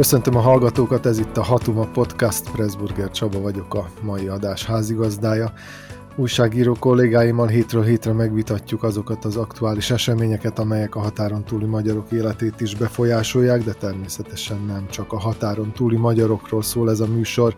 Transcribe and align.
Köszöntöm 0.00 0.36
a 0.36 0.40
hallgatókat, 0.40 1.06
ez 1.06 1.18
itt 1.18 1.36
a 1.36 1.42
Hatuma 1.42 1.86
Podcast, 1.86 2.50
Pressburger 2.50 3.10
Csaba 3.10 3.40
vagyok 3.40 3.74
a 3.74 3.88
mai 4.02 4.28
adás 4.28 4.64
házigazdája. 4.66 5.52
Újságíró 6.16 6.76
kollégáimmal 6.78 7.46
hétről 7.46 7.82
hétre 7.82 8.12
megvitatjuk 8.12 8.82
azokat 8.82 9.24
az 9.24 9.36
aktuális 9.36 9.90
eseményeket, 9.90 10.58
amelyek 10.58 10.94
a 10.94 11.00
határon 11.00 11.44
túli 11.44 11.64
magyarok 11.64 12.12
életét 12.12 12.60
is 12.60 12.74
befolyásolják, 12.74 13.64
de 13.64 13.72
természetesen 13.72 14.64
nem 14.66 14.86
csak 14.90 15.12
a 15.12 15.18
határon 15.18 15.72
túli 15.72 15.96
magyarokról 15.96 16.62
szól 16.62 16.90
ez 16.90 17.00
a 17.00 17.06
műsor. 17.06 17.54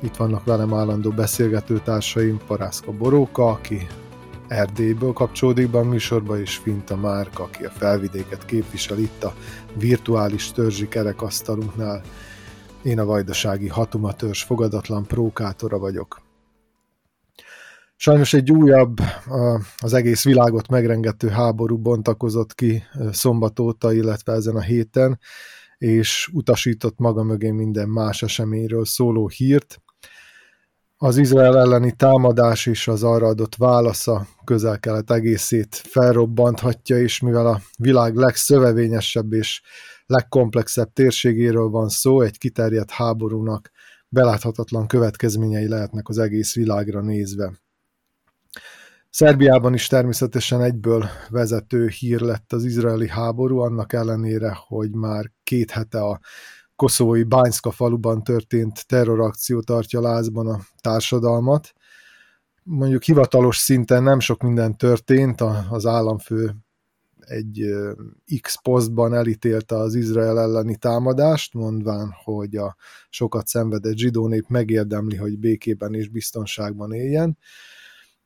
Itt 0.00 0.16
vannak 0.16 0.44
velem 0.44 0.74
állandó 0.74 1.10
beszélgetőtársaim, 1.10 2.40
Parászka 2.46 2.92
Boróka, 2.92 3.46
aki 3.46 3.86
Erdélyből 4.52 5.12
kapcsolódik 5.12 5.70
be 5.70 5.78
a 5.78 5.84
műsorba, 5.84 6.40
és 6.40 6.56
Finta 6.56 6.96
Márk, 6.96 7.38
aki 7.38 7.64
a 7.64 7.70
felvidéket 7.70 8.44
képvisel 8.44 8.98
itt 8.98 9.22
a 9.24 9.34
virtuális 9.74 10.52
törzsi 10.52 10.88
kerekasztalunknál. 10.88 12.02
Én 12.82 12.98
a 12.98 13.04
vajdasági 13.04 13.68
Hatuma 13.68 14.12
törzs 14.12 14.42
fogadatlan 14.42 15.06
prókátora 15.06 15.78
vagyok. 15.78 16.20
Sajnos 17.96 18.32
egy 18.32 18.52
újabb, 18.52 18.98
az 19.78 19.92
egész 19.92 20.24
világot 20.24 20.68
megrengető 20.68 21.28
háború 21.28 21.78
bontakozott 21.78 22.54
ki 22.54 22.82
szombat 23.10 23.58
óta, 23.58 23.92
illetve 23.92 24.32
ezen 24.32 24.56
a 24.56 24.62
héten, 24.62 25.18
és 25.78 26.30
utasított 26.32 26.98
maga 26.98 27.22
mögé 27.22 27.50
minden 27.50 27.88
más 27.88 28.22
eseményről 28.22 28.84
szóló 28.84 29.28
hírt, 29.28 29.82
az 31.04 31.16
Izrael 31.16 31.58
elleni 31.58 31.92
támadás 31.96 32.66
és 32.66 32.88
az 32.88 33.02
arra 33.02 33.26
adott 33.26 33.56
válasza 33.56 34.26
közel-kelet 34.44 35.10
egészét 35.10 35.74
felrobbanthatja, 35.74 36.98
és 36.98 37.20
mivel 37.20 37.46
a 37.46 37.60
világ 37.78 38.14
legszövevényesebb 38.14 39.32
és 39.32 39.62
legkomplexebb 40.06 40.92
térségéről 40.92 41.68
van 41.68 41.88
szó, 41.88 42.20
egy 42.20 42.38
kiterjedt 42.38 42.90
háborúnak 42.90 43.70
beláthatatlan 44.08 44.86
következményei 44.86 45.68
lehetnek 45.68 46.08
az 46.08 46.18
egész 46.18 46.54
világra 46.54 47.00
nézve. 47.00 47.52
Szerbiában 49.10 49.74
is 49.74 49.86
természetesen 49.86 50.62
egyből 50.62 51.08
vezető 51.28 51.88
hír 51.88 52.20
lett 52.20 52.52
az 52.52 52.64
izraeli 52.64 53.08
háború, 53.08 53.58
annak 53.58 53.92
ellenére, 53.92 54.56
hogy 54.66 54.90
már 54.90 55.30
két 55.42 55.70
hete 55.70 56.00
a 56.00 56.20
koszovói 56.82 57.22
Bányszka 57.22 57.70
faluban 57.70 58.22
történt 58.22 58.86
terrorakció 58.86 59.60
tartja 59.60 60.00
lázban 60.00 60.46
a 60.46 60.60
társadalmat. 60.80 61.72
Mondjuk 62.62 63.02
hivatalos 63.02 63.56
szinten 63.56 64.02
nem 64.02 64.20
sok 64.20 64.42
minden 64.42 64.76
történt, 64.76 65.40
az 65.70 65.86
államfő 65.86 66.54
egy 67.18 67.64
X 68.40 68.62
posztban 68.62 69.14
elítélte 69.14 69.76
az 69.76 69.94
Izrael 69.94 70.40
elleni 70.40 70.76
támadást, 70.76 71.54
mondván, 71.54 72.14
hogy 72.24 72.56
a 72.56 72.76
sokat 73.10 73.46
szenvedett 73.46 73.96
zsidó 73.96 74.26
nép 74.26 74.44
megérdemli, 74.48 75.16
hogy 75.16 75.38
békében 75.38 75.94
és 75.94 76.08
biztonságban 76.08 76.92
éljen. 76.92 77.38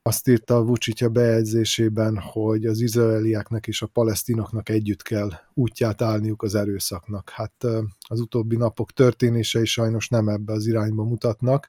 Azt 0.07 0.27
írta 0.27 0.55
a 0.55 0.63
Vucitya 0.63 1.09
bejegyzésében, 1.09 2.17
hogy 2.17 2.65
az 2.65 2.81
izraelieknek 2.81 3.67
és 3.67 3.81
a 3.81 3.87
palesztinoknak 3.87 4.69
együtt 4.69 5.01
kell 5.01 5.29
útját 5.53 6.01
állniuk 6.01 6.43
az 6.43 6.55
erőszaknak. 6.55 7.29
Hát 7.29 7.63
az 8.07 8.19
utóbbi 8.19 8.55
napok 8.55 8.91
történései 8.91 9.65
sajnos 9.65 10.07
nem 10.07 10.27
ebbe 10.27 10.53
az 10.53 10.65
irányba 10.65 11.03
mutatnak. 11.03 11.67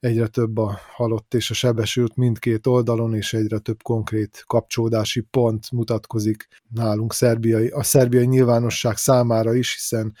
Egyre 0.00 0.26
több 0.26 0.58
a 0.58 0.78
halott 0.94 1.34
és 1.34 1.50
a 1.50 1.54
sebesült 1.54 2.16
mindkét 2.16 2.66
oldalon, 2.66 3.14
és 3.14 3.32
egyre 3.32 3.58
több 3.58 3.82
konkrét 3.82 4.42
kapcsolódási 4.46 5.20
pont 5.20 5.70
mutatkozik 5.70 6.48
nálunk 6.68 7.12
szerbiai, 7.12 7.68
a 7.68 7.82
szerbiai 7.82 8.26
nyilvánosság 8.26 8.96
számára 8.96 9.54
is, 9.54 9.74
hiszen 9.74 10.14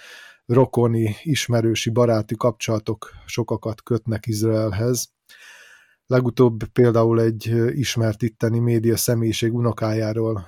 rokoni, 0.46 1.16
ismerősi, 1.22 1.90
baráti 1.90 2.34
kapcsolatok 2.36 3.10
sokakat 3.26 3.82
kötnek 3.82 4.26
Izraelhez 4.26 5.12
Legutóbb 6.06 6.64
például 6.64 7.20
egy 7.20 7.54
ismert 7.78 8.22
itteni 8.22 8.58
média 8.58 8.96
személyiség 8.96 9.54
unokájáról 9.54 10.46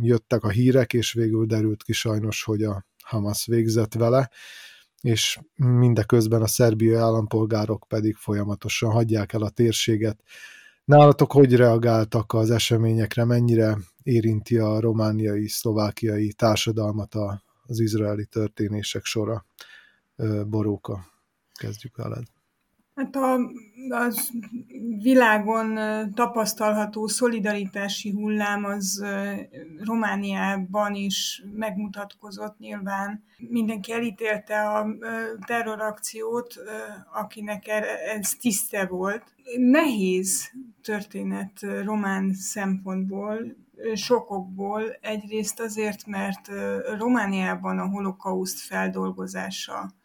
jöttek 0.00 0.44
a 0.44 0.48
hírek, 0.48 0.92
és 0.92 1.12
végül 1.12 1.46
derült 1.46 1.82
ki 1.82 1.92
sajnos, 1.92 2.42
hogy 2.42 2.62
a 2.62 2.86
Hamas 3.04 3.46
végzett 3.46 3.94
vele, 3.94 4.30
és 5.00 5.38
mindeközben 5.56 6.42
a 6.42 6.46
szerbiai 6.46 6.94
állampolgárok 6.94 7.84
pedig 7.88 8.16
folyamatosan 8.16 8.90
hagyják 8.90 9.32
el 9.32 9.42
a 9.42 9.50
térséget. 9.50 10.22
Nálatok 10.84 11.32
hogy 11.32 11.56
reagáltak 11.56 12.32
az 12.32 12.50
eseményekre, 12.50 13.24
mennyire 13.24 13.78
érinti 14.02 14.56
a 14.56 14.80
romániai, 14.80 15.48
szlovákiai 15.48 16.32
társadalmat 16.32 17.14
az 17.66 17.80
izraeli 17.80 18.24
történések 18.24 19.04
sora? 19.04 19.46
Boróka, 20.46 21.04
kezdjük 21.54 21.96
veled. 21.96 22.24
Hát 22.98 23.16
a, 23.16 23.38
az 23.88 24.30
világon 25.02 25.78
tapasztalható 26.14 27.06
szolidaritási 27.06 28.10
hullám 28.10 28.64
az 28.64 29.04
Romániában 29.84 30.94
is 30.94 31.42
megmutatkozott 31.54 32.58
nyilván. 32.58 33.24
Mindenki 33.48 33.92
elítélte 33.92 34.68
a 34.68 34.86
terrorakciót, 35.46 36.54
akinek 37.12 37.68
ez 38.14 38.30
tiszte 38.40 38.86
volt. 38.86 39.34
Nehéz 39.56 40.52
történet 40.82 41.52
román 41.84 42.34
szempontból, 42.34 43.56
sokokból. 43.94 44.82
Egyrészt 45.00 45.60
azért, 45.60 46.06
mert 46.06 46.50
Romániában 46.98 47.78
a 47.78 47.88
holokauszt 47.88 48.60
feldolgozása 48.60 49.96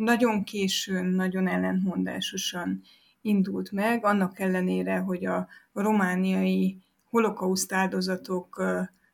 nagyon 0.00 0.44
későn, 0.44 1.04
nagyon 1.04 1.48
ellentmondásosan 1.48 2.82
indult 3.20 3.70
meg, 3.70 4.04
annak 4.04 4.38
ellenére, 4.38 4.98
hogy 4.98 5.26
a 5.26 5.48
romániai 5.72 6.78
holokauszt 7.10 7.72
áldozatok 7.72 8.62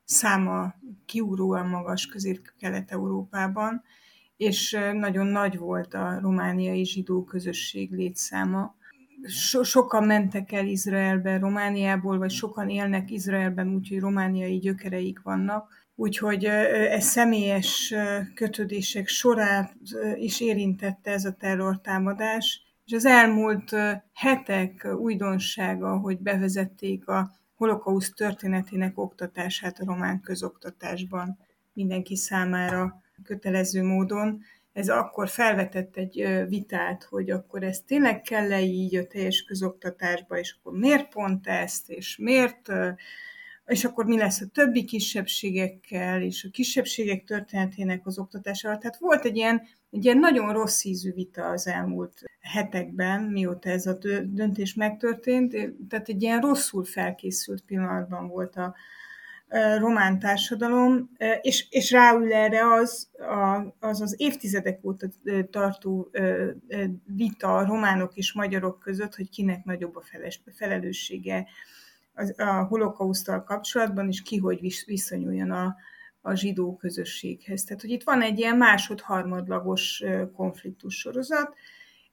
száma 0.05 0.75
kiugróan 1.07 1.69
magas 1.69 2.07
közép-kelet-európában, 2.07 3.83
és 4.37 4.79
nagyon 4.93 5.27
nagy 5.27 5.59
volt 5.59 5.95
a 5.95 6.19
romániai 6.21 6.85
zsidó 6.85 7.25
közösség 7.25 7.93
létszáma. 7.93 8.75
So- 9.25 9.65
sokan 9.65 10.05
mentek 10.05 10.53
el 10.53 10.67
Izraelbe 10.67 11.39
Romániából, 11.39 12.19
vagy 12.19 12.31
sokan 12.31 12.69
élnek 12.69 13.11
Izraelben, 13.11 13.75
úgyhogy 13.75 14.01
romániai 14.01 14.59
gyökereik 14.59 15.23
vannak, 15.23 15.86
Úgyhogy 15.99 16.45
ez 16.45 17.05
személyes 17.05 17.95
kötődések 18.34 19.07
sorát 19.07 19.75
is 20.15 20.41
érintette 20.41 21.11
ez 21.11 21.25
a 21.25 21.33
terrortámadás, 21.33 22.62
és 22.87 22.93
az 22.93 23.05
elmúlt 23.05 23.75
hetek 24.12 24.89
újdonsága, 24.99 25.99
hogy 25.99 26.19
bevezették 26.19 27.09
a 27.09 27.31
holokauszt 27.55 28.15
történetének 28.15 28.99
oktatását 28.99 29.79
a 29.79 29.84
román 29.84 30.21
közoktatásban 30.21 31.39
mindenki 31.73 32.17
számára 32.17 33.03
kötelező 33.25 33.83
módon. 33.83 34.43
Ez 34.73 34.89
akkor 34.89 35.28
felvetett 35.28 35.97
egy 35.97 36.45
vitát, 36.49 37.05
hogy 37.05 37.31
akkor 37.31 37.63
ez 37.63 37.81
tényleg 37.81 38.23
kell-e 38.23 38.61
így 38.61 38.97
a 38.97 39.07
teljes 39.07 39.43
közoktatásba, 39.43 40.39
és 40.39 40.57
akkor 40.59 40.78
miért 40.78 41.09
pont 41.09 41.47
ezt, 41.47 41.91
és 41.91 42.17
miért 42.17 42.73
és 43.66 43.84
akkor 43.84 44.04
mi 44.04 44.16
lesz 44.16 44.41
a 44.41 44.47
többi 44.47 44.84
kisebbségekkel, 44.84 46.22
és 46.22 46.44
a 46.44 46.50
kisebbségek 46.53 47.25
történetének 47.25 48.06
az 48.06 48.19
oktatásával. 48.19 48.78
Tehát 48.78 48.99
volt 48.99 49.25
egy 49.25 49.37
ilyen, 49.37 49.63
egy 49.91 50.04
ilyen 50.04 50.18
nagyon 50.18 50.53
rossz 50.53 50.84
ízű 50.84 51.13
vita 51.13 51.48
az 51.48 51.66
elmúlt 51.66 52.22
hetekben, 52.41 53.22
mióta 53.22 53.68
ez 53.68 53.86
a 53.86 53.98
döntés 54.24 54.74
megtörtént, 54.74 55.57
tehát 55.89 56.09
egy 56.09 56.22
ilyen 56.22 56.41
rosszul 56.41 56.84
felkészült 56.84 57.63
pillanatban 57.66 58.28
volt 58.28 58.57
a, 58.57 58.74
román 59.78 60.19
társadalom, 60.19 61.10
és, 61.41 61.66
és 61.71 61.91
ráül 61.91 62.33
erre 62.33 62.72
az, 62.72 63.09
az 63.78 64.01
az 64.01 64.15
évtizedek 64.16 64.84
óta 64.84 65.07
tartó 65.51 66.10
vita 67.04 67.57
a 67.57 67.65
románok 67.65 68.16
és 68.16 68.33
magyarok 68.33 68.78
között, 68.78 69.15
hogy 69.15 69.30
kinek 69.30 69.65
nagyobb 69.65 69.97
a 69.97 70.03
felelőssége 70.54 71.47
a 72.36 72.65
holokausztal 72.68 73.45
kapcsolatban, 73.45 74.09
és 74.09 74.22
ki 74.22 74.36
hogy 74.36 74.60
viszonyuljon 74.86 75.51
a, 75.51 75.77
a 76.21 76.34
zsidó 76.34 76.77
közösséghez. 76.77 77.65
Tehát, 77.65 77.80
hogy 77.80 77.91
itt 77.91 78.03
van 78.03 78.22
egy 78.22 78.39
ilyen 78.39 78.57
másod-harmadlagos 78.57 80.03
konfliktus 80.34 80.95
sorozat, 80.98 81.54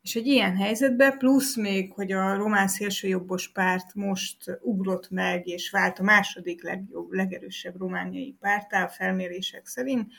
és 0.02 0.16
egy 0.16 0.28
ilyen 0.28 0.56
helyzetben, 0.56 1.18
plusz 1.18 1.56
még, 1.56 1.92
hogy 1.92 2.12
a 2.12 2.36
román 2.36 2.68
szélsőjobbos 2.68 3.52
párt 3.52 3.94
most 3.94 4.60
ugrott 4.62 5.10
meg, 5.10 5.48
és 5.48 5.70
vált 5.70 6.00
a 6.00 6.04
második 6.04 6.64
legjobb, 6.64 7.12
legerősebb 7.12 7.80
romániai 7.80 8.36
pártá 8.40 8.88
felmérések 8.88 9.68
szerint, 9.68 10.12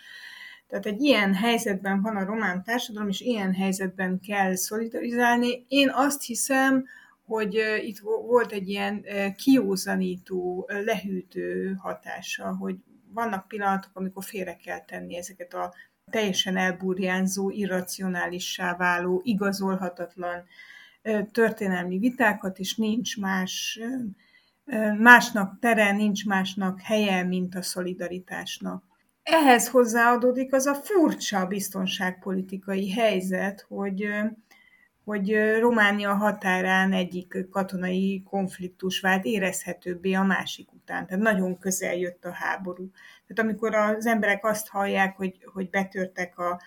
tehát 0.68 0.86
egy 0.86 1.02
ilyen 1.02 1.34
helyzetben 1.34 2.02
van 2.02 2.16
a 2.16 2.24
román 2.24 2.62
társadalom, 2.62 3.08
és 3.08 3.20
ilyen 3.20 3.54
helyzetben 3.54 4.20
kell 4.20 4.54
szolidarizálni. 4.54 5.64
Én 5.68 5.90
azt 5.94 6.22
hiszem, 6.22 6.84
hogy 7.26 7.60
itt 7.82 7.98
volt 8.26 8.52
egy 8.52 8.68
ilyen 8.68 9.04
kiózanító, 9.36 10.68
lehűtő 10.84 11.74
hatása, 11.78 12.56
hogy 12.56 12.76
vannak 13.12 13.48
pillanatok, 13.48 13.90
amikor 13.94 14.24
félre 14.24 14.56
kell 14.56 14.84
tenni 14.84 15.16
ezeket 15.16 15.54
a 15.54 15.74
teljesen 16.10 16.56
elburjánzó, 16.56 17.50
irracionálissá 17.50 18.76
váló, 18.76 19.20
igazolhatatlan 19.24 20.44
történelmi 21.32 21.98
vitákat, 21.98 22.58
és 22.58 22.76
nincs 22.76 23.18
más, 23.20 23.80
másnak 24.98 25.58
tere, 25.60 25.92
nincs 25.92 26.26
másnak 26.26 26.80
helye, 26.80 27.22
mint 27.22 27.54
a 27.54 27.62
szolidaritásnak. 27.62 28.84
Ehhez 29.22 29.68
hozzáadódik 29.68 30.54
az 30.54 30.66
a 30.66 30.74
furcsa 30.74 31.46
biztonságpolitikai 31.46 32.90
helyzet, 32.90 33.64
hogy 33.68 34.08
hogy 35.04 35.36
Románia 35.60 36.14
határán 36.14 36.92
egyik 36.92 37.46
katonai 37.50 38.22
konfliktus 38.26 39.00
vált 39.00 39.24
érezhetőbbé 39.24 40.12
a 40.12 40.22
másik 40.22 40.72
után. 40.72 41.06
Tehát 41.06 41.22
nagyon 41.22 41.58
közel 41.58 41.94
jött 41.94 42.24
a 42.24 42.32
háború. 42.32 42.90
Tehát 43.26 43.50
amikor 43.50 43.74
az 43.74 44.06
emberek 44.06 44.44
azt 44.44 44.68
hallják, 44.68 45.16
hogy, 45.16 45.44
hogy 45.52 45.70
betörtek 45.70 46.38
a, 46.38 46.60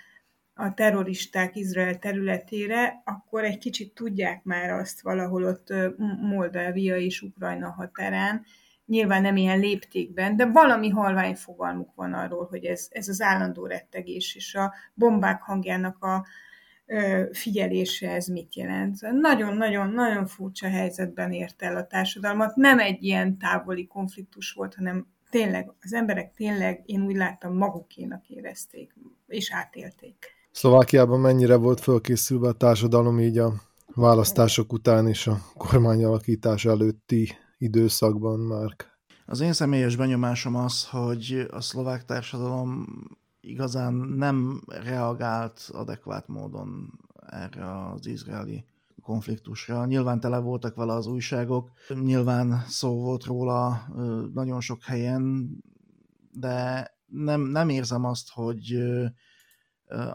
a 0.54 0.74
terroristák 0.74 1.56
Izrael 1.56 2.00
területére, 2.00 3.02
akkor 3.06 3.44
egy 3.44 3.58
kicsit 3.58 3.94
tudják 3.94 4.44
már 4.44 4.70
azt 4.70 5.02
valahol 5.02 5.44
ott 5.44 5.74
Moldávia 6.22 6.98
és 6.98 7.22
Ukrajna 7.22 7.70
határán, 7.70 8.46
nyilván 8.86 9.22
nem 9.22 9.36
ilyen 9.36 9.60
léptékben, 9.60 10.36
de 10.36 10.46
valami 10.46 10.90
halvány 10.90 11.36
fogalmuk 11.36 11.96
van 11.96 12.14
arról, 12.14 12.48
hogy 12.50 12.66
ez, 12.66 12.88
ez 12.90 13.08
az 13.08 13.22
állandó 13.22 13.66
rettegés 13.66 14.36
és 14.36 14.56
a 14.56 14.74
bombák 14.94 15.42
hangjának 15.42 16.04
a, 16.04 16.26
figyelése 17.32 18.12
ez 18.12 18.28
mit 18.28 18.56
jelent. 18.56 19.02
Nagyon-nagyon-nagyon 19.02 20.26
furcsa 20.26 20.68
helyzetben 20.68 21.32
ért 21.32 21.62
el 21.62 21.76
a 21.76 21.88
társadalmat. 21.88 22.56
Nem 22.56 22.80
egy 22.80 23.04
ilyen 23.04 23.38
távoli 23.38 23.88
konfliktus 23.88 24.52
volt, 24.52 24.76
hanem 24.76 25.08
tényleg, 25.30 25.72
az 25.82 25.94
emberek 25.94 26.34
tényleg, 26.34 26.82
én 26.86 27.02
úgy 27.02 27.16
láttam, 27.16 27.58
magukénak 27.58 28.28
érezték, 28.28 28.94
és 29.28 29.52
átélték. 29.52 30.26
Szlovákiában 30.52 31.20
mennyire 31.20 31.56
volt 31.56 31.80
fölkészülve 31.80 32.48
a 32.48 32.54
társadalom 32.54 33.20
így 33.20 33.38
a 33.38 33.54
választások 33.96 34.74
után 34.74 35.08
és 35.08 35.28
a 35.28 35.40
kormányalakítás 35.58 36.66
előtti 36.66 37.38
időszakban 37.58 38.40
már? 38.40 38.76
Az 39.26 39.40
én 39.40 39.54
személyes 39.54 39.96
benyomásom 39.96 40.56
az, 40.56 40.88
hogy 40.90 41.48
a 41.50 41.62
szlovák 41.62 42.06
társadalom 42.06 42.86
igazán 43.50 43.94
nem 43.94 44.62
reagált 44.68 45.70
adekvát 45.74 46.28
módon 46.28 47.00
erre 47.30 47.90
az 47.92 48.06
izraeli 48.06 48.66
konfliktusra. 49.02 49.86
Nyilván 49.86 50.20
tele 50.20 50.38
voltak 50.38 50.76
vele 50.76 50.94
az 50.94 51.08
újságok, 51.08 51.72
nyilván 52.02 52.64
szó 52.68 53.02
volt 53.02 53.24
róla 53.24 53.88
nagyon 54.34 54.62
sok 54.62 54.84
helyen, 54.84 55.50
de 56.32 56.88
nem, 57.06 57.42
nem 57.42 57.70
érzem 57.70 58.06
azt, 58.06 58.30
hogy 58.30 58.78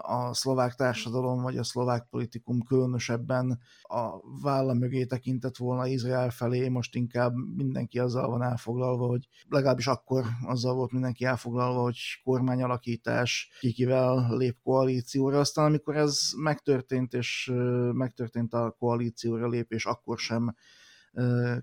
a 0.00 0.34
szlovák 0.34 0.74
társadalom 0.74 1.42
vagy 1.42 1.56
a 1.56 1.64
szlovák 1.64 2.06
politikum 2.10 2.62
különösebben 2.62 3.60
a 3.82 4.10
válla 4.42 4.74
mögé 4.74 5.04
tekintett 5.04 5.56
volna 5.56 5.86
Izrael 5.86 6.30
felé, 6.30 6.68
most 6.68 6.94
inkább 6.94 7.34
mindenki 7.56 7.98
azzal 7.98 8.28
van 8.28 8.42
elfoglalva, 8.42 9.06
hogy 9.06 9.28
legalábbis 9.48 9.86
akkor 9.86 10.24
azzal 10.46 10.74
volt 10.74 10.92
mindenki 10.92 11.24
elfoglalva, 11.24 11.82
hogy 11.82 11.98
kormányalakítás, 12.24 13.50
kikivel 13.60 14.36
lép 14.36 14.58
koalícióra. 14.62 15.38
Aztán 15.38 15.64
amikor 15.64 15.96
ez 15.96 16.30
megtörtént, 16.36 17.14
és 17.14 17.52
megtörtént 17.92 18.54
a 18.54 18.74
koalícióra 18.78 19.48
lépés, 19.48 19.86
akkor 19.86 20.18
sem 20.18 20.54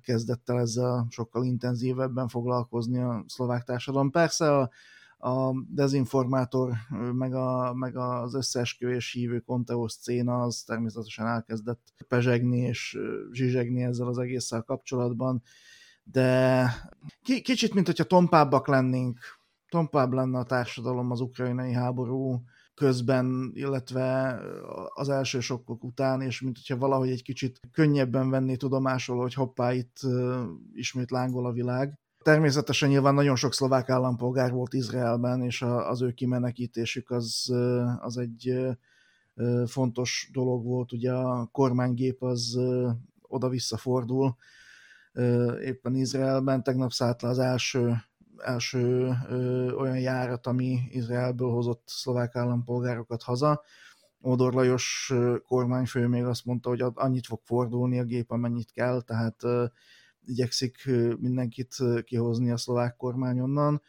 kezdett 0.01 0.49
el 0.49 0.59
ezzel 0.59 1.07
sokkal 1.09 1.45
intenzívebben 1.45 2.27
foglalkozni 2.27 2.99
a 2.99 3.23
szlovák 3.27 3.63
társadalom. 3.63 4.11
Persze 4.11 4.57
a 4.57 4.69
a 5.19 5.53
dezinformátor, 5.69 6.73
meg, 7.13 7.33
a, 7.33 7.73
meg 7.73 7.97
az 7.97 8.35
összeesküvés 8.35 9.11
hívő 9.11 9.39
Conteos 9.39 9.91
széna 9.91 10.41
az 10.41 10.63
természetesen 10.65 11.25
elkezdett 11.25 11.93
pezsegni 12.07 12.57
és 12.57 12.97
zsizsegni 13.31 13.83
ezzel 13.83 14.07
az 14.07 14.17
egésszel 14.17 14.61
kapcsolatban, 14.61 15.41
de 16.03 16.65
kicsit, 17.21 17.73
mint 17.73 17.85
hogyha 17.85 18.03
tompábbak 18.03 18.67
lennénk, 18.67 19.19
tompább 19.69 20.11
lenne 20.11 20.37
a 20.37 20.43
társadalom 20.43 21.11
az 21.11 21.19
ukrajnai 21.19 21.73
háború 21.73 22.43
közben, 22.73 23.51
illetve 23.53 24.39
az 24.93 25.09
első 25.09 25.39
sokkok 25.39 25.83
után, 25.83 26.21
és 26.21 26.41
mint 26.41 26.57
hogyha 26.57 26.77
valahogy 26.77 27.09
egy 27.09 27.23
kicsit 27.23 27.59
könnyebben 27.71 28.29
venné 28.29 28.55
tudomásul, 28.55 29.17
hogy 29.17 29.33
hoppá, 29.33 29.73
itt 29.73 29.97
ismét 30.73 31.11
lángol 31.11 31.45
a 31.45 31.51
világ. 31.51 31.99
Természetesen 32.29 32.89
nyilván 32.89 33.13
nagyon 33.13 33.35
sok 33.35 33.53
szlovák 33.53 33.89
állampolgár 33.89 34.51
volt 34.51 34.73
Izraelben, 34.73 35.41
és 35.41 35.61
az 35.61 36.01
ő 36.01 36.11
kimenekítésük 36.11 37.09
az, 37.11 37.53
az 37.99 38.17
egy 38.17 38.67
fontos 39.65 40.29
dolog 40.33 40.65
volt. 40.65 40.91
Ugye 40.91 41.13
a 41.13 41.45
kormánygép 41.45 42.23
az 42.23 42.59
oda-vissza 43.21 43.77
fordul 43.77 44.35
éppen 45.63 45.95
Izraelben. 45.95 46.63
Tegnap 46.63 46.91
szállt 46.91 47.21
le 47.21 47.29
az 47.29 47.39
első, 47.39 47.95
első 48.37 49.13
olyan 49.77 49.99
járat, 49.99 50.47
ami 50.47 50.79
Izraelből 50.89 51.51
hozott 51.51 51.83
szlovák 51.85 52.35
állampolgárokat 52.35 53.23
haza. 53.23 53.61
Ódor 54.23 54.53
Lajos 54.53 55.13
kormányfő 55.47 56.07
még 56.07 56.23
azt 56.23 56.45
mondta, 56.45 56.69
hogy 56.69 56.83
annyit 56.93 57.27
fog 57.27 57.39
fordulni 57.43 57.99
a 57.99 58.03
gép, 58.03 58.31
amennyit 58.31 58.71
kell, 58.71 59.01
tehát 59.01 59.41
igyekszik 60.29 60.89
mindenkit 61.19 61.75
kihozni 62.03 62.51
a 62.51 62.57
szlovák 62.57 62.95
kormány 62.95 63.39
onnan. 63.39 63.81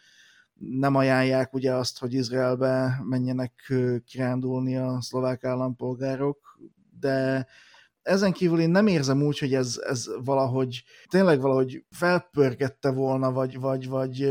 Nem 0.55 0.95
ajánlják 0.95 1.55
ugye 1.55 1.75
azt, 1.75 1.99
hogy 1.99 2.15
Izraelbe 2.15 3.01
menjenek 3.05 3.73
kirándulni 4.05 4.77
a 4.77 5.01
szlovák 5.01 5.45
állampolgárok, 5.45 6.59
de 7.01 7.47
ezen 8.03 8.33
kívül 8.33 8.61
én 8.61 8.71
nem 8.71 8.87
érzem 8.87 9.23
úgy, 9.23 9.39
hogy 9.39 9.55
ez, 9.55 9.81
ez 9.87 10.07
valahogy, 10.25 10.85
tényleg 11.09 11.41
valahogy 11.41 11.85
felpörgette 11.91 12.91
volna, 12.91 13.33
vagy, 13.33 13.61
vagy, 13.61 13.89
vagy 13.89 14.23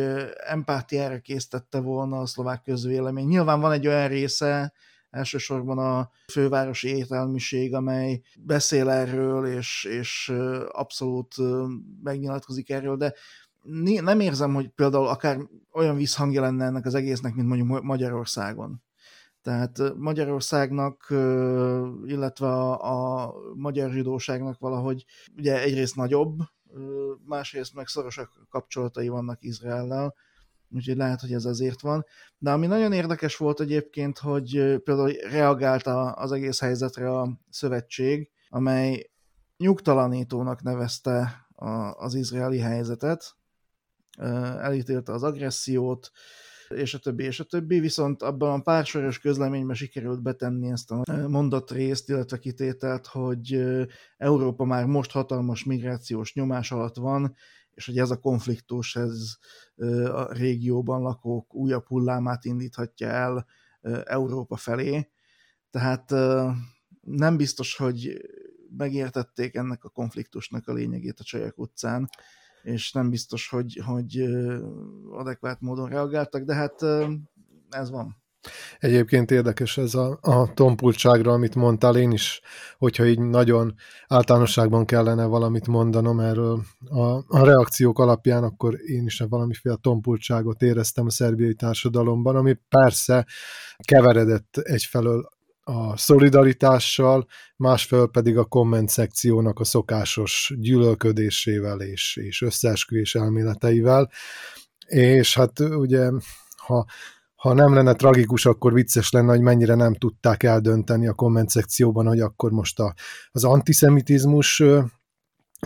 empátiára 0.47 1.19
késztette 1.19 1.79
volna 1.79 2.19
a 2.19 2.25
szlovák 2.25 2.61
közvélemény. 2.61 3.27
Nyilván 3.27 3.59
van 3.59 3.71
egy 3.71 3.87
olyan 3.87 4.07
része 4.07 4.73
elsősorban 5.09 5.77
a 5.77 6.09
fővárosi 6.31 6.87
értelmiség, 6.87 7.73
amely 7.73 8.21
beszél 8.39 8.89
erről, 8.89 9.45
és, 9.45 9.87
és 9.89 10.33
abszolút 10.71 11.35
megnyilatkozik 12.03 12.69
erről, 12.69 12.97
de 12.97 13.13
nem 14.01 14.19
érzem, 14.19 14.53
hogy 14.53 14.69
például 14.69 15.07
akár 15.07 15.37
olyan 15.71 15.95
visszhangja 15.95 16.41
lenne 16.41 16.65
ennek 16.65 16.85
az 16.85 16.93
egésznek, 16.95 17.35
mint 17.35 17.47
mondjuk 17.47 17.83
Magyarországon. 17.83 18.83
Tehát 19.41 19.81
Magyarországnak, 19.95 21.05
illetve 22.05 22.47
a, 22.47 23.23
a 23.25 23.33
magyar 23.55 23.91
zsidóságnak 23.91 24.59
valahogy 24.59 25.05
ugye 25.37 25.61
egyrészt 25.61 25.95
nagyobb, 25.95 26.37
másrészt 27.25 27.73
meg 27.73 27.87
szorosak 27.87 28.45
kapcsolatai 28.49 29.07
vannak 29.07 29.43
Izraellel, 29.43 30.15
úgyhogy 30.71 30.97
lehet, 30.97 31.21
hogy 31.21 31.33
ez 31.33 31.45
azért 31.45 31.81
van. 31.81 32.05
De 32.37 32.51
ami 32.51 32.67
nagyon 32.67 32.91
érdekes 32.93 33.37
volt 33.37 33.59
egyébként, 33.59 34.17
hogy 34.17 34.49
például 34.83 35.11
reagált 35.11 35.87
az 36.13 36.31
egész 36.31 36.59
helyzetre 36.59 37.19
a 37.19 37.39
szövetség, 37.49 38.29
amely 38.49 39.09
nyugtalanítónak 39.57 40.61
nevezte 40.61 41.47
az 41.97 42.13
izraeli 42.13 42.59
helyzetet, 42.59 43.35
elítélte 44.59 45.11
az 45.11 45.23
agressziót, 45.23 46.11
és 46.69 46.93
a 46.93 46.99
többi, 46.99 47.23
és 47.23 47.39
a 47.39 47.43
többi, 47.43 47.79
viszont 47.79 48.23
abban 48.23 48.59
a 48.59 48.61
pár 48.63 48.85
soros 48.85 49.19
közleményben 49.19 49.75
sikerült 49.75 50.21
betenni 50.21 50.71
ezt 50.71 50.91
a 50.91 51.27
mondatrészt, 51.27 52.09
illetve 52.09 52.37
kitételt, 52.37 53.07
hogy 53.07 53.61
Európa 54.17 54.65
már 54.65 54.85
most 54.85 55.11
hatalmas 55.11 55.63
migrációs 55.63 56.33
nyomás 56.33 56.71
alatt 56.71 56.95
van, 56.95 57.35
és 57.79 57.85
hogy 57.85 57.97
ez 57.97 58.09
a 58.09 58.19
konfliktus, 58.19 58.95
ez 58.95 59.35
a 60.05 60.33
régióban 60.33 61.01
lakók 61.01 61.55
újabb 61.55 61.85
hullámát 61.85 62.45
indíthatja 62.45 63.07
el 63.07 63.45
Európa 64.03 64.55
felé. 64.55 65.09
Tehát 65.69 66.09
nem 67.01 67.37
biztos, 67.37 67.75
hogy 67.75 68.21
megértették 68.77 69.55
ennek 69.55 69.83
a 69.83 69.89
konfliktusnak 69.89 70.67
a 70.67 70.73
lényegét 70.73 71.19
a 71.19 71.23
Csajak 71.23 71.57
utcán, 71.57 72.09
és 72.63 72.91
nem 72.91 73.09
biztos, 73.09 73.49
hogy, 73.49 73.81
hogy 73.85 74.17
adekvát 75.11 75.61
módon 75.61 75.89
reagáltak, 75.89 76.43
de 76.43 76.53
hát 76.53 76.81
ez 77.69 77.89
van. 77.89 78.18
Egyébként 78.79 79.31
érdekes 79.31 79.77
ez 79.77 79.93
a, 79.93 80.19
a 80.21 80.53
tompultságra, 80.53 81.31
amit 81.31 81.55
mondtál, 81.55 81.97
én 81.97 82.11
is, 82.11 82.41
hogyha 82.77 83.05
így 83.05 83.19
nagyon 83.19 83.75
általánosságban 84.07 84.85
kellene 84.85 85.25
valamit 85.25 85.67
mondanom 85.67 86.19
erről 86.19 86.61
a, 86.89 87.09
a 87.27 87.43
reakciók 87.43 87.99
alapján, 87.99 88.43
akkor 88.43 88.75
én 88.85 89.05
is 89.05 89.23
valamiféle 89.29 89.75
tompultságot 89.81 90.61
éreztem 90.61 91.05
a 91.05 91.09
szerbiai 91.09 91.53
társadalomban, 91.53 92.35
ami 92.35 92.57
persze 92.69 93.25
keveredett 93.83 94.57
egyfelől 94.57 95.29
a 95.63 95.97
szolidaritással, 95.97 97.27
másfelől 97.55 98.09
pedig 98.09 98.37
a 98.37 98.45
komment 98.45 98.89
szekciónak 98.89 99.59
a 99.59 99.63
szokásos 99.63 100.53
gyűlölködésével 100.57 101.81
és, 101.81 102.15
és 102.21 102.41
összeesküvés 102.41 103.15
elméleteivel. 103.15 104.11
És 104.87 105.35
hát 105.35 105.59
ugye, 105.59 106.09
ha 106.55 106.85
ha 107.39 107.53
nem 107.53 107.73
lenne 107.73 107.93
tragikus, 107.93 108.45
akkor 108.45 108.73
vicces 108.73 109.11
lenne, 109.11 109.31
hogy 109.31 109.41
mennyire 109.41 109.75
nem 109.75 109.93
tudták 109.93 110.43
eldönteni 110.43 111.07
a 111.07 111.13
komment 111.13 111.49
szekcióban, 111.49 112.07
hogy 112.07 112.19
akkor 112.19 112.51
most 112.51 112.79
a, 112.79 112.93
az 113.31 113.43
antiszemitizmus 113.43 114.63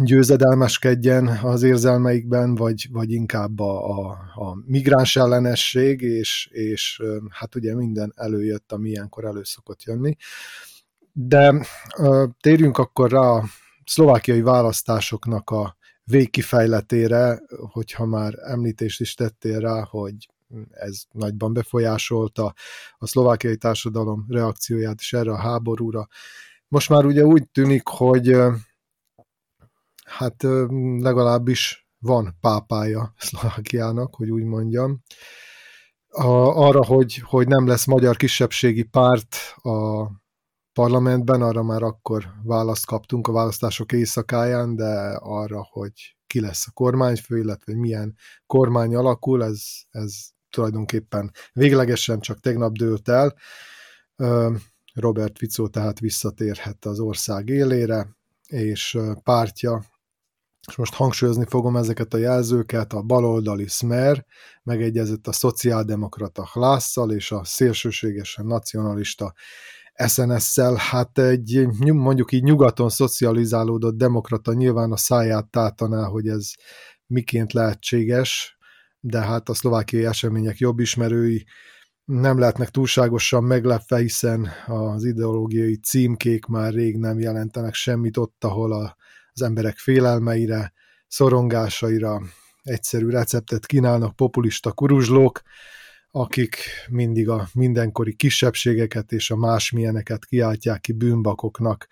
győzedelmeskedjen 0.02 1.28
az 1.28 1.64
érzelmeikben, 1.64 2.56
vagy, 2.56 2.88
vagy 2.92 3.12
inkább 3.12 3.60
a, 3.60 3.90
a, 3.90 4.10
a 4.36 4.56
migráns 4.66 5.16
ellenesség, 5.16 6.02
és, 6.02 6.50
és 6.52 7.02
hát 7.30 7.56
ugye 7.56 7.76
minden 7.76 8.14
előjött, 8.16 8.72
ami 8.72 8.90
ilyenkor 8.90 9.26
elő 9.26 9.44
szokott 9.44 9.84
jönni. 9.84 10.16
De 11.12 11.66
térjünk 12.40 12.78
akkor 12.78 13.12
rá 13.12 13.20
a 13.20 13.44
szlovákiai 13.86 14.42
választásoknak 14.42 15.50
a 15.50 15.78
végkifejletére, 16.04 17.42
hogyha 17.72 18.06
már 18.06 18.34
említést 18.42 19.02
is 19.02 19.14
tettél 19.14 19.60
rá, 19.60 19.88
hogy 19.90 20.28
ez 20.72 21.04
nagyban 21.12 21.54
befolyásolta 21.54 22.54
a 22.98 23.08
szlovákiai 23.08 23.58
társadalom 23.58 24.26
reakcióját 24.30 25.00
is 25.00 25.14
erre 25.14 25.32
a 25.32 25.40
háborúra. 25.40 26.08
Most 26.68 26.90
már 26.90 27.06
ugye 27.06 27.24
úgy 27.24 27.50
tűnik, 27.50 27.88
hogy 27.88 28.38
hát 30.04 30.44
legalábbis 30.98 31.88
van 32.00 32.38
pápája 32.40 33.14
Szlovákiának, 33.18 34.16
hogy 34.16 34.30
úgy 34.30 34.44
mondjam. 34.44 35.02
A, 36.08 36.28
arra, 36.68 36.86
hogy, 36.86 37.16
hogy 37.16 37.48
nem 37.48 37.68
lesz 37.68 37.86
magyar 37.86 38.16
kisebbségi 38.16 38.84
párt 38.84 39.36
a 39.56 40.08
parlamentben, 40.74 41.42
arra 41.42 41.64
már 41.64 41.84
akkor 41.84 42.26
választ 42.44 42.86
kaptunk 42.86 43.28
a 43.28 43.32
választások 43.32 43.92
éjszakáján, 43.92 44.76
de 44.76 45.18
arra, 45.20 45.68
hogy 45.72 46.18
ki 46.28 46.40
lesz 46.40 46.68
a 46.68 46.72
kormányfő, 46.72 47.38
illetve 47.38 47.76
milyen 47.76 48.16
kormány 48.46 48.96
alakul, 48.96 49.44
ez, 49.44 49.64
ez 49.90 50.33
tulajdonképpen 50.54 51.32
véglegesen 51.54 52.20
csak 52.20 52.40
tegnap 52.40 52.74
dőlt 52.74 53.10
el. 53.10 53.36
Robert 54.94 55.38
Fico 55.38 55.68
tehát 55.68 56.00
visszatérhet 56.00 56.86
az 56.86 57.00
ország 57.00 57.50
élére, 57.50 58.08
és 58.48 58.98
pártja, 59.24 59.84
és 60.68 60.76
most 60.76 60.94
hangsúlyozni 60.94 61.46
fogom 61.46 61.76
ezeket 61.76 62.14
a 62.14 62.18
jelzőket, 62.18 62.94
a 62.94 63.02
baloldali 63.02 63.68
Smer 63.68 64.26
megegyezett 64.64 65.28
a 65.28 65.32
szociáldemokrata 65.32 66.50
Hlásszal 66.54 67.12
és 67.12 67.32
a 67.32 67.44
szélsőségesen 67.44 68.46
nacionalista 68.46 69.34
SNS-szel, 70.08 70.76
hát 70.76 71.18
egy 71.18 71.68
mondjuk 71.80 72.32
így 72.32 72.44
nyugaton 72.44 72.90
szocializálódott 72.90 73.98
demokrata 73.98 74.54
nyilván 74.54 74.92
a 74.92 74.98
száját 74.98 75.50
tátaná, 75.50 76.06
hogy 76.06 76.28
ez 76.28 76.52
miként 77.08 77.54
lehetséges, 77.54 78.58
de 79.06 79.22
hát 79.22 79.50
a 79.50 79.54
szlovákiai 79.54 80.06
események 80.06 80.58
jobb 80.58 80.80
ismerői 80.80 81.46
nem 82.06 82.40
lehetnek 82.40 82.70
túlságosan 82.70 83.44
meglepve, 83.44 83.98
hiszen 83.98 84.50
az 84.66 85.04
ideológiai 85.04 85.76
címkék 85.76 86.46
már 86.46 86.74
rég 86.74 86.98
nem 86.98 87.20
jelentenek 87.20 87.74
semmit 87.74 88.18
ott, 88.18 88.44
ahol 88.44 88.74
a, 88.74 88.96
az 89.34 89.42
emberek 89.42 89.78
félelmeire, 89.78 90.74
szorongásaira 91.08 92.22
egyszerű 92.62 93.10
receptet 93.10 93.66
kínálnak 93.66 94.16
populista 94.16 94.72
kuruzslók, 94.72 95.42
akik 96.12 96.56
mindig 96.90 97.30
a 97.30 97.48
mindenkori 97.54 98.16
kisebbségeket 98.16 99.12
és 99.12 99.32
a 99.32 99.36
másmilyeneket 99.36 100.26
kiáltják 100.26 100.82
ki 100.82 100.92
bűnbakoknak. 100.92 101.88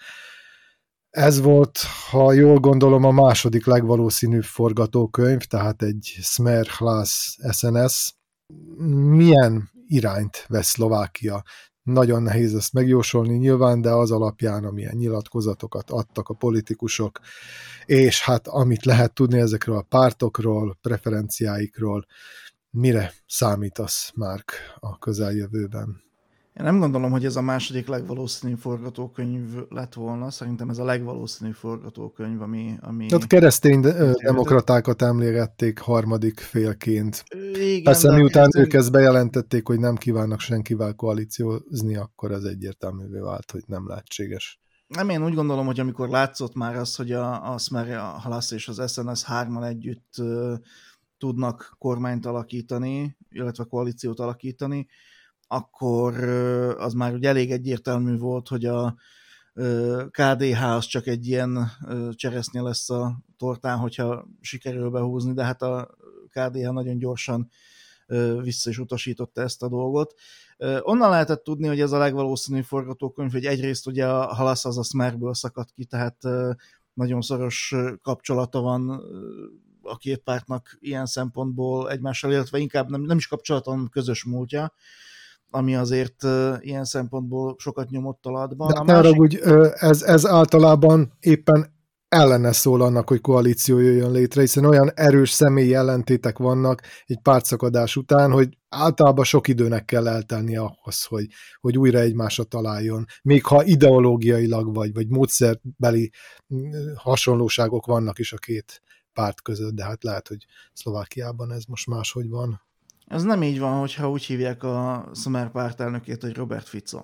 Ez 1.11 1.41
volt, 1.41 1.77
ha 2.09 2.33
jól 2.33 2.59
gondolom, 2.59 3.03
a 3.03 3.11
második 3.11 3.65
legvalószínűbb 3.65 4.43
forgatókönyv, 4.43 5.39
tehát 5.39 5.81
egy 5.81 6.17
Smer 6.21 6.65
Hlász 6.65 7.37
SNS. 7.51 8.13
Milyen 8.87 9.69
irányt 9.87 10.45
vesz 10.47 10.67
Szlovákia? 10.67 11.43
Nagyon 11.83 12.23
nehéz 12.23 12.55
ezt 12.55 12.73
megjósolni 12.73 13.37
nyilván, 13.37 13.81
de 13.81 13.89
az 13.89 14.11
alapján, 14.11 14.63
amilyen 14.63 14.95
nyilatkozatokat 14.95 15.89
adtak 15.89 16.29
a 16.29 16.33
politikusok, 16.33 17.19
és 17.85 18.21
hát 18.21 18.47
amit 18.47 18.85
lehet 18.85 19.13
tudni 19.13 19.39
ezekről 19.39 19.77
a 19.77 19.85
pártokról, 19.89 20.77
preferenciáikról, 20.81 22.05
mire 22.69 23.13
számítasz, 23.27 24.11
Márk, 24.15 24.53
a 24.79 24.97
közeljövőben? 24.97 26.10
Én 26.59 26.63
nem 26.65 26.79
gondolom, 26.79 27.11
hogy 27.11 27.25
ez 27.25 27.35
a 27.35 27.41
második 27.41 27.87
legvalószínűbb 27.87 28.57
forgatókönyv 28.57 29.49
lett 29.69 29.93
volna. 29.93 30.31
Szerintem 30.31 30.69
ez 30.69 30.77
a 30.77 30.83
legvalószínűbb 30.83 31.55
forgatókönyv, 31.55 32.41
ami... 32.41 32.77
ami... 32.81 33.05
Tehát 33.05 33.27
keresztény 33.27 33.81
demokratákat 34.23 35.01
emlégették 35.01 35.79
harmadik 35.79 36.39
félként. 36.39 37.23
Igen, 37.53 37.83
Persze 37.83 38.11
miután 38.11 38.31
keresztény... 38.31 38.63
ők 38.63 38.73
ezt 38.73 38.91
bejelentették, 38.91 39.67
hogy 39.67 39.79
nem 39.79 39.95
kívánnak 39.95 40.39
senkivel 40.39 40.93
koalíciózni, 40.93 41.95
akkor 41.95 42.31
ez 42.31 42.43
egyértelművé 42.43 43.19
vált, 43.19 43.51
hogy 43.51 43.63
nem 43.65 43.87
lehetséges. 43.87 44.61
Nem, 44.87 45.09
én 45.09 45.23
úgy 45.23 45.33
gondolom, 45.33 45.65
hogy 45.65 45.79
amikor 45.79 46.09
látszott 46.09 46.55
már 46.55 46.75
az, 46.75 46.95
hogy 46.95 47.11
a, 47.11 47.53
a 47.53 47.57
Smer, 47.57 47.97
a 47.97 48.03
Halasz 48.03 48.51
és 48.51 48.67
az 48.67 48.91
SNS 48.91 49.23
hárman 49.23 49.63
együtt 49.63 50.13
uh, 50.17 50.53
tudnak 51.17 51.75
kormányt 51.77 52.25
alakítani, 52.25 53.17
illetve 53.29 53.63
koalíciót 53.63 54.19
alakítani, 54.19 54.87
akkor 55.51 56.13
az 56.77 56.93
már 56.93 57.13
ugye 57.13 57.29
elég 57.29 57.51
egyértelmű 57.51 58.17
volt, 58.17 58.47
hogy 58.47 58.65
a 58.65 58.95
KDH 60.09 60.63
az 60.63 60.85
csak 60.85 61.07
egy 61.07 61.27
ilyen 61.27 61.71
cseresznye 62.11 62.61
lesz 62.61 62.89
a 62.89 63.19
tortán, 63.37 63.77
hogyha 63.77 64.27
sikerül 64.41 64.89
behúzni, 64.89 65.33
de 65.33 65.43
hát 65.43 65.61
a 65.61 65.89
KDH 66.29 66.71
nagyon 66.71 66.97
gyorsan 66.97 67.49
vissza 68.41 68.69
is 68.69 68.77
utasította 68.77 69.41
ezt 69.41 69.63
a 69.63 69.67
dolgot. 69.67 70.13
Onnan 70.81 71.09
lehetett 71.09 71.43
tudni, 71.43 71.67
hogy 71.67 71.81
ez 71.81 71.91
a 71.91 71.97
legvalószínűbb 71.97 72.63
forgatókönyv, 72.63 73.31
hogy 73.31 73.45
egyrészt 73.45 73.87
ugye 73.87 74.07
a 74.07 74.33
Halasz 74.33 74.65
az 74.65 74.77
a 74.77 74.83
Smerből 74.83 75.33
szakadt 75.33 75.71
ki, 75.71 75.85
tehát 75.85 76.17
nagyon 76.93 77.21
szoros 77.21 77.75
kapcsolata 78.01 78.61
van 78.61 79.01
a 79.81 79.97
két 79.97 80.19
pártnak 80.19 80.77
ilyen 80.79 81.05
szempontból 81.05 81.91
egymással, 81.91 82.31
illetve 82.31 82.57
inkább 82.57 82.89
nem, 82.89 83.01
nem 83.01 83.17
is 83.17 83.27
kapcsolaton 83.27 83.89
közös 83.89 84.23
múltja, 84.23 84.73
ami 85.51 85.75
azért 85.75 86.23
uh, 86.23 86.55
ilyen 86.59 86.85
szempontból 86.85 87.55
sokat 87.57 87.89
nyomott 87.89 88.25
alatban. 88.25 88.67
De 88.67 88.79
a 88.79 88.83
másik... 88.83 89.19
úgy, 89.19 89.39
ez, 89.73 90.01
ez 90.01 90.25
általában 90.25 91.13
éppen 91.19 91.79
ellene 92.11 92.51
szól 92.51 92.81
annak, 92.81 93.09
hogy 93.09 93.21
koalíció 93.21 93.79
jöjjön 93.79 94.11
létre, 94.11 94.41
hiszen 94.41 94.65
olyan 94.65 94.91
erős 94.93 95.29
személyi 95.29 95.73
ellentétek 95.73 96.37
vannak 96.37 96.81
egy 97.05 97.19
pártszakadás 97.21 97.95
után, 97.95 98.31
hogy 98.31 98.57
általában 98.69 99.23
sok 99.23 99.47
időnek 99.47 99.85
kell 99.85 100.07
eltelni 100.07 100.55
ahhoz, 100.55 101.03
hogy, 101.03 101.27
hogy 101.59 101.77
újra 101.77 101.99
egymásra 101.99 102.43
találjon. 102.43 103.05
Még 103.21 103.45
ha 103.45 103.63
ideológiailag 103.63 104.75
vagy, 104.75 104.93
vagy 104.93 105.07
módszerbeli 105.07 106.11
hasonlóságok 106.95 107.85
vannak 107.85 108.19
is 108.19 108.33
a 108.33 108.37
két 108.37 108.81
párt 109.13 109.41
között, 109.41 109.73
de 109.73 109.83
hát 109.83 110.03
lehet, 110.03 110.27
hogy 110.27 110.45
Szlovákiában 110.73 111.51
ez 111.51 111.63
most 111.63 111.87
máshogy 111.87 112.29
van. 112.29 112.61
Ez 113.11 113.23
nem 113.23 113.43
így 113.43 113.59
van, 113.59 113.79
hogyha 113.79 114.09
úgy 114.09 114.23
hívják 114.23 114.63
a 114.63 115.09
Szumer 115.11 115.51
pártelnökét, 115.51 116.21
hogy 116.21 116.35
Robert 116.35 116.67
Fico. 116.67 117.01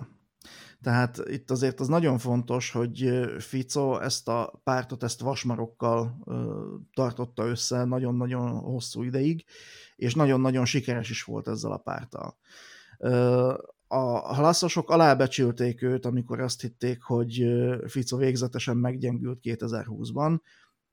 Tehát 0.82 1.22
itt 1.26 1.50
azért 1.50 1.80
az 1.80 1.88
nagyon 1.88 2.18
fontos, 2.18 2.70
hogy 2.70 3.10
Fico 3.38 3.98
ezt 3.98 4.28
a 4.28 4.60
pártot, 4.64 5.02
ezt 5.02 5.20
vasmarokkal 5.20 6.18
tartotta 6.94 7.46
össze 7.46 7.84
nagyon-nagyon 7.84 8.50
hosszú 8.50 9.02
ideig, 9.02 9.44
és 9.96 10.14
nagyon-nagyon 10.14 10.64
sikeres 10.64 11.10
is 11.10 11.22
volt 11.22 11.48
ezzel 11.48 11.72
a 11.72 11.76
párttal. 11.76 12.36
A 13.86 14.34
halaszosok 14.34 14.90
alábecsülték 14.90 15.82
őt, 15.82 16.06
amikor 16.06 16.40
azt 16.40 16.60
hitték, 16.60 17.02
hogy 17.02 17.44
Fico 17.86 18.16
végzetesen 18.16 18.76
meggyengült 18.76 19.38
2020-ban, 19.42 20.38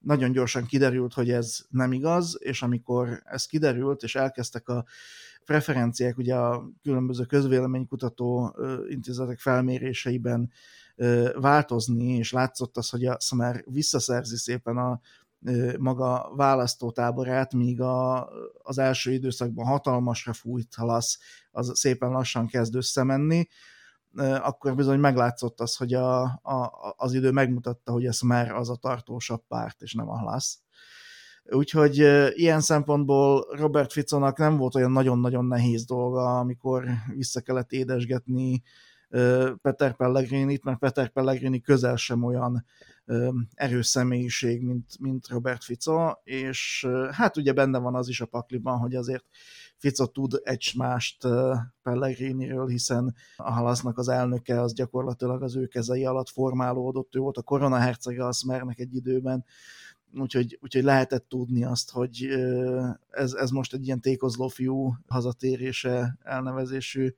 nagyon 0.06 0.32
gyorsan 0.32 0.66
kiderült, 0.66 1.14
hogy 1.14 1.32
ez 1.32 1.58
nem 1.70 1.92
igaz, 1.94 2.38
és 2.40 2.62
amikor 2.62 3.22
ez 3.26 3.46
kiderült, 3.46 4.04
és 4.04 4.16
elkezdtek 4.16 4.70
a 4.70 4.86
preferenciák 5.46 6.18
ugye 6.18 6.36
a 6.36 6.70
különböző 6.82 7.24
közvéleménykutató 7.24 8.56
intézetek 8.90 9.40
felméréseiben 9.40 10.52
változni, 11.36 12.18
és 12.18 12.32
látszott 12.32 12.78
az, 12.78 12.90
hogy 12.90 13.06
a 13.06 13.20
Szumer 13.20 13.64
visszaszerzi 13.68 14.38
szépen 14.38 14.78
a 14.78 15.00
maga 15.78 16.32
választótáborát, 16.36 17.54
míg 17.54 17.82
a, 17.82 18.30
az 18.64 18.78
első 18.78 19.12
időszakban 19.12 19.66
hatalmasra 19.66 20.34
fújt 20.34 20.76
halasz, 20.76 21.20
az 21.52 21.72
szépen 21.74 22.10
lassan 22.10 22.48
kezd 22.48 22.76
összemenni, 22.76 23.48
akkor 24.18 24.76
bizony 24.76 25.00
meglátszott 25.00 25.60
az, 25.60 25.76
hogy 25.76 25.94
a, 25.94 26.22
a, 26.24 26.94
az 26.98 27.14
idő 27.14 27.32
megmutatta, 27.32 27.92
hogy 27.92 28.06
ez 28.06 28.20
már 28.20 28.52
az 28.52 28.70
a 28.70 28.76
tartósabb 28.76 29.44
párt, 29.48 29.82
és 29.82 29.94
nem 29.94 30.10
a 30.10 30.20
Hlász. 30.20 30.60
Úgyhogy 31.50 31.98
ilyen 32.34 32.62
szempontból 32.62 33.48
Robert 33.50 33.92
Ficonak 33.92 34.38
nem 34.38 34.58
volt 34.58 34.76
olyan 34.76 34.92
nagyon-nagyon 34.92 35.46
nehéz 35.46 35.86
dolga, 35.86 36.40
amikor 36.40 36.86
vissza 37.16 37.42
kellett 37.42 37.72
édesgetni 37.72 38.64
Peter 39.62 39.96
Pellegrinit, 39.96 40.64
mert 40.64 40.80
Peter 40.80 41.10
Pellegrini 41.10 41.62
közel 41.62 41.96
sem 41.96 42.24
olyan 42.24 42.66
erős 43.54 43.88
személyiség, 43.88 44.62
mint, 44.62 45.00
mint 45.00 45.28
Robert 45.28 45.64
Fico, 45.64 46.12
és 46.24 46.88
hát 47.12 47.38
ugye 47.38 47.54
benne 47.54 47.78
van 47.78 47.96
az 47.96 48.08
is 48.08 48.22
a 48.22 48.26
pakliban, 48.26 48.78
hogy 48.78 48.96
azért 48.96 49.26
Fico 49.78 50.06
tud 50.06 50.42
egy 50.44 50.74
mást 50.78 51.28
Pellegriniről, 51.84 52.68
hiszen 52.68 53.16
a 53.36 53.52
halasznak 53.52 53.98
az 53.98 54.08
elnöke 54.08 54.62
az 54.62 54.74
gyakorlatilag 54.74 55.44
az 55.44 55.56
ő 55.56 55.66
kezei 55.66 56.06
alatt 56.06 56.30
formálódott, 56.30 57.16
ő 57.16 57.20
volt 57.20 57.38
a 57.38 57.42
koronahercege 57.42 58.26
a 58.26 58.32
Smernek 58.34 58.80
egy 58.80 58.96
időben, 58.96 59.46
úgyhogy, 60.14 60.58
úgyhogy 60.62 60.84
lehetett 60.84 61.30
tudni 61.30 61.64
azt, 61.64 61.92
hogy 61.92 62.28
ez, 63.10 63.34
ez 63.34 63.50
most 63.50 63.74
egy 63.74 63.86
ilyen 63.86 64.02
tékozló 64.02 64.48
fiú 64.48 64.96
hazatérése 65.08 66.18
elnevezésű 66.24 67.14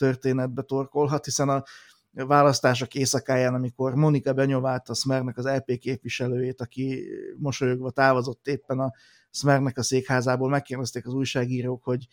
történetbe 0.00 0.62
torkolhat, 0.62 1.24
hiszen 1.24 1.48
a 1.48 1.64
választások 2.12 2.94
éjszakáján, 2.94 3.54
amikor 3.54 3.94
Monika 3.94 4.32
Benyovált 4.32 4.88
a 4.88 4.94
Smernek 4.94 5.38
az 5.38 5.44
LP 5.44 5.78
képviselőjét, 5.78 6.60
aki 6.60 7.04
mosolyogva 7.36 7.90
távozott 7.90 8.46
éppen 8.46 8.78
a 8.78 8.92
Smernek 9.30 9.78
a 9.78 9.82
székházából, 9.82 10.48
megkérdezték 10.48 11.06
az 11.06 11.12
újságírók, 11.12 11.84
hogy 11.84 12.06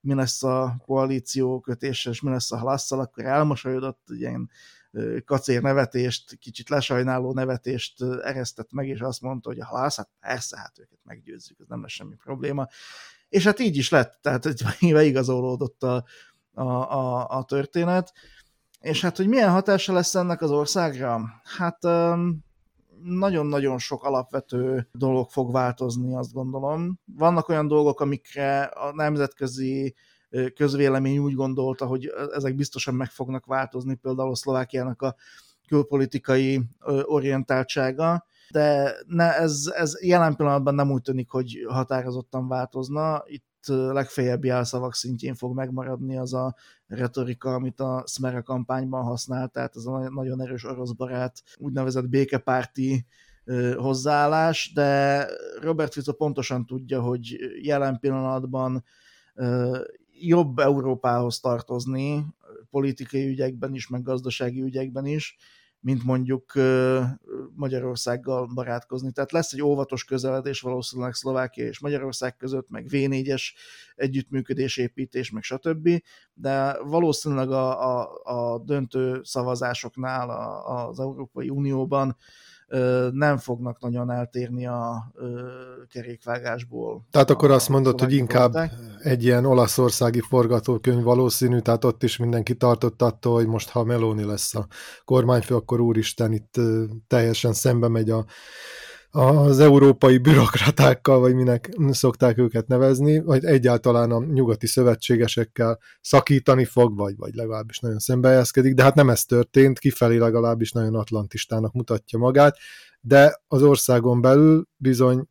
mi 0.00 0.14
lesz 0.14 0.42
a 0.42 0.76
koalíció 0.84 1.60
kötése, 1.60 2.10
és 2.10 2.20
mi 2.20 2.30
lesz 2.30 2.52
a 2.52 2.56
halasszal, 2.56 3.00
akkor 3.00 3.24
elmosolyodott, 3.24 4.06
ilyen 4.08 4.50
kacér 5.24 5.62
nevetést, 5.62 6.36
kicsit 6.38 6.68
lesajnáló 6.68 7.32
nevetést 7.32 8.02
eresztett 8.02 8.72
meg, 8.72 8.88
és 8.88 9.00
azt 9.00 9.20
mondta, 9.20 9.48
hogy 9.48 9.60
a 9.60 9.64
halász, 9.64 9.96
hát 9.96 10.10
persze, 10.20 10.58
hát 10.58 10.78
őket 10.78 10.98
meggyőzzük, 11.02 11.56
ez 11.60 11.66
nem 11.68 11.80
lesz 11.82 11.92
semmi 11.92 12.14
probléma. 12.14 12.68
És 13.28 13.44
hát 13.44 13.58
így 13.58 13.76
is 13.76 13.90
lett, 13.90 14.18
tehát 14.20 14.46
beigazolódott 14.80 15.82
a, 15.82 16.04
a, 16.54 16.62
a, 16.62 17.28
a 17.28 17.44
történet. 17.44 18.12
És 18.80 19.00
hát, 19.00 19.16
hogy 19.16 19.28
milyen 19.28 19.50
hatása 19.50 19.92
lesz 19.92 20.14
ennek 20.14 20.42
az 20.42 20.50
országra? 20.50 21.20
Hát 21.56 21.78
nagyon-nagyon 23.02 23.78
sok 23.78 24.04
alapvető 24.04 24.88
dolog 24.92 25.30
fog 25.30 25.52
változni, 25.52 26.16
azt 26.16 26.32
gondolom. 26.32 26.98
Vannak 27.04 27.48
olyan 27.48 27.66
dolgok, 27.66 28.00
amikre 28.00 28.62
a 28.62 28.92
nemzetközi 28.94 29.94
közvélemény 30.54 31.18
úgy 31.18 31.34
gondolta, 31.34 31.86
hogy 31.86 32.12
ezek 32.34 32.54
biztosan 32.54 32.94
meg 32.94 33.10
fognak 33.10 33.46
változni, 33.46 33.94
például 33.94 34.30
a 34.30 34.34
Szlovákiának 34.34 35.02
a 35.02 35.14
külpolitikai 35.68 36.60
orientáltsága, 37.02 38.26
de 38.50 38.94
ne, 39.06 39.36
ez, 39.36 39.72
ez 39.74 40.02
jelen 40.02 40.36
pillanatban 40.36 40.74
nem 40.74 40.90
úgy 40.90 41.02
tűnik, 41.02 41.30
hogy 41.30 41.66
határozottan 41.68 42.48
változna. 42.48 43.22
Itt 43.26 43.44
legfeljebb 43.66 44.44
jelszavak 44.44 44.94
szintjén 44.94 45.34
fog 45.34 45.54
megmaradni 45.54 46.16
az 46.16 46.34
a 46.34 46.54
retorika, 46.86 47.54
amit 47.54 47.80
a 47.80 48.04
Smera 48.06 48.42
kampányban 48.42 49.04
használt, 49.04 49.52
tehát 49.52 49.76
ez 49.76 49.84
a 49.84 50.10
nagyon 50.10 50.40
erős 50.40 50.64
orosz 50.64 50.92
barát, 50.92 51.42
úgynevezett 51.56 52.08
békepárti 52.08 53.06
hozzáállás, 53.76 54.72
de 54.74 55.26
Robert 55.60 55.92
Fico 55.92 56.12
pontosan 56.12 56.66
tudja, 56.66 57.00
hogy 57.00 57.36
jelen 57.62 57.98
pillanatban 57.98 58.84
jobb 60.20 60.58
Európához 60.58 61.40
tartozni, 61.40 62.26
politikai 62.70 63.26
ügyekben 63.26 63.74
is, 63.74 63.88
meg 63.88 64.02
gazdasági 64.02 64.62
ügyekben 64.62 65.06
is, 65.06 65.36
mint 65.84 66.04
mondjuk 66.04 66.52
Magyarországgal 67.54 68.46
barátkozni. 68.54 69.12
Tehát 69.12 69.32
lesz 69.32 69.52
egy 69.52 69.62
óvatos 69.62 70.04
közeledés 70.04 70.60
valószínűleg 70.60 71.14
Szlovákia 71.14 71.66
és 71.66 71.80
Magyarország 71.80 72.36
között, 72.36 72.68
meg 72.68 72.86
V4-es 72.90 73.42
együttműködés, 73.94 74.76
építés, 74.76 75.30
meg 75.30 75.42
stb. 75.42 75.88
De 76.34 76.82
valószínűleg 76.82 77.50
a, 77.50 78.00
a, 78.00 78.20
a 78.22 78.58
döntő 78.58 79.20
szavazásoknál 79.22 80.30
a, 80.30 80.88
az 80.88 81.00
Európai 81.00 81.48
Unióban 81.48 82.16
nem 83.12 83.36
fognak 83.36 83.80
nagyon 83.80 84.10
eltérni 84.10 84.66
a 84.66 85.12
kerékvágásból. 85.88 87.06
Tehát 87.10 87.30
akkor 87.30 87.50
azt 87.50 87.68
mondod, 87.68 88.00
hogy 88.00 88.12
inkább 88.12 88.52
volták. 88.52 88.72
egy 88.98 89.24
ilyen 89.24 89.44
olaszországi 89.44 90.20
forgatókönyv 90.20 91.02
valószínű, 91.02 91.58
tehát 91.58 91.84
ott 91.84 92.02
is 92.02 92.16
mindenki 92.16 92.56
tartott 92.56 93.02
attól, 93.02 93.34
hogy 93.34 93.46
most 93.46 93.68
ha 93.68 93.84
Meloni 93.84 94.24
lesz 94.24 94.54
a 94.54 94.66
kormányfő, 95.04 95.54
akkor 95.54 95.80
úristen 95.80 96.32
itt 96.32 96.60
teljesen 97.06 97.52
szembe 97.52 97.88
megy 97.88 98.10
a 98.10 98.24
az 99.16 99.60
európai 99.60 100.18
bürokratákkal, 100.18 101.18
vagy 101.18 101.34
minek 101.34 101.70
szokták 101.90 102.38
őket 102.38 102.66
nevezni, 102.66 103.20
vagy 103.20 103.44
egyáltalán 103.44 104.10
a 104.10 104.24
nyugati 104.24 104.66
szövetségesekkel 104.66 105.78
szakítani 106.00 106.64
fog, 106.64 106.96
vagy, 106.96 107.16
vagy 107.16 107.34
legalábbis 107.34 107.78
nagyon 107.78 107.98
szembehelyezkedik, 107.98 108.74
de 108.74 108.82
hát 108.82 108.94
nem 108.94 109.10
ez 109.10 109.24
történt, 109.24 109.78
kifelé 109.78 110.16
legalábbis 110.16 110.72
nagyon 110.72 110.94
atlantistának 110.94 111.72
mutatja 111.72 112.18
magát, 112.18 112.56
de 113.00 113.42
az 113.48 113.62
országon 113.62 114.20
belül 114.20 114.68
bizony 114.76 115.28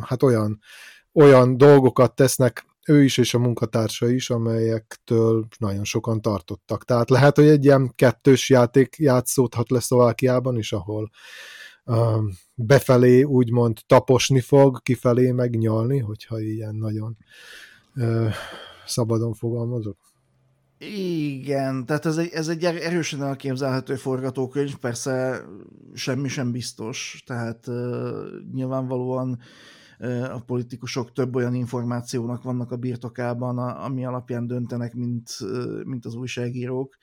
hát 0.00 0.22
olyan, 0.22 0.60
olyan 1.12 1.56
dolgokat 1.56 2.14
tesznek 2.14 2.66
ő 2.86 3.02
is 3.02 3.18
és 3.18 3.34
a 3.34 3.38
munkatársa 3.38 4.10
is, 4.10 4.30
amelyektől 4.30 5.46
nagyon 5.58 5.84
sokan 5.84 6.20
tartottak. 6.20 6.84
Tehát 6.84 7.10
lehet, 7.10 7.36
hogy 7.36 7.46
egy 7.46 7.64
ilyen 7.64 7.92
kettős 7.94 8.50
játék 8.50 8.96
játszódhat 8.98 9.70
le 9.70 9.80
Szlovákiában 9.80 10.58
is, 10.58 10.72
ahol 10.72 11.10
befelé 12.54 13.22
úgymond 13.22 13.78
taposni 13.86 14.40
fog, 14.40 14.82
kifelé 14.82 15.30
megnyalni, 15.30 15.98
hogyha 15.98 16.40
ilyen 16.40 16.74
nagyon 16.74 17.16
szabadon 18.86 19.34
fogalmazok. 19.34 19.96
Igen, 20.78 21.86
tehát 21.86 22.06
ez 22.06 22.16
egy, 22.16 22.30
ez 22.32 22.48
egy 22.48 22.64
er-, 22.64 22.82
erősen 22.82 23.22
elképzelhető 23.22 23.94
forgatókönyv, 23.94 24.76
persze 24.76 25.44
semmi 25.92 26.28
sem 26.28 26.52
biztos, 26.52 27.22
tehát 27.26 27.66
uh, 27.66 28.24
nyilvánvalóan 28.52 29.38
uh, 29.98 30.34
a 30.34 30.42
politikusok 30.46 31.12
több 31.12 31.34
olyan 31.34 31.54
információnak 31.54 32.42
vannak 32.42 32.70
a 32.70 32.76
birtokában, 32.76 33.58
ami 33.58 34.04
alapján 34.04 34.46
döntenek, 34.46 34.94
mint, 34.94 35.30
uh, 35.40 35.84
mint 35.84 36.04
az 36.04 36.14
újságírók, 36.14 36.96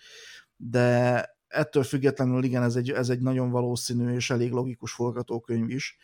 de 0.55 1.25
ettől 1.51 1.83
függetlenül 1.83 2.43
igen, 2.43 2.63
ez 2.63 2.75
egy, 2.75 2.89
ez 2.89 3.09
egy 3.09 3.21
nagyon 3.21 3.49
valószínű 3.49 4.13
és 4.13 4.29
elég 4.29 4.51
logikus 4.51 4.91
forgatókönyv 4.91 5.69
is. 5.69 5.97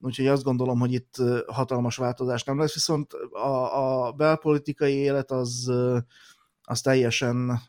Úgyhogy 0.00 0.26
azt 0.26 0.42
gondolom, 0.42 0.78
hogy 0.78 0.92
itt 0.92 1.14
hatalmas 1.46 1.96
változás 1.96 2.42
nem 2.42 2.58
lesz, 2.58 2.74
viszont 2.74 3.12
a, 3.32 4.06
a 4.06 4.12
belpolitikai 4.12 4.94
élet 4.94 5.30
az, 5.30 5.72
az 6.62 6.80
teljesen 6.80 7.60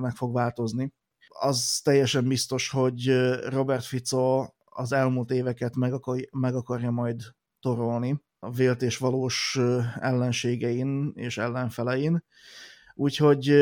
meg 0.00 0.14
fog 0.16 0.34
változni. 0.34 0.92
Az 1.28 1.80
teljesen 1.84 2.28
biztos, 2.28 2.70
hogy 2.70 3.12
Robert 3.48 3.84
Fico 3.84 4.46
az 4.64 4.92
elmúlt 4.92 5.30
éveket 5.30 5.76
meg, 5.76 5.92
akar, 5.92 6.28
meg 6.30 6.54
akarja 6.54 6.90
majd 6.90 7.22
torolni 7.60 8.22
a 8.38 8.50
vélt 8.50 8.82
és 8.82 8.96
valós 8.96 9.58
ellenségein 10.00 11.12
és 11.14 11.38
ellenfelein 11.38 12.24
úgyhogy 13.00 13.54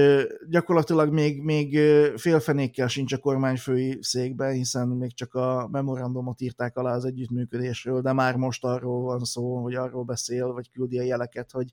gyakorlatilag 0.48 1.12
még, 1.12 1.42
még 1.42 1.78
félfenékkel 2.16 2.88
sincs 2.88 3.12
a 3.12 3.18
kormányfői 3.18 3.98
székben, 4.00 4.52
hiszen 4.52 4.88
még 4.88 5.14
csak 5.14 5.34
a 5.34 5.68
memorandumot 5.70 6.40
írták 6.40 6.76
alá 6.76 6.94
az 6.94 7.04
együttműködésről, 7.04 8.00
de 8.00 8.12
már 8.12 8.36
most 8.36 8.64
arról 8.64 9.02
van 9.02 9.24
szó, 9.24 9.62
hogy 9.62 9.74
arról 9.74 10.04
beszél, 10.04 10.52
vagy 10.52 10.70
küldi 10.70 10.98
a 10.98 11.02
jeleket, 11.02 11.50
hogy 11.50 11.72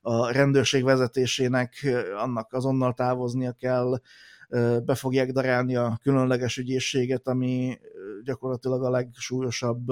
a 0.00 0.32
rendőrség 0.32 0.84
vezetésének 0.84 1.86
annak 2.16 2.52
azonnal 2.52 2.94
távoznia 2.94 3.52
kell, 3.52 4.00
be 4.84 4.94
fogják 4.94 5.30
darálni 5.30 5.76
a 5.76 5.98
különleges 6.02 6.56
ügyészséget, 6.56 7.28
ami 7.28 7.78
gyakorlatilag 8.24 8.84
a 8.84 8.90
legsúlyosabb 8.90 9.86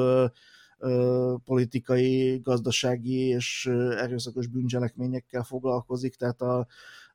politikai, 1.44 2.38
gazdasági 2.42 3.18
és 3.18 3.66
erőszakos 3.96 4.46
bűncselekményekkel 4.46 5.42
foglalkozik, 5.42 6.14
tehát 6.14 6.40
a, 6.40 6.66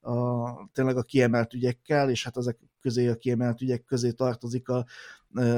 a, 0.02 0.70
tényleg 0.74 0.98
a 0.98 1.04
kiemelt 1.04 1.54
ügyekkel, 1.54 2.10
és 2.10 2.24
hát 2.24 2.38
ezek 2.38 2.60
közé 2.80 3.08
a 3.08 3.16
kiemelt 3.16 3.62
ügyek 3.62 3.84
közé 3.84 4.12
tartozik 4.12 4.70
a 4.70 4.86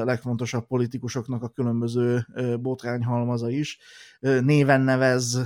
legfontosabb 0.04 0.68
politikusoknak 0.68 1.44
a 1.44 1.50
különböző 1.50 2.28
botrányhalmaza 2.62 3.50
is. 3.50 3.78
Néven 4.20 4.82
nevez 4.82 5.40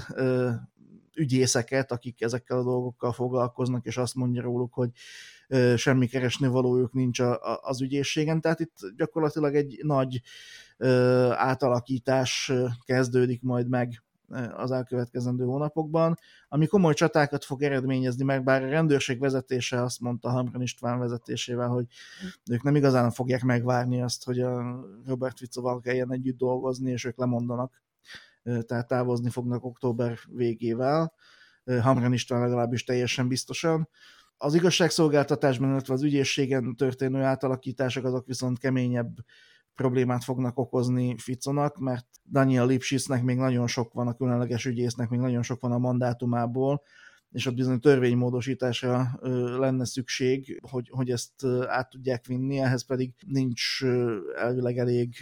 ügyészeket, 1.16 1.92
akik 1.92 2.22
ezekkel 2.22 2.58
a 2.58 2.64
dolgokkal 2.64 3.12
foglalkoznak, 3.12 3.86
és 3.86 3.98
azt 3.98 4.16
mondja 4.16 4.42
róluk, 4.42 4.74
hogy 4.74 4.90
semmi 5.76 6.08
keresni 6.08 6.48
valójuk 6.48 6.94
nincs 6.94 7.20
az 7.62 7.82
ügyészségen, 7.82 8.42
tehát 8.42 8.60
itt 8.60 8.78
gyakorlatilag 8.96 9.56
egy 9.56 9.80
nagy 9.84 10.22
átalakítás 11.32 12.52
kezdődik 12.86 13.42
majd 13.42 13.70
meg 13.70 14.02
az 14.56 14.72
elkövetkezendő 14.72 15.44
hónapokban, 15.44 16.18
ami 16.48 16.66
komoly 16.66 16.94
csatákat 16.94 17.46
fog 17.46 17.62
eredményezni 17.64 18.24
meg, 18.24 18.44
bár 18.44 18.64
a 18.64 18.70
rendőrség 18.70 19.20
vezetése 19.20 19.82
azt 19.82 20.00
mondta 20.00 20.30
Hamran 20.30 20.62
István 20.62 21.00
vezetésével, 21.00 21.68
hogy 21.68 21.86
ők 22.52 22.64
nem 22.64 22.76
igazán 22.76 23.12
fogják 23.12 23.44
megvárni 23.44 24.02
azt, 24.02 24.24
hogy 24.24 24.40
a 24.40 24.80
Robert 25.06 25.38
Ficoval 25.38 25.80
kelljen 25.80 26.12
együtt 26.12 26.38
dolgozni, 26.38 26.92
és 26.92 27.06
ők 27.06 27.18
lemondanak, 27.18 27.82
tehát 28.44 28.88
távozni 28.88 29.30
fognak 29.30 29.66
október 29.66 30.18
végével. 30.32 31.14
Hamran 31.82 32.14
István 32.14 32.42
legalábbis 32.42 32.84
teljesen 32.84 33.28
biztosan. 33.28 33.90
Az 34.38 34.54
igazságszolgáltatásban, 34.54 35.70
illetve 35.70 35.94
az 35.94 36.04
ügyészségen 36.04 36.76
történő 36.76 37.22
átalakítások 37.22 38.04
azok 38.06 38.26
viszont 38.26 38.60
keményebb 38.60 39.16
problémát 39.78 40.24
fognak 40.24 40.58
okozni 40.58 41.16
Ficonak, 41.18 41.80
mert 41.80 42.06
Daniel 42.32 42.66
Lipsisnek 42.66 43.24
még 43.24 43.38
nagyon 43.38 43.68
sok 43.68 43.94
van, 43.94 44.08
a 44.08 44.14
különleges 44.14 44.66
ügyésznek 44.66 45.10
még 45.10 45.20
nagyon 45.20 45.42
sok 45.42 45.62
van 45.62 45.72
a 45.72 45.78
mandátumából, 45.78 46.82
és 47.32 47.46
ott 47.46 47.56
bizony 47.56 47.80
törvénymódosításra 47.80 49.20
lenne 49.58 49.86
szükség, 49.86 50.60
hogy, 50.70 50.90
hogy 50.90 51.10
ezt 51.10 51.46
át 51.68 51.90
tudják 51.90 52.26
vinni, 52.26 52.60
ehhez 52.60 52.86
pedig 52.86 53.14
nincs 53.26 53.84
elvileg 54.36 54.78
elég 54.78 55.16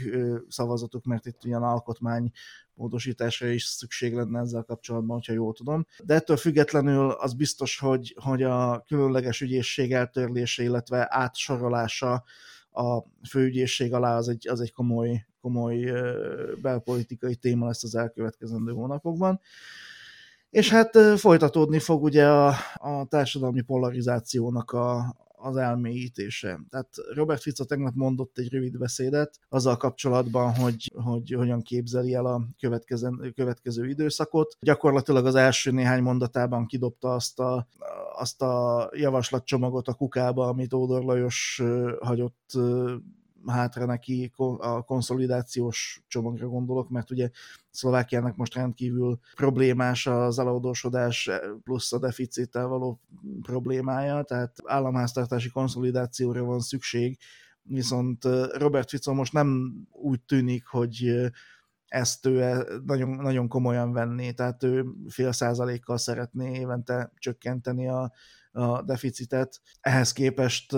szavazatuk, 0.47 1.05
mert 1.05 1.25
itt 1.25 1.45
ugyan 1.45 1.63
alkotmány 1.63 2.31
módosításra 2.73 3.47
is 3.47 3.63
szükség 3.63 4.13
lenne 4.13 4.39
ezzel 4.39 4.63
kapcsolatban, 4.63 5.15
hogyha 5.15 5.33
jól 5.33 5.53
tudom. 5.53 5.85
De 6.03 6.13
ettől 6.13 6.37
függetlenül 6.37 7.09
az 7.09 7.33
biztos, 7.33 7.79
hogy, 7.79 8.15
hogy 8.21 8.43
a 8.43 8.83
különleges 8.87 9.41
ügyészség 9.41 9.93
eltörlése, 9.93 10.63
illetve 10.63 11.07
átsorolása 11.09 12.23
a 12.75 13.05
főügyészség 13.29 13.93
alá 13.93 14.17
az 14.17 14.29
egy, 14.29 14.47
az 14.47 14.61
egy 14.61 14.73
komoly, 14.73 15.25
komoly 15.41 15.91
belpolitikai 16.61 17.35
téma 17.35 17.65
lesz 17.65 17.83
az 17.83 17.95
elkövetkezendő 17.95 18.71
hónapokban. 18.71 19.39
És 20.49 20.69
hát 20.69 20.97
folytatódni 21.17 21.79
fog 21.79 22.03
ugye 22.03 22.27
a, 22.27 22.53
a 22.73 23.05
társadalmi 23.09 23.61
polarizációnak 23.61 24.71
a, 24.71 25.15
az 25.37 25.55
elmélyítése. 25.55 26.59
Tehát 26.69 26.89
Robert 27.13 27.41
Fico 27.41 27.63
tegnap 27.63 27.93
mondott 27.95 28.37
egy 28.37 28.51
rövid 28.51 28.77
beszédet 28.77 29.39
azzal 29.49 29.77
kapcsolatban, 29.77 30.53
hogy, 30.55 30.91
hogy 31.03 31.31
hogyan 31.31 31.61
képzeli 31.61 32.13
el 32.13 32.25
a 32.25 32.47
következő, 32.59 33.09
következő 33.35 33.87
időszakot. 33.87 34.57
Gyakorlatilag 34.59 35.25
az 35.25 35.35
első 35.35 35.71
néhány 35.71 36.01
mondatában 36.01 36.65
kidobta 36.65 37.13
azt 37.13 37.39
a, 37.39 37.67
azt 38.15 38.41
a 38.41 38.89
javaslatcsomagot 38.93 39.87
a 39.87 39.93
kukába, 39.93 40.47
amit 40.47 40.73
Ódor 40.73 41.03
Lajos 41.03 41.61
hagyott 41.99 42.51
hátra 43.47 43.85
neki 43.85 44.31
a 44.57 44.83
konszolidációs 44.83 46.03
csomagra 46.07 46.47
gondolok, 46.47 46.89
mert 46.89 47.11
ugye 47.11 47.29
Szlovákiának 47.71 48.35
most 48.35 48.55
rendkívül 48.55 49.19
problémás 49.35 50.07
az 50.07 50.39
eladósodás 50.39 51.29
plusz 51.63 51.93
a 51.93 51.99
deficittel 51.99 52.67
való 52.67 52.99
problémája, 53.41 54.23
tehát 54.23 54.57
államháztartási 54.63 55.49
konszolidációra 55.49 56.43
van 56.43 56.59
szükség, 56.59 57.17
viszont 57.61 58.23
Robert 58.53 58.89
Fico 58.89 59.13
most 59.13 59.33
nem 59.33 59.73
úgy 59.91 60.21
tűnik, 60.21 60.65
hogy 60.65 61.31
ezt 61.95 62.25
ő 62.25 62.41
e, 62.41 62.65
nagyon, 62.85 63.09
nagyon 63.09 63.47
komolyan 63.47 63.91
venné, 63.93 64.31
tehát 64.31 64.63
ő 64.63 64.85
fél 65.07 65.31
százalékkal 65.31 65.97
szeretné 65.97 66.59
évente 66.59 67.11
csökkenteni 67.15 67.87
a, 67.87 68.11
a 68.51 68.81
deficitet. 68.81 69.61
Ehhez 69.79 70.11
képest 70.11 70.73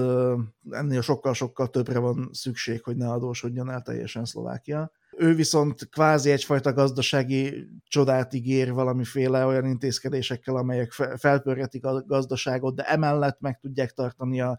ennél 0.70 1.02
sokkal-sokkal 1.02 1.70
többre 1.70 2.00
van 2.00 2.30
szükség, 2.32 2.84
hogy 2.84 2.98
ne 2.98 3.10
adósodjon 3.10 3.70
el 3.70 3.82
teljesen 3.82 4.26
Szlovákia. 4.26 4.92
Ő 5.20 5.36
viszont 5.36 5.90
kvázi 5.90 6.32
egyfajta 6.32 6.74
gazdasági 6.74 7.68
csodát 7.88 8.34
ígér 8.34 8.74
valamiféle 8.74 9.46
olyan 9.46 9.66
intézkedésekkel, 9.66 10.56
amelyek 10.56 10.92
felpörgetik 10.92 11.86
a 11.86 12.04
gazdaságot, 12.06 12.76
de 12.76 12.84
emellett 12.84 13.40
meg 13.40 13.60
tudják 13.60 13.92
tartani 13.92 14.42
a 14.42 14.58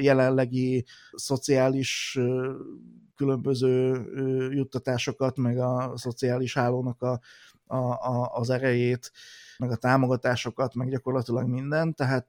jelenlegi 0.00 0.84
szociális 1.12 2.18
különböző 3.16 4.04
juttatásokat, 4.52 5.36
meg 5.36 5.58
a 5.58 5.92
szociális 5.94 6.54
hálónak 6.54 7.02
a, 7.02 7.20
a, 7.66 7.76
a, 7.76 8.30
az 8.34 8.50
erejét 8.50 9.12
meg 9.58 9.70
a 9.70 9.76
támogatásokat, 9.76 10.74
meg 10.74 10.88
gyakorlatilag 10.88 11.48
minden, 11.48 11.94
tehát 11.94 12.28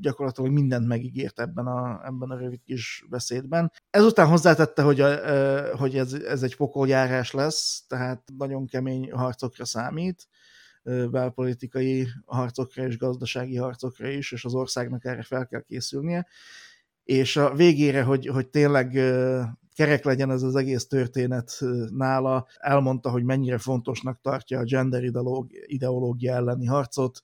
gyakorlatilag 0.00 0.50
mindent 0.50 0.86
megígért 0.86 1.40
ebben 1.40 1.66
a, 1.66 2.06
ebben 2.06 2.30
a 2.30 2.38
rövid 2.38 2.62
kis 2.64 3.04
beszédben. 3.08 3.72
Ezután 3.90 4.26
hozzátette, 4.26 4.82
hogy, 4.82 5.00
a, 5.00 5.76
hogy 5.76 5.96
ez, 5.96 6.12
ez 6.12 6.42
egy 6.42 6.56
pokoljárás 6.56 7.32
lesz, 7.32 7.84
tehát 7.86 8.22
nagyon 8.36 8.66
kemény 8.66 9.12
harcokra 9.12 9.64
számít, 9.64 10.28
belpolitikai 11.10 12.06
harcokra 12.26 12.86
és 12.86 12.98
gazdasági 12.98 13.56
harcokra 13.56 14.08
is, 14.08 14.32
és 14.32 14.44
az 14.44 14.54
országnak 14.54 15.04
erre 15.04 15.22
fel 15.22 15.46
kell 15.46 15.62
készülnie. 15.62 16.26
És 17.04 17.36
a 17.36 17.54
végére, 17.54 18.02
hogy, 18.02 18.26
hogy 18.26 18.48
tényleg 18.48 18.90
kerek 19.74 20.04
legyen 20.04 20.30
ez 20.30 20.42
az 20.42 20.56
egész 20.56 20.86
történet 20.86 21.60
nála. 21.90 22.46
Elmondta, 22.58 23.10
hogy 23.10 23.24
mennyire 23.24 23.58
fontosnak 23.58 24.20
tartja 24.20 24.58
a 24.58 24.64
gender 24.64 25.02
ideológia 25.66 26.34
elleni 26.34 26.66
harcot, 26.66 27.22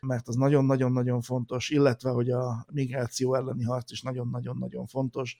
mert 0.00 0.28
az 0.28 0.34
nagyon-nagyon-nagyon 0.34 1.20
fontos, 1.20 1.70
illetve, 1.70 2.10
hogy 2.10 2.30
a 2.30 2.66
migráció 2.72 3.34
elleni 3.34 3.62
harc 3.62 3.90
is 3.90 4.02
nagyon-nagyon-nagyon 4.02 4.86
fontos. 4.86 5.36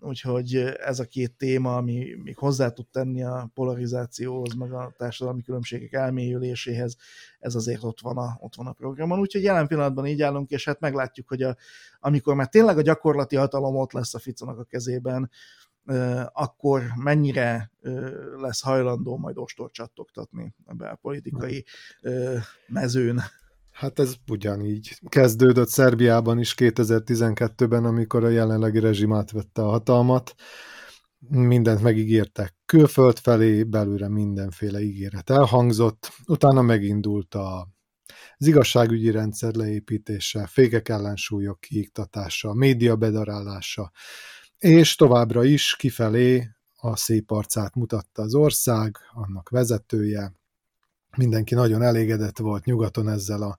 Úgyhogy 0.00 0.54
ez 0.56 0.98
a 0.98 1.04
két 1.04 1.36
téma, 1.36 1.76
ami 1.76 2.14
még 2.22 2.38
hozzá 2.38 2.68
tud 2.68 2.86
tenni 2.86 3.22
a 3.22 3.50
polarizációhoz, 3.54 4.54
meg 4.54 4.72
a 4.72 4.94
társadalmi 4.96 5.42
különbségek 5.42 5.92
elmélyüléséhez, 5.92 6.96
ez 7.38 7.54
azért 7.54 7.84
ott 7.84 8.00
van 8.00 8.16
a, 8.16 8.36
ott 8.40 8.54
van 8.54 8.66
a 8.66 8.72
programon. 8.72 9.18
Úgyhogy 9.18 9.42
jelen 9.42 9.66
pillanatban 9.66 10.06
így 10.06 10.22
állunk, 10.22 10.50
és 10.50 10.64
hát 10.64 10.80
meglátjuk, 10.80 11.28
hogy 11.28 11.42
a, 11.42 11.56
amikor 12.00 12.34
már 12.34 12.48
tényleg 12.48 12.78
a 12.78 12.82
gyakorlati 12.82 13.36
hatalom 13.36 13.76
ott 13.76 13.92
lesz 13.92 14.14
a 14.14 14.18
Ficonak 14.18 14.58
a 14.58 14.64
kezében, 14.64 15.30
akkor 16.32 16.82
mennyire 16.96 17.70
lesz 18.36 18.62
hajlandó 18.62 19.16
majd 19.16 19.36
ostor 19.38 19.70
csattogtatni 19.70 20.54
ebbe 20.66 20.88
a 20.88 20.94
politikai 20.94 21.64
mezőn. 22.66 23.20
Hát 23.80 23.98
ez 23.98 24.14
ugyanígy 24.30 24.98
kezdődött 25.08 25.68
Szerbiában 25.68 26.38
is 26.38 26.54
2012-ben, 26.56 27.84
amikor 27.84 28.24
a 28.24 28.28
jelenlegi 28.28 28.78
rezsim 28.78 29.12
átvette 29.12 29.62
a 29.62 29.68
hatalmat. 29.68 30.34
Mindent 31.18 31.82
megígértek 31.82 32.54
külföld 32.66 33.18
felé, 33.18 33.62
belőle 33.62 34.08
mindenféle 34.08 34.80
ígéret 34.80 35.30
elhangzott, 35.30 36.12
utána 36.26 36.62
megindult 36.62 37.34
a 37.34 37.68
az 38.36 38.46
igazságügyi 38.46 39.10
rendszer 39.10 39.54
leépítése, 39.54 40.46
fékek 40.46 40.88
ellensúlyok 40.88 41.60
kiiktatása, 41.60 42.54
média 42.54 42.96
bedarálása, 42.96 43.90
és 44.58 44.94
továbbra 44.94 45.44
is 45.44 45.76
kifelé 45.76 46.48
a 46.76 46.96
szép 46.96 47.30
arcát 47.30 47.74
mutatta 47.74 48.22
az 48.22 48.34
ország, 48.34 48.96
annak 49.12 49.48
vezetője. 49.48 50.39
Mindenki 51.16 51.54
nagyon 51.54 51.82
elégedett 51.82 52.38
volt 52.38 52.64
nyugaton 52.64 53.08
ezzel 53.08 53.42
a 53.42 53.58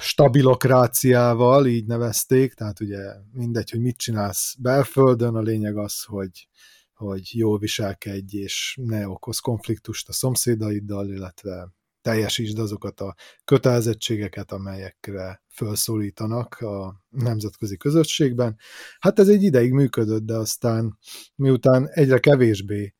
stabilokráciával, 0.00 1.66
így 1.66 1.86
nevezték, 1.86 2.54
tehát 2.54 2.80
ugye 2.80 2.98
mindegy, 3.32 3.70
hogy 3.70 3.80
mit 3.80 3.96
csinálsz 3.96 4.54
belföldön, 4.58 5.34
a 5.34 5.40
lényeg 5.40 5.76
az, 5.76 6.02
hogy, 6.02 6.48
hogy 6.94 7.30
jól 7.32 7.58
viselkedj, 7.58 8.36
és 8.36 8.78
ne 8.82 9.08
okoz 9.08 9.38
konfliktust 9.38 10.08
a 10.08 10.12
szomszédaiddal, 10.12 11.08
illetve 11.08 11.72
teljesítsd 12.02 12.58
azokat 12.58 13.00
a 13.00 13.14
kötelezettségeket, 13.44 14.52
amelyekre 14.52 15.42
felszólítanak 15.48 16.54
a 16.54 17.04
nemzetközi 17.08 17.76
közösségben. 17.76 18.56
Hát 18.98 19.18
ez 19.18 19.28
egy 19.28 19.42
ideig 19.42 19.72
működött, 19.72 20.22
de 20.22 20.34
aztán 20.34 20.98
miután 21.34 21.88
egyre 21.88 22.18
kevésbé 22.18 22.94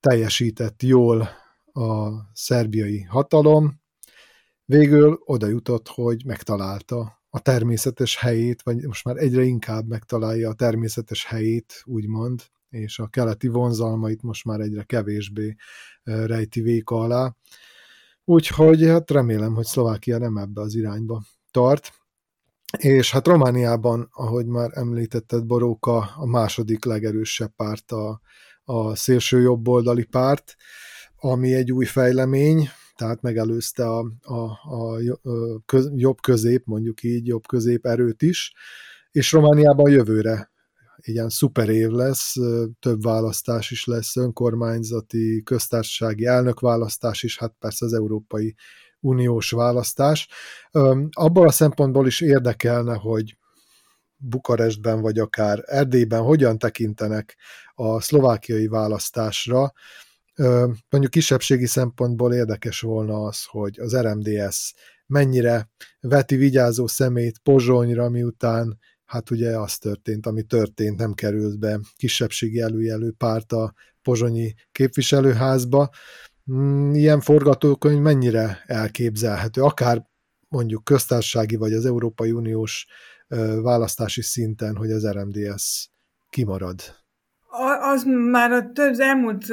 teljesített 0.00 0.82
jól 0.82 1.28
a 1.80 2.30
szerbiai 2.32 3.00
hatalom, 3.02 3.80
végül 4.64 5.20
oda 5.24 5.46
jutott, 5.46 5.88
hogy 5.88 6.24
megtalálta 6.24 7.22
a 7.30 7.40
természetes 7.40 8.16
helyét, 8.16 8.62
vagy 8.62 8.86
most 8.86 9.04
már 9.04 9.16
egyre 9.16 9.42
inkább 9.42 9.86
megtalálja 9.88 10.48
a 10.48 10.54
természetes 10.54 11.24
helyét, 11.24 11.82
úgymond, 11.84 12.42
és 12.70 12.98
a 12.98 13.06
keleti 13.06 13.48
vonzalmait 13.48 14.22
most 14.22 14.44
már 14.44 14.60
egyre 14.60 14.82
kevésbé 14.82 15.54
rejti 16.02 16.60
véka 16.60 16.96
alá. 16.96 17.36
Úgyhogy 18.24 18.86
hát 18.86 19.10
remélem, 19.10 19.54
hogy 19.54 19.64
Szlovákia 19.64 20.18
nem 20.18 20.36
ebbe 20.36 20.60
az 20.60 20.74
irányba 20.74 21.22
tart. 21.50 21.92
És 22.78 23.10
hát 23.10 23.26
Romániában, 23.26 24.08
ahogy 24.12 24.46
már 24.46 24.70
említetted, 24.72 25.44
Boróka 25.44 26.12
a 26.16 26.26
második 26.26 26.84
legerősebb 26.84 27.52
párt 27.56 27.92
a, 27.92 28.20
a 28.64 28.94
szélső 28.94 29.40
jobboldali 29.40 30.04
párt, 30.04 30.56
ami 31.20 31.54
egy 31.54 31.72
új 31.72 31.84
fejlemény, 31.84 32.68
tehát 32.94 33.22
megelőzte 33.22 33.88
a, 33.88 34.12
a, 34.20 34.42
a 34.74 34.98
köz, 35.66 35.90
jobb 35.94 36.20
közép, 36.20 36.62
mondjuk 36.66 37.02
így, 37.02 37.26
jobb 37.26 37.46
közép 37.46 37.86
erőt 37.86 38.22
is, 38.22 38.52
és 39.10 39.32
Romániában 39.32 39.90
jövőre 39.90 40.50
ilyen 40.96 41.28
szuper 41.28 41.68
év 41.68 41.88
lesz, 41.88 42.34
több 42.80 43.02
választás 43.02 43.70
is 43.70 43.84
lesz, 43.84 44.16
önkormányzati, 44.16 45.42
köztársasági 45.44 46.26
elnökválasztás 46.26 47.22
is, 47.22 47.38
hát 47.38 47.54
persze 47.58 47.84
az 47.84 47.92
Európai 47.92 48.54
Uniós 49.00 49.50
választás. 49.50 50.28
Abban 51.10 51.46
a 51.46 51.50
szempontból 51.50 52.06
is 52.06 52.20
érdekelne, 52.20 52.94
hogy 52.94 53.36
Bukarestben 54.16 55.00
vagy 55.00 55.18
akár 55.18 55.62
Erdélyben 55.66 56.22
hogyan 56.22 56.58
tekintenek 56.58 57.36
a 57.74 58.00
szlovákiai 58.00 58.66
választásra. 58.66 59.72
Mondjuk 60.88 61.10
kisebbségi 61.10 61.66
szempontból 61.66 62.34
érdekes 62.34 62.80
volna 62.80 63.22
az, 63.22 63.44
hogy 63.44 63.80
az 63.80 63.96
RMDS 63.96 64.74
mennyire 65.06 65.70
veti 66.00 66.36
vigyázó 66.36 66.86
szemét 66.86 67.38
Pozsonyra, 67.38 68.08
miután 68.08 68.78
hát 69.04 69.30
ugye 69.30 69.58
az 69.58 69.78
történt, 69.78 70.26
ami 70.26 70.42
történt, 70.42 70.98
nem 70.98 71.12
került 71.12 71.58
be 71.58 71.80
kisebbségi 71.96 72.60
előjelő 72.60 73.12
párt 73.12 73.52
a 73.52 73.74
pozsonyi 74.02 74.54
képviselőházba. 74.72 75.90
Mm, 76.52 76.94
ilyen 76.94 77.20
forgatókönyv 77.20 78.00
mennyire 78.00 78.62
elképzelhető, 78.66 79.62
akár 79.62 80.08
mondjuk 80.48 80.84
köztársasági 80.84 81.56
vagy 81.56 81.72
az 81.72 81.86
Európai 81.86 82.32
Uniós 82.32 82.86
választási 83.62 84.22
szinten, 84.22 84.76
hogy 84.76 84.90
az 84.90 85.06
RMDS 85.10 85.90
kimarad? 86.30 86.99
Az 87.80 88.04
már 88.04 88.52
a 88.52 88.72
több, 88.72 88.90
az 88.90 89.00
elmúlt 89.00 89.46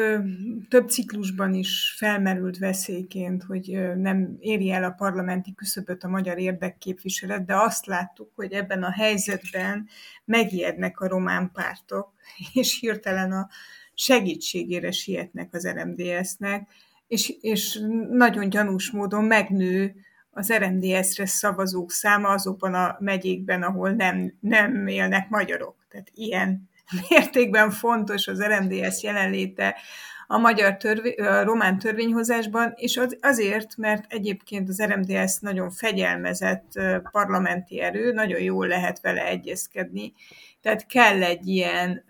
több 0.70 0.90
ciklusban 0.90 1.54
is 1.54 1.96
felmerült 1.98 2.58
veszélyként, 2.58 3.44
hogy 3.44 3.96
nem 3.96 4.38
éri 4.40 4.72
el 4.72 4.84
a 4.84 4.90
parlamenti 4.90 5.54
küszöböt 5.54 6.04
a 6.04 6.08
magyar 6.08 6.40
érdekképviselet, 6.40 7.46
de 7.46 7.56
azt 7.56 7.86
láttuk, 7.86 8.32
hogy 8.36 8.52
ebben 8.52 8.84
a 8.84 8.92
helyzetben 8.92 9.88
megijednek 10.26 11.00
a 11.00 11.08
román 11.08 11.52
pártok, 11.54 12.14
és 12.54 12.80
hirtelen 12.80 13.32
a 13.32 13.48
segítségére 13.94 14.92
sietnek 14.92 15.54
az 15.54 15.68
RMDS-nek, 15.68 16.68
és, 17.08 17.34
és 17.42 17.80
nagyon 18.10 18.50
gyanús 18.50 18.92
módon 18.92 19.24
megnő 19.24 19.96
az 20.30 20.54
RMDS-re 20.54 21.26
szavazók 21.26 21.92
száma 21.92 22.30
azokban 22.30 22.74
a 22.74 22.98
megyékben, 23.00 23.64
ahol 23.64 23.92
nem, 23.92 24.34
nem 24.40 24.88
élnek 24.88 25.30
magyarok. 25.30 25.76
Tehát 25.90 26.12
ilyen 26.14 26.67
mértékben 27.10 27.72
fontos 27.72 28.28
az 28.28 28.44
RMDS 28.44 29.04
jelenléte 29.04 29.76
a 30.28 30.38
magyar 30.38 30.78
törvé, 30.78 31.16
a 31.16 31.44
román 31.44 31.80
törvényhozásban, 31.80 32.74
és 32.76 32.98
az, 32.98 33.18
azért, 33.22 33.78
mert 33.78 34.06
egyébként 34.08 34.70
az 34.70 34.84
RMDS 34.84 35.40
nagyon 35.40 35.70
fegyelmezett 35.70 36.72
parlamenti 37.12 37.82
erő, 37.82 38.12
nagyon 38.12 38.42
jól 38.42 38.68
lehet 38.68 39.02
vele 39.02 39.26
egyezkedni, 39.26 40.14
tehát 40.62 40.86
kell 40.86 41.24
egy 41.24 41.48
ilyen 41.48 42.06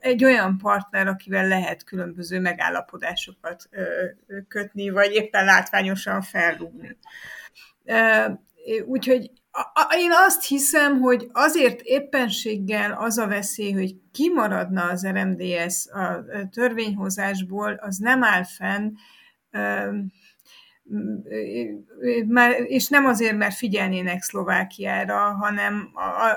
egy 0.00 0.24
olyan 0.24 0.58
partner, 0.58 1.06
akivel 1.06 1.48
lehet 1.48 1.84
különböző 1.84 2.40
megállapodásokat 2.40 3.68
kötni, 4.48 4.90
vagy 4.90 5.12
éppen 5.12 5.44
látványosan 5.44 6.22
felrúgni. 6.22 6.96
Úgyhogy 8.86 9.30
én 9.98 10.10
azt 10.12 10.46
hiszem, 10.46 11.00
hogy 11.00 11.28
azért 11.32 11.80
éppenséggel 11.80 12.92
az 12.92 13.18
a 13.18 13.26
veszély, 13.26 13.72
hogy 13.72 13.94
kimaradna 14.12 14.82
az 14.82 15.06
RMDS 15.06 15.86
a 15.86 16.24
törvényhozásból, 16.50 17.72
az 17.72 17.96
nem 17.96 18.22
áll 18.22 18.44
fenn, 18.44 18.92
és 22.66 22.88
nem 22.88 23.06
azért, 23.06 23.36
mert 23.36 23.54
figyelnének 23.54 24.22
Szlovákiára, 24.22 25.18
hanem 25.18 25.90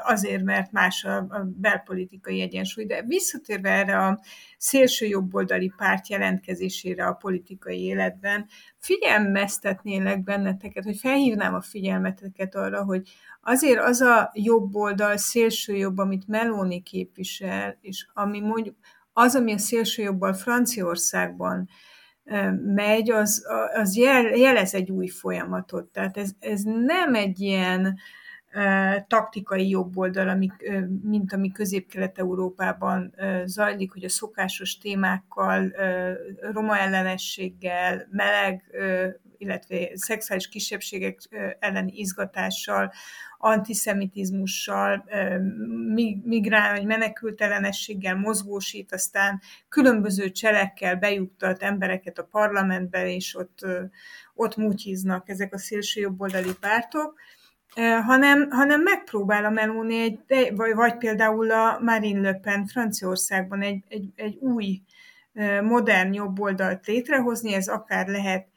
azért, 0.04 0.44
mert 0.44 0.72
más 0.72 1.04
a 1.04 1.28
belpolitikai 1.56 2.42
egyensúly. 2.42 2.86
De 2.86 3.04
visszatérve 3.08 3.70
erre 3.70 3.98
a 3.98 4.20
szélső 4.58 5.06
jobboldali 5.06 5.72
párt 5.78 6.10
jelentkezésére 6.10 7.06
a 7.06 7.14
politikai 7.14 7.84
életben, 7.84 8.48
figyelmeztetnélek 8.78 10.24
benneteket, 10.24 10.84
hogy 10.84 10.98
felhívnám 10.98 11.54
a 11.54 11.62
figyelmeteket 11.62 12.56
arra, 12.56 12.84
hogy 12.84 13.10
azért 13.42 13.80
az 13.80 14.02
a 14.02 14.32
jobb 14.34 14.76
oldal, 14.76 15.18
szélső 15.18 15.76
jobb, 15.76 15.98
amit 15.98 16.28
Meloni 16.28 16.82
képvisel, 16.82 17.78
és 17.82 18.08
ami 18.14 18.40
mondjuk 18.40 18.76
az, 19.14 19.36
ami 19.36 19.54
a 19.54 19.58
szélső 19.58 20.04
jobbal 20.04 20.34
Franciaországban 20.34 21.70
megy, 22.74 23.12
az, 23.12 23.46
az 23.74 23.98
jel, 23.98 24.24
jelez 24.24 24.74
egy 24.74 24.92
új 24.92 25.08
folyamatot. 25.08 25.86
Tehát 25.86 26.18
ez, 26.18 26.32
ez 26.40 26.62
nem 26.64 27.16
egy 27.16 27.40
ilyen 27.40 27.98
taktikai 29.08 29.70
jobboldal, 29.70 30.30
ami, 30.30 30.52
mint 31.04 31.34
ami 31.34 31.52
közép-kelet-európában 31.52 33.16
zajlik, 33.46 33.92
hogy 33.92 34.04
a 34.04 34.10
szokásos 34.10 34.78
témákkal, 34.78 35.74
roma 36.52 36.78
ellenességgel, 36.78 38.08
meleg, 38.12 38.64
illetve 39.38 39.90
szexuális 39.94 40.48
kisebbségek 40.48 41.20
elleni 41.60 41.92
izgatással, 41.96 42.94
antiszemitizmussal, 43.38 45.06
migrál 46.24 46.74
vagy 46.74 46.86
menekült 46.86 47.42
ellenességgel 47.42 48.16
mozgósít, 48.16 48.94
aztán 48.94 49.42
különböző 49.70 50.32
cselekkel 50.32 50.96
bejuttat 50.96 51.64
embereket 51.64 52.18
a 52.18 52.28
parlamentbe, 52.32 53.14
és 53.14 53.36
ott, 53.36 53.66
ott 54.34 54.56
mutyiznak 54.56 55.30
ezek 55.30 55.54
a 55.54 55.58
szélső 55.58 56.02
jobboldali 56.02 56.54
pártok. 56.60 57.20
Hanem, 58.06 58.50
hanem 58.50 58.82
megpróbál 58.82 59.46
a 59.46 59.50
Meloni 59.50 59.96
egy, 60.28 60.56
vagy, 60.56 60.74
vagy 60.74 60.98
például 60.98 61.52
a 61.52 61.80
Marine 61.82 62.22
Le 62.22 62.34
Pen 62.34 62.66
Franciaországban 62.66 63.62
egy, 63.62 63.84
egy, 63.88 64.12
egy 64.16 64.36
új, 64.36 64.82
modern 65.62 66.14
jobboldalt 66.14 66.86
létrehozni, 66.86 67.54
ez 67.54 67.68
akár 67.68 68.08
lehet 68.08 68.48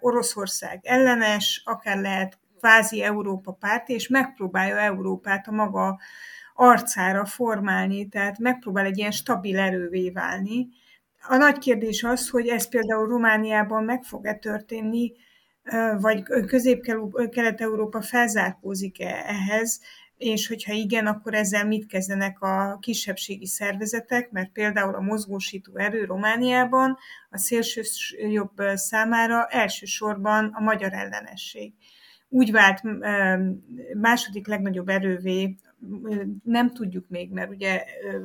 Oroszország 0.00 0.80
ellenes, 0.82 1.62
akár 1.64 2.00
lehet 2.00 2.38
kvázi 2.58 3.02
Európa 3.02 3.52
párt, 3.52 3.88
és 3.88 4.08
megpróbálja 4.08 4.76
Európát 4.76 5.48
a 5.48 5.52
maga 5.52 5.98
arcára 6.54 7.24
formálni, 7.24 8.08
tehát 8.08 8.38
megpróbál 8.38 8.84
egy 8.84 8.98
ilyen 8.98 9.10
stabil 9.10 9.58
erővé 9.58 10.10
válni. 10.10 10.68
A 11.28 11.36
nagy 11.36 11.58
kérdés 11.58 12.02
az, 12.02 12.28
hogy 12.28 12.48
ez 12.48 12.68
például 12.68 13.06
Romániában 13.06 13.84
meg 13.84 14.02
fog-e 14.02 14.34
történni, 14.34 15.12
vagy 16.00 16.22
Közép-Kelet-Európa 16.22 18.00
felzárkózik-e 18.02 19.24
ehhez, 19.26 19.80
és 20.18 20.48
hogyha 20.48 20.72
igen, 20.72 21.06
akkor 21.06 21.34
ezzel 21.34 21.66
mit 21.66 21.86
kezdenek 21.86 22.40
a 22.40 22.78
kisebbségi 22.80 23.46
szervezetek, 23.46 24.30
mert 24.30 24.52
például 24.52 24.94
a 24.94 25.00
mozgósító 25.00 25.76
erő 25.76 26.04
Romániában 26.04 26.96
a 27.30 27.38
szélső 27.38 27.82
jobb 28.30 28.62
számára 28.74 29.46
elsősorban 29.46 30.50
a 30.54 30.60
magyar 30.60 30.92
ellenesség. 30.92 31.72
Úgy 32.28 32.52
vált 32.52 32.82
második 33.94 34.46
legnagyobb 34.46 34.88
erővé 34.88 35.56
nem 36.44 36.72
tudjuk 36.72 37.08
még, 37.08 37.30
mert 37.30 37.50
ugye 37.50 37.84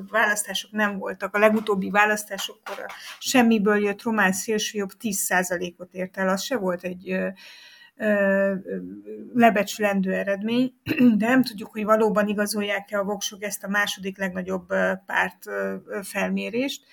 választások 0.10 0.71
nem 0.71 0.97
voltak. 0.97 1.36
A 1.36 1.39
legutóbbi 1.39 1.89
választásokkor 1.89 2.86
semmiből 3.19 3.84
jött 3.84 4.01
román 4.01 4.32
szélsőjobb 4.32 4.91
10%-ot 4.99 5.93
ért 5.93 6.17
el. 6.17 6.29
Az 6.29 6.41
se 6.41 6.58
volt 6.58 6.84
egy 6.84 7.17
lebecsülendő 9.34 10.13
eredmény, 10.13 10.73
de 11.17 11.27
nem 11.27 11.43
tudjuk, 11.43 11.71
hogy 11.71 11.84
valóban 11.84 12.27
igazolják-e 12.27 12.99
a 12.99 13.03
voksok 13.03 13.43
ezt 13.43 13.63
a 13.63 13.69
második 13.69 14.17
legnagyobb 14.17 14.67
párt 15.06 15.43
felmérést 16.01 16.84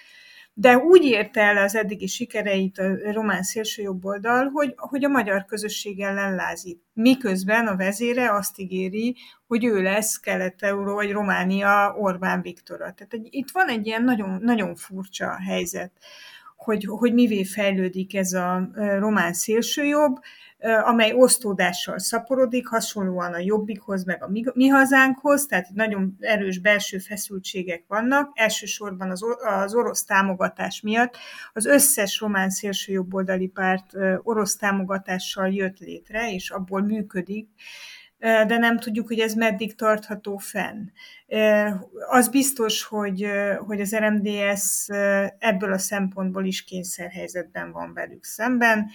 de 0.60 0.76
úgy 0.76 1.04
érte 1.04 1.40
el 1.40 1.56
az 1.56 1.74
eddigi 1.74 2.06
sikereit 2.06 2.78
a 2.78 3.12
román 3.12 3.42
szélsőjobboldal, 3.42 4.48
hogy, 4.48 4.74
hogy 4.76 5.04
a 5.04 5.08
magyar 5.08 5.44
közösség 5.44 6.00
ellen 6.00 6.34
lázít. 6.34 6.82
Miközben 6.92 7.66
a 7.66 7.76
vezére 7.76 8.34
azt 8.34 8.58
ígéri, 8.58 9.16
hogy 9.46 9.64
ő 9.64 9.82
lesz 9.82 10.18
Kelet-Euró 10.18 10.94
vagy 10.94 11.12
Románia 11.12 11.94
Orbán 11.98 12.42
Viktora. 12.42 12.78
Tehát 12.78 13.12
egy, 13.12 13.28
itt 13.30 13.50
van 13.52 13.68
egy 13.68 13.86
ilyen 13.86 14.04
nagyon, 14.04 14.40
nagyon 14.42 14.74
furcsa 14.74 15.38
helyzet, 15.46 15.92
hogy, 16.64 16.84
hogy 16.88 17.14
mivé 17.14 17.44
fejlődik 17.44 18.16
ez 18.16 18.32
a 18.32 18.70
román 18.98 19.32
szélsőjobb, 19.32 20.18
amely 20.84 21.12
osztódással 21.12 21.98
szaporodik, 21.98 22.66
hasonlóan 22.66 23.32
a 23.32 23.38
Jobbikhoz, 23.38 24.04
meg 24.04 24.22
a 24.22 24.28
mi, 24.28 24.44
mi 24.54 24.66
hazánkhoz, 24.66 25.46
tehát 25.46 25.68
nagyon 25.74 26.16
erős 26.20 26.58
belső 26.58 26.98
feszültségek 26.98 27.84
vannak, 27.88 28.30
elsősorban 28.34 29.10
az, 29.10 29.22
az 29.62 29.74
orosz 29.74 30.04
támogatás 30.04 30.80
miatt. 30.80 31.16
Az 31.52 31.66
összes 31.66 32.20
román 32.20 32.50
szélsőjobboldali 32.50 33.48
párt 33.48 33.92
orosz 34.22 34.56
támogatással 34.56 35.48
jött 35.48 35.78
létre, 35.78 36.32
és 36.32 36.50
abból 36.50 36.82
működik, 36.82 37.48
de 38.20 38.58
nem 38.58 38.78
tudjuk, 38.78 39.06
hogy 39.06 39.18
ez 39.18 39.34
meddig 39.34 39.74
tartható 39.74 40.36
fenn. 40.36 40.88
Az 42.08 42.28
biztos, 42.28 42.84
hogy, 42.84 43.26
hogy 43.58 43.80
az 43.80 43.96
RMDS 43.96 44.86
ebből 45.38 45.72
a 45.72 45.78
szempontból 45.78 46.44
is 46.44 46.64
kényszerhelyzetben 46.64 47.72
van 47.72 47.94
velük 47.94 48.24
szemben 48.24 48.90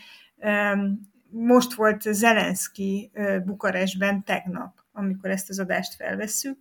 most 1.36 1.74
volt 1.74 2.02
Zelenszky 2.02 3.12
Bukarestben 3.46 4.24
tegnap, 4.24 4.84
amikor 4.92 5.30
ezt 5.30 5.50
az 5.50 5.60
adást 5.60 5.96
felvesszük, 5.96 6.58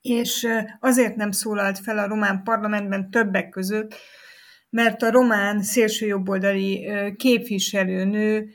és 0.00 0.48
azért 0.80 1.16
nem 1.16 1.30
szólalt 1.30 1.78
fel 1.78 1.98
a 1.98 2.06
román 2.06 2.42
parlamentben 2.42 3.10
többek 3.10 3.48
között, 3.48 3.94
mert 4.70 5.02
a 5.02 5.10
román 5.10 5.62
szélsőjobboldali 5.62 6.92
képviselőnő 7.16 8.48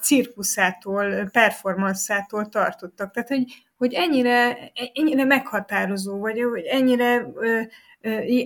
cirkuszától, 0.00 1.28
performanszától 1.32 2.48
tartottak. 2.48 3.12
Tehát, 3.12 3.28
hogy, 3.28 3.44
hogy 3.76 3.92
ennyire, 3.92 4.56
ennyire 4.94 5.24
meghatározó, 5.24 6.18
vagy 6.18 6.40
hogy 6.42 6.64
ennyire 6.64 7.26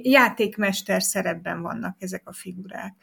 játékmester 0.03 1.03
szerepben 1.03 1.63
vannak 1.63 1.97
ezek 1.99 2.23
a 2.25 2.33
figurák. 2.33 2.95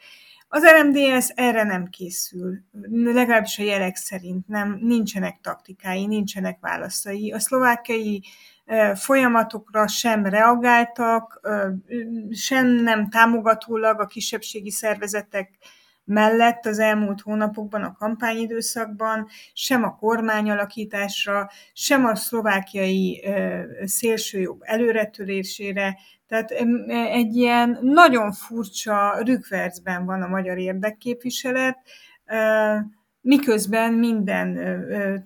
Az 0.48 0.64
RMDS 0.64 1.30
erre 1.36 1.64
nem 1.64 1.88
készül, 1.88 2.60
legalábbis 2.92 3.60
a 3.60 3.64
jelek 3.64 3.96
szerint 3.96 4.48
nem, 4.48 4.78
nincsenek 4.82 5.40
taktikái, 5.42 6.06
nincsenek 6.06 6.58
válaszai. 6.60 7.32
A 7.32 7.40
szlovákiai 7.40 8.24
folyamatokra 8.94 9.88
sem 9.88 10.26
reagáltak, 10.26 11.42
sem 12.32 12.68
nem 12.68 13.10
támogatólag 13.10 14.00
a 14.00 14.06
kisebbségi 14.06 14.72
szervezetek 14.72 15.50
mellett 16.06 16.66
az 16.66 16.80
elmúlt 16.80 17.22
hónapokban, 17.22 17.84
a 17.84 17.96
kampányidőszakban, 18.00 19.28
sem 19.54 19.84
a 19.84 19.96
kormányalakításra, 19.96 21.50
sem 21.74 22.06
a 22.06 22.16
szlovákiai 22.16 23.24
szélsőjobb 23.84 24.60
előretörésére, 24.62 25.98
tehát 26.28 26.52
egy 27.12 27.36
ilyen 27.36 27.80
nagyon 27.82 28.32
furcsa 28.32 29.22
rükvercben 29.24 30.06
van 30.06 30.22
a 30.22 30.28
magyar 30.28 30.58
érdekképviselet, 30.58 31.78
miközben 33.22 33.94
minden 33.94 34.60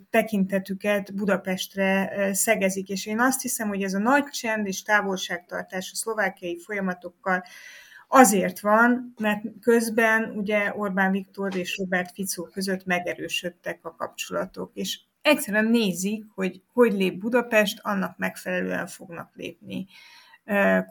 tekintetüket 0.09 1.15
Budapestre 1.15 2.11
szegezik, 2.33 2.89
és 2.89 3.05
én 3.05 3.19
azt 3.19 3.41
hiszem, 3.41 3.67
hogy 3.67 3.83
ez 3.83 3.93
a 3.93 3.99
nagy 3.99 4.23
csend 4.23 4.67
és 4.67 4.81
távolságtartás 4.81 5.89
a 5.93 5.95
szlovákiai 5.95 6.59
folyamatokkal 6.59 7.43
azért 8.11 8.59
van, 8.59 9.13
mert 9.19 9.43
közben 9.61 10.31
ugye 10.35 10.73
Orbán 10.75 11.11
Viktor 11.11 11.55
és 11.55 11.77
Robert 11.77 12.11
Fico 12.13 12.43
között 12.43 12.85
megerősödtek 12.85 13.79
a 13.85 13.95
kapcsolatok, 13.95 14.71
és 14.73 14.99
egyszerűen 15.21 15.65
nézik, 15.65 16.25
hogy 16.35 16.61
hogy 16.73 16.93
lép 16.93 17.19
Budapest, 17.19 17.79
annak 17.81 18.17
megfelelően 18.17 18.87
fognak 18.87 19.35
lépni 19.35 19.87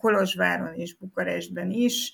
Kolozsváron 0.01 0.75
és 0.75 0.95
Bukarestben 0.95 1.71
is, 1.71 2.13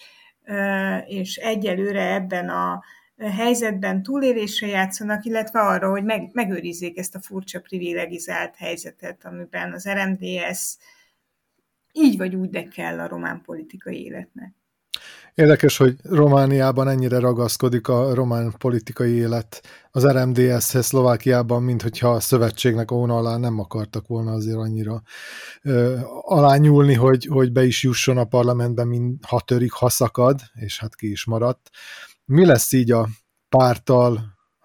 és 1.06 1.36
egyelőre 1.36 2.14
ebben 2.14 2.48
a 2.48 2.82
helyzetben 3.18 4.02
túlélésre 4.02 4.66
játszanak, 4.66 5.24
illetve 5.24 5.60
arra, 5.60 5.90
hogy 5.90 6.04
meg, 6.04 6.30
megőrizzék 6.32 6.98
ezt 6.98 7.14
a 7.14 7.20
furcsa 7.20 7.60
privilegizált 7.60 8.56
helyzetet, 8.56 9.24
amiben 9.24 9.72
az 9.72 9.88
RMDS 9.88 10.76
így 11.92 12.16
vagy 12.16 12.34
úgy, 12.34 12.50
de 12.50 12.68
kell 12.68 13.00
a 13.00 13.08
román 13.08 13.42
politikai 13.42 14.04
életnek. 14.04 14.54
Érdekes, 15.34 15.76
hogy 15.76 15.96
Romániában 16.02 16.88
ennyire 16.88 17.18
ragaszkodik 17.18 17.88
a 17.88 18.14
román 18.14 18.54
politikai 18.58 19.12
élet 19.12 19.62
az 19.90 20.06
RMDS-hez 20.06 20.86
Szlovákiában, 20.86 21.62
mint 21.62 21.82
hogyha 21.82 22.08
a 22.08 22.20
szövetségnek 22.20 22.90
a 22.90 22.94
alá 22.94 23.36
nem 23.36 23.58
akartak 23.58 24.06
volna 24.06 24.32
azért 24.32 24.56
annyira 24.56 25.02
ö, 25.62 25.98
alányulni, 26.20 26.94
hogy, 26.94 27.26
hogy 27.26 27.52
be 27.52 27.64
is 27.64 27.82
jusson 27.82 28.18
a 28.18 28.24
parlamentben, 28.24 28.88
mint 28.88 29.24
ha 29.24 29.40
törik, 29.40 29.72
ha 29.72 29.88
szakad, 29.88 30.40
és 30.54 30.80
hát 30.80 30.94
ki 30.94 31.10
is 31.10 31.24
maradt. 31.24 31.70
Mi 32.24 32.44
lesz 32.44 32.72
így 32.72 32.90
a 32.90 33.08
pártal 33.48 34.20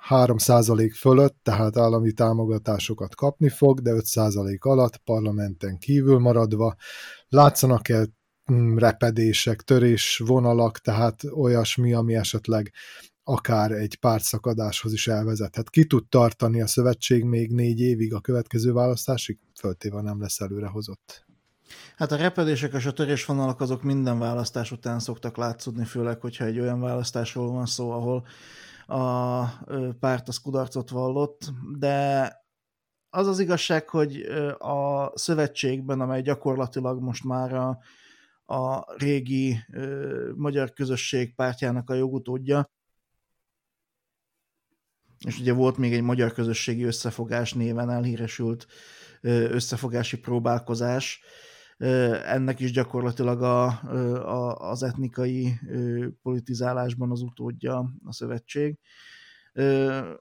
3% 0.10 0.92
fölött, 0.96 1.38
tehát 1.44 1.78
állami 1.78 2.12
támogatásokat 2.12 3.16
kapni 3.16 3.50
fog, 3.50 3.82
de 3.82 3.92
5% 3.94 4.60
alatt 4.60 4.98
parlamenten 4.98 5.78
kívül 5.78 6.20
maradva. 6.20 6.76
Látszanak-e 7.28 8.06
repedések, 8.76 9.62
törés 9.62 10.22
vonalak, 10.26 10.78
tehát 10.78 11.24
olyasmi, 11.24 11.94
ami 11.94 12.16
esetleg 12.16 12.72
akár 13.24 13.72
egy 13.72 13.96
pártszakadáshoz 13.96 14.94
is 14.94 15.08
elvezethet. 15.08 15.70
Ki 15.70 15.86
tud 15.86 16.08
tartani 16.10 16.62
a 16.62 16.68
szövetség 16.68 17.24
még 17.24 17.52
négy 17.52 17.80
évig 17.80 18.14
a 18.14 18.20
következő 18.20 18.74
választásig? 18.74 19.40
Föltéve 19.60 20.02
nem 20.02 20.22
lesz 20.22 20.40
előrehozott. 20.40 21.26
Hát 21.98 22.12
a 22.12 22.16
repedések 22.16 22.74
és 22.74 22.86
a 22.86 22.94
törésvonalak 22.94 23.62
azok 23.62 23.84
minden 23.84 24.20
választás 24.20 24.72
után 24.72 25.00
szoktak 25.00 25.38
látszódni, 25.38 25.86
főleg, 25.86 26.22
hogyha 26.22 26.46
egy 26.46 26.60
olyan 26.60 26.80
választásról 26.80 27.52
van 27.52 27.66
szó, 27.66 27.92
ahol 27.92 28.26
a 28.88 29.46
párt 30.00 30.28
az 30.28 30.38
kudarcot 30.38 30.90
vallott, 30.90 31.52
de 31.78 32.34
az 33.10 33.28
az 33.28 33.40
igazság, 33.40 33.90
hogy 33.90 34.22
a 34.58 35.12
szövetségben, 35.18 36.02
amely 36.02 36.22
gyakorlatilag 36.22 37.02
most 37.02 37.24
már 37.24 37.54
a, 37.54 37.80
a 38.50 38.94
régi 38.98 39.58
ö, 39.72 40.32
magyar 40.36 40.74
közösség 40.74 41.36
pártjának 41.36 41.90
a 41.90 41.94
jogutódja, 41.94 42.72
és 45.26 45.40
ugye 45.40 45.54
volt 45.54 45.78
még 45.78 45.94
egy 45.94 46.02
magyar 46.02 46.32
közösségi 46.32 46.84
összefogás 46.84 47.54
néven 47.54 47.90
elhíresült 47.90 48.68
összefogási 49.22 50.20
próbálkozás, 50.20 51.22
ennek 52.26 52.60
is 52.60 52.72
gyakorlatilag 52.72 53.42
a, 53.42 53.66
a, 53.66 54.70
az 54.70 54.84
etnikai 54.84 55.60
politizálásban 56.22 57.12
az 57.12 57.22
utódja 57.22 57.94
a 58.06 58.14
szövetség. 58.14 58.80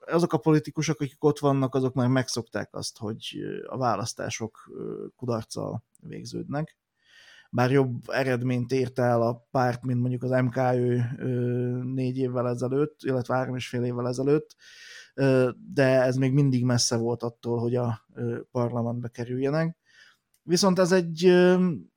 Azok 0.05 0.33
a 0.33 0.37
politikusok, 0.37 1.01
akik 1.01 1.23
ott 1.23 1.39
vannak, 1.39 1.75
azok 1.75 1.93
már 1.93 2.07
megszokták 2.07 2.75
azt, 2.75 2.97
hogy 2.97 3.37
a 3.67 3.77
választások 3.77 4.71
kudarccal 5.15 5.83
végződnek. 5.99 6.77
Bár 7.49 7.71
jobb 7.71 8.01
eredményt 8.07 8.71
ért 8.71 8.99
el 8.99 9.21
a 9.21 9.47
párt, 9.51 9.83
mint 9.83 9.99
mondjuk 9.99 10.23
az 10.23 10.41
MKÖ 10.41 10.99
négy 11.93 12.17
évvel 12.17 12.47
ezelőtt, 12.47 12.99
illetve 13.01 13.35
három 13.35 13.55
és 13.55 13.67
fél 13.67 13.83
évvel 13.83 14.07
ezelőtt, 14.07 14.55
de 15.73 16.01
ez 16.01 16.15
még 16.15 16.33
mindig 16.33 16.63
messze 16.63 16.97
volt 16.97 17.23
attól, 17.23 17.59
hogy 17.59 17.75
a 17.75 18.05
parlamentbe 18.51 19.07
kerüljenek 19.07 19.77
Viszont 20.49 20.79
ez 20.79 20.91
egy 20.91 21.33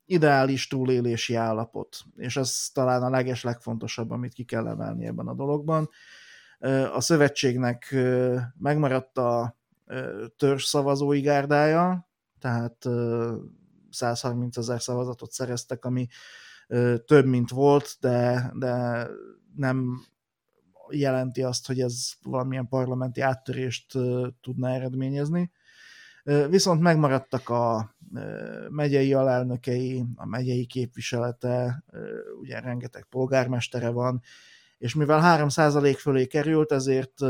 ideális 0.04 0.68
túlélési 0.68 1.34
állapot, 1.34 1.96
és 2.16 2.36
ez 2.36 2.68
talán 2.72 3.02
a 3.02 3.10
leges 3.10 3.42
legfontosabb, 3.42 4.10
amit 4.10 4.32
ki 4.32 4.44
kell 4.44 4.68
emelni 4.68 5.06
ebben 5.06 5.26
a 5.26 5.34
dologban. 5.34 5.88
A 6.92 7.00
szövetségnek 7.00 7.94
megmaradt 8.58 9.18
a 9.18 9.56
törzs 10.36 10.64
szavazói 10.64 11.20
gárdája, 11.20 12.08
tehát 12.38 12.88
130 13.94 14.56
ezer 14.56 14.80
szavazatot 14.80 15.32
szereztek, 15.32 15.84
ami 15.84 16.08
több, 17.04 17.24
mint 17.24 17.50
volt, 17.50 17.96
de, 18.00 18.50
de 18.54 19.06
nem 19.56 20.00
jelenti 20.90 21.42
azt, 21.42 21.66
hogy 21.66 21.80
ez 21.80 22.12
valamilyen 22.22 22.68
parlamenti 22.68 23.20
áttörést 23.20 23.92
tudna 24.40 24.68
eredményezni. 24.68 25.50
Viszont 26.48 26.80
megmaradtak 26.80 27.48
a 27.48 27.94
megyei 28.68 29.14
alelnökei, 29.14 30.04
a 30.14 30.26
megyei 30.26 30.66
képviselete, 30.66 31.84
ugye 32.40 32.60
rengeteg 32.60 33.04
polgármestere 33.04 33.90
van, 33.90 34.22
és 34.78 34.94
mivel 34.94 35.48
3% 35.48 35.96
fölé 35.98 36.26
került, 36.26 36.72
ezért 36.72 37.20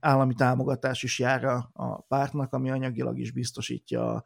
állami 0.00 0.34
támogatás 0.34 1.02
is 1.02 1.18
jár 1.18 1.44
a 1.72 2.00
pártnak, 2.08 2.52
ami 2.52 2.70
anyagilag 2.70 3.18
is 3.18 3.30
biztosítja 3.30 4.14
a, 4.14 4.24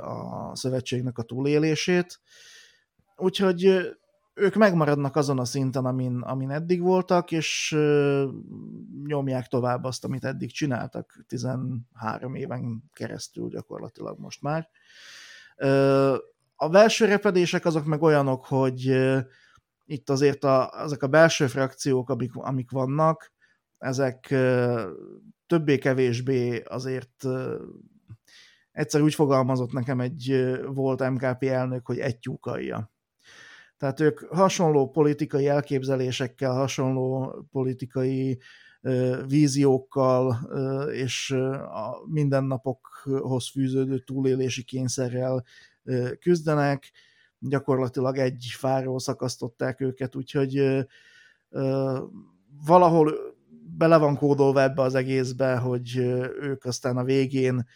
a 0.00 0.50
szövetségnek 0.56 1.18
a 1.18 1.22
túlélését. 1.22 2.20
Úgyhogy 3.16 3.94
ők 4.34 4.54
megmaradnak 4.54 5.16
azon 5.16 5.38
a 5.38 5.44
szinten, 5.44 5.84
amin, 5.84 6.20
amin 6.20 6.50
eddig 6.50 6.80
voltak, 6.80 7.30
és 7.30 7.76
nyomják 9.06 9.46
tovább 9.46 9.84
azt, 9.84 10.04
amit 10.04 10.24
eddig 10.24 10.52
csináltak 10.52 11.24
13 11.26 12.34
éven 12.34 12.82
keresztül 12.92 13.48
gyakorlatilag 13.48 14.18
most 14.18 14.42
már. 14.42 14.68
a 16.56 16.68
belső 16.68 17.04
repedések 17.04 17.64
azok 17.64 17.84
meg 17.84 18.02
olyanok, 18.02 18.44
hogy 18.46 18.96
itt 19.84 20.10
azért 20.10 20.44
a, 20.44 20.70
ezek 20.82 21.02
a 21.02 21.06
belső 21.06 21.46
frakciók, 21.46 22.10
amik, 22.10 22.34
amik 22.34 22.70
vannak, 22.70 23.32
ezek 23.78 24.34
többé-kevésbé 25.46 26.62
azért 26.62 27.24
egyszer 28.76 29.00
úgy 29.00 29.14
fogalmazott 29.14 29.72
nekem 29.72 30.00
egy 30.00 30.54
volt 30.66 31.10
MKP 31.10 31.42
elnök, 31.42 31.86
hogy 31.86 31.98
egy 31.98 32.18
tyúkalja. 32.18 32.92
Tehát 33.76 34.00
ők 34.00 34.18
hasonló 34.18 34.90
politikai 34.90 35.48
elképzelésekkel, 35.48 36.52
hasonló 36.52 37.34
politikai 37.50 38.38
víziókkal 39.26 40.38
és 40.92 41.30
a 41.70 42.06
mindennapokhoz 42.06 43.50
fűződő 43.50 43.98
túlélési 43.98 44.62
kényszerrel 44.62 45.44
küzdenek. 46.20 46.90
Gyakorlatilag 47.38 48.18
egy 48.18 48.46
fáról 48.56 48.98
szakasztották 48.98 49.80
őket, 49.80 50.16
úgyhogy 50.16 50.86
valahol 52.66 53.14
bele 53.76 53.96
van 53.96 54.16
kódolva 54.16 54.62
ebbe 54.62 54.82
az 54.82 54.94
egészbe, 54.94 55.56
hogy 55.56 55.96
ők 56.40 56.64
aztán 56.64 56.96
a 56.96 57.04
végén 57.04 57.66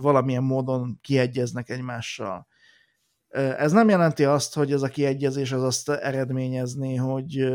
valamilyen 0.00 0.42
módon 0.42 0.98
kiegyeznek 1.02 1.70
egymással. 1.70 2.46
Ez 3.34 3.72
nem 3.72 3.88
jelenti 3.88 4.24
azt, 4.24 4.54
hogy 4.54 4.72
ez 4.72 4.82
a 4.82 4.88
kiegyezés 4.88 5.52
az 5.52 5.62
azt 5.62 5.88
eredményezni, 5.88 6.94
hogy 6.94 7.54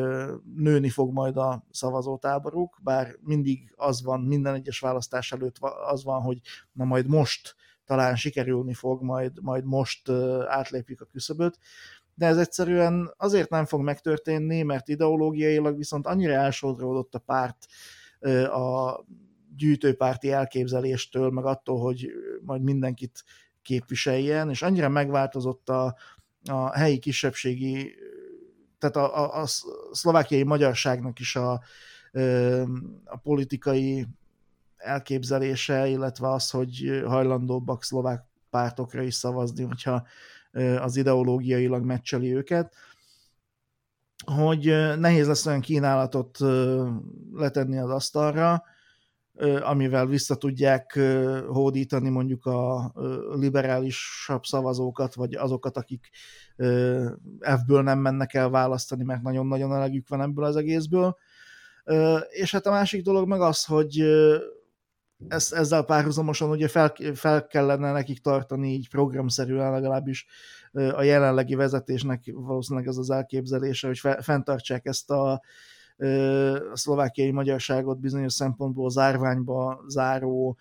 nőni 0.55 0.89
fog 0.89 1.13
majd 1.13 1.37
a 1.37 1.65
szavazótáboruk, 1.71 2.79
bár 2.83 3.15
mindig 3.21 3.73
az 3.75 4.03
van, 4.03 4.21
minden 4.21 4.53
egyes 4.53 4.79
választás 4.79 5.31
előtt 5.31 5.57
az 5.85 6.03
van, 6.03 6.21
hogy 6.21 6.39
na 6.71 6.83
majd 6.83 7.07
most 7.07 7.55
talán 7.85 8.15
sikerülni 8.15 8.73
fog, 8.73 9.01
majd, 9.01 9.31
majd 9.41 9.65
most 9.65 10.09
átlépjük 10.47 11.01
a 11.01 11.05
küszöböt, 11.05 11.57
de 12.15 12.25
ez 12.25 12.37
egyszerűen 12.37 13.13
azért 13.17 13.49
nem 13.49 13.65
fog 13.65 13.81
megtörténni, 13.81 14.61
mert 14.61 14.87
ideológiailag 14.87 15.77
viszont 15.77 16.07
annyira 16.07 16.33
elsodródott 16.33 17.15
a 17.15 17.19
párt 17.19 17.65
a 18.51 18.99
gyűjtőpárti 19.57 20.31
elképzeléstől, 20.31 21.29
meg 21.29 21.45
attól, 21.45 21.79
hogy 21.79 22.11
majd 22.41 22.61
mindenkit 22.61 23.23
képviseljen, 23.61 24.49
és 24.49 24.61
annyira 24.61 24.89
megváltozott 24.89 25.69
a, 25.69 25.95
a 26.45 26.77
helyi 26.77 26.99
kisebbségi, 26.99 27.95
tehát 28.79 28.95
a, 28.95 29.23
a, 29.23 29.41
a 29.41 29.45
szlovákiai 29.91 30.43
magyarságnak 30.43 31.19
is 31.19 31.35
a, 31.35 31.51
a 33.05 33.17
politikai 33.23 34.07
elképzelése, 34.77 35.87
illetve 35.87 36.31
az, 36.31 36.49
hogy 36.49 37.01
hajlandóbbak 37.05 37.83
szlovák 37.83 38.23
pártokra 38.49 39.01
is 39.01 39.13
szavazni, 39.13 39.63
hogyha 39.63 40.07
az 40.79 40.95
ideológiailag 40.95 41.83
meccseli 41.83 42.35
őket, 42.35 42.75
hogy 44.25 44.65
nehéz 44.97 45.27
lesz 45.27 45.45
olyan 45.45 45.61
kínálatot 45.61 46.37
letenni 47.33 47.77
az 47.77 47.89
asztalra, 47.89 48.63
amivel 49.61 50.05
vissza 50.05 50.35
tudják 50.35 50.99
hódítani 51.47 52.09
mondjuk 52.09 52.45
a 52.45 52.93
liberálisabb 53.35 54.43
szavazókat, 54.43 55.13
vagy 55.13 55.35
azokat, 55.35 55.77
akik 55.77 56.09
F-ből 57.39 57.81
nem 57.81 57.99
mennek 57.99 58.33
el 58.33 58.49
választani, 58.49 59.03
mert 59.03 59.21
nagyon-nagyon 59.21 59.73
elegük 59.73 60.07
van 60.07 60.21
ebből 60.21 60.45
az 60.45 60.55
egészből. 60.55 61.17
És 62.29 62.51
hát 62.51 62.65
a 62.65 62.71
másik 62.71 63.03
dolog 63.03 63.27
meg 63.27 63.41
az, 63.41 63.65
hogy 63.65 64.03
ezt, 65.27 65.53
ezzel 65.53 65.83
párhuzamosan 65.83 66.49
ugye 66.49 66.67
fel, 66.67 66.93
fel 67.13 67.47
kellene 67.47 67.91
nekik 67.91 68.19
tartani 68.21 68.73
így 68.73 68.89
programszerűen 68.89 69.71
legalábbis 69.71 70.25
a 70.71 71.01
jelenlegi 71.01 71.55
vezetésnek 71.55 72.23
valószínűleg 72.33 72.87
ez 72.87 72.97
az 72.97 73.09
elképzelése, 73.09 73.87
hogy 73.87 73.99
fe, 73.99 74.21
fenntartsák 74.21 74.85
ezt 74.85 75.11
a, 75.11 75.41
a 76.71 76.77
szlovákiai 76.77 77.31
magyarságot 77.31 77.99
bizonyos 77.99 78.33
szempontból 78.33 78.89
zárványba 78.89 79.83
záró 79.87 80.57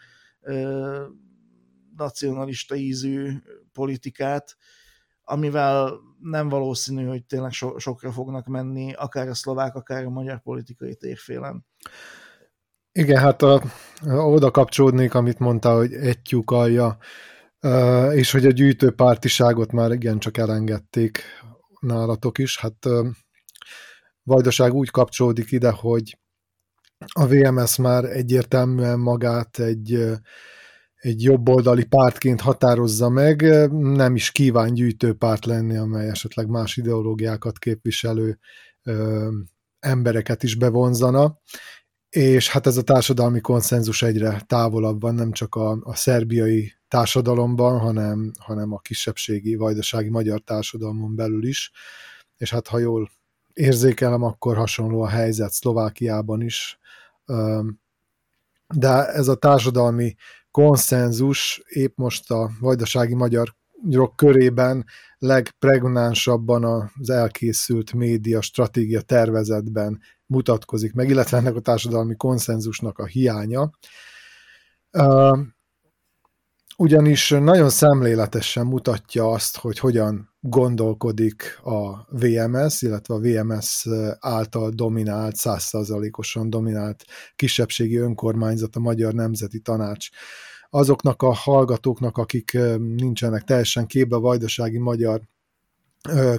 nacionalista 1.97 2.75
ízű 2.75 3.33
politikát, 3.73 4.57
amivel 5.25 6.01
nem 6.21 6.49
valószínű, 6.49 7.07
hogy 7.07 7.25
tényleg 7.25 7.53
so- 7.53 7.81
sokra 7.81 8.13
fognak 8.13 8.47
menni, 8.47 8.93
akár 8.93 9.29
a 9.29 9.35
szlovák, 9.35 9.75
akár 9.75 10.05
a 10.05 10.11
magyar 10.11 10.43
politikai 10.43 10.95
térfélen. 10.95 11.67
Igen, 12.93 13.21
hát 13.21 13.43
a, 13.43 13.63
oda 14.07 14.51
kapcsolódnék, 14.51 15.15
amit 15.15 15.39
mondta, 15.39 15.77
hogy 15.77 15.93
egy 15.93 16.43
alja, 16.45 16.99
és 18.13 18.31
hogy 18.31 18.47
a 18.47 18.51
gyűjtőpártiságot 18.51 19.73
már 19.73 19.91
igencsak 19.91 20.37
elengedték 20.37 21.23
nálatok 21.81 22.39
is. 22.39 22.59
Hát 22.59 22.89
Vajdaság 24.23 24.75
úgy 24.75 24.91
kapcsolódik 24.91 25.51
ide, 25.51 25.71
hogy 25.71 26.19
a 27.07 27.27
VMS 27.27 27.77
már 27.77 28.05
egyértelműen 28.05 28.99
magát 28.99 29.59
egy, 29.59 29.93
egy 30.95 31.23
jobboldali 31.23 31.85
pártként 31.85 32.41
határozza 32.41 33.09
meg, 33.09 33.43
nem 33.73 34.15
is 34.15 34.31
kíván 34.31 34.75
gyűjtőpárt 34.75 35.45
lenni, 35.45 35.77
amely 35.77 36.09
esetleg 36.09 36.49
más 36.49 36.77
ideológiákat 36.77 37.59
képviselő 37.59 38.39
ö, 38.83 39.29
embereket 39.79 40.43
is 40.43 40.55
bevonzana, 40.55 41.41
és 42.09 42.49
hát 42.49 42.67
ez 42.67 42.77
a 42.77 42.83
társadalmi 42.83 43.41
konszenzus 43.41 44.03
egyre 44.03 44.41
távolabb 44.47 45.01
van, 45.01 45.15
nem 45.15 45.33
csak 45.33 45.55
a, 45.55 45.79
a 45.83 45.95
szerbiai 45.95 46.73
társadalomban, 46.89 47.79
hanem, 47.79 48.33
hanem 48.39 48.73
a 48.73 48.79
kisebbségi, 48.79 49.55
vajdasági 49.55 50.09
magyar 50.09 50.41
társadalmon 50.41 51.15
belül 51.15 51.47
is, 51.47 51.73
és 52.37 52.51
hát 52.51 52.69
ha 52.69 52.79
jól 52.79 53.11
érzékelem, 53.55 54.23
akkor 54.23 54.57
hasonló 54.57 55.03
a 55.03 55.09
helyzet 55.09 55.53
Szlovákiában 55.53 56.43
is, 56.43 56.79
de 58.75 59.07
ez 59.07 59.29
a 59.29 59.35
társadalmi 59.35 60.15
konszenzus 60.51 61.63
épp 61.69 61.97
most 61.97 62.31
a 62.31 62.51
vajdasági 62.61 63.15
magyar 63.15 63.55
körében 64.17 64.85
legpregnánsabban 65.19 66.91
az 66.99 67.11
elkészült 67.11 67.93
média 67.93 68.41
stratégia 68.41 69.01
tervezetben 69.01 70.01
mutatkozik 70.27 70.93
meg, 70.93 71.09
illetve 71.09 71.37
ennek 71.37 71.55
a 71.55 71.61
társadalmi 71.61 72.17
konszenzusnak 72.17 72.99
a 72.99 73.07
hiánya. 73.07 73.71
Ugyanis 76.77 77.31
nagyon 77.31 77.71
szemléletesen 77.71 78.67
mutatja 78.67 79.31
azt, 79.31 79.57
hogy 79.57 79.79
hogyan 79.79 80.35
gondolkodik 80.41 81.61
a 81.63 82.05
VMS, 82.11 82.83
illetve 82.83 83.15
a 83.15 83.21
VMS 83.21 83.87
által 84.21 84.71
dominált, 84.71 85.37
százszázalékosan 85.37 86.51
dominált 86.51 87.05
kisebbségi 87.37 87.97
önkormányzat, 87.97 88.77
a 88.77 88.81
Magyar 88.81 89.13
Nemzeti 89.13 89.61
Tanács. 89.61 90.09
Azoknak 90.71 91.23
a 91.23 91.33
hallgatóknak, 91.33 92.19
akik 92.19 92.59
nincsenek 92.79 93.43
teljesen 93.43 93.87
képbe 93.87 94.17
a 94.17 94.21
vajdasági 94.21 94.79
magyar 94.79 95.21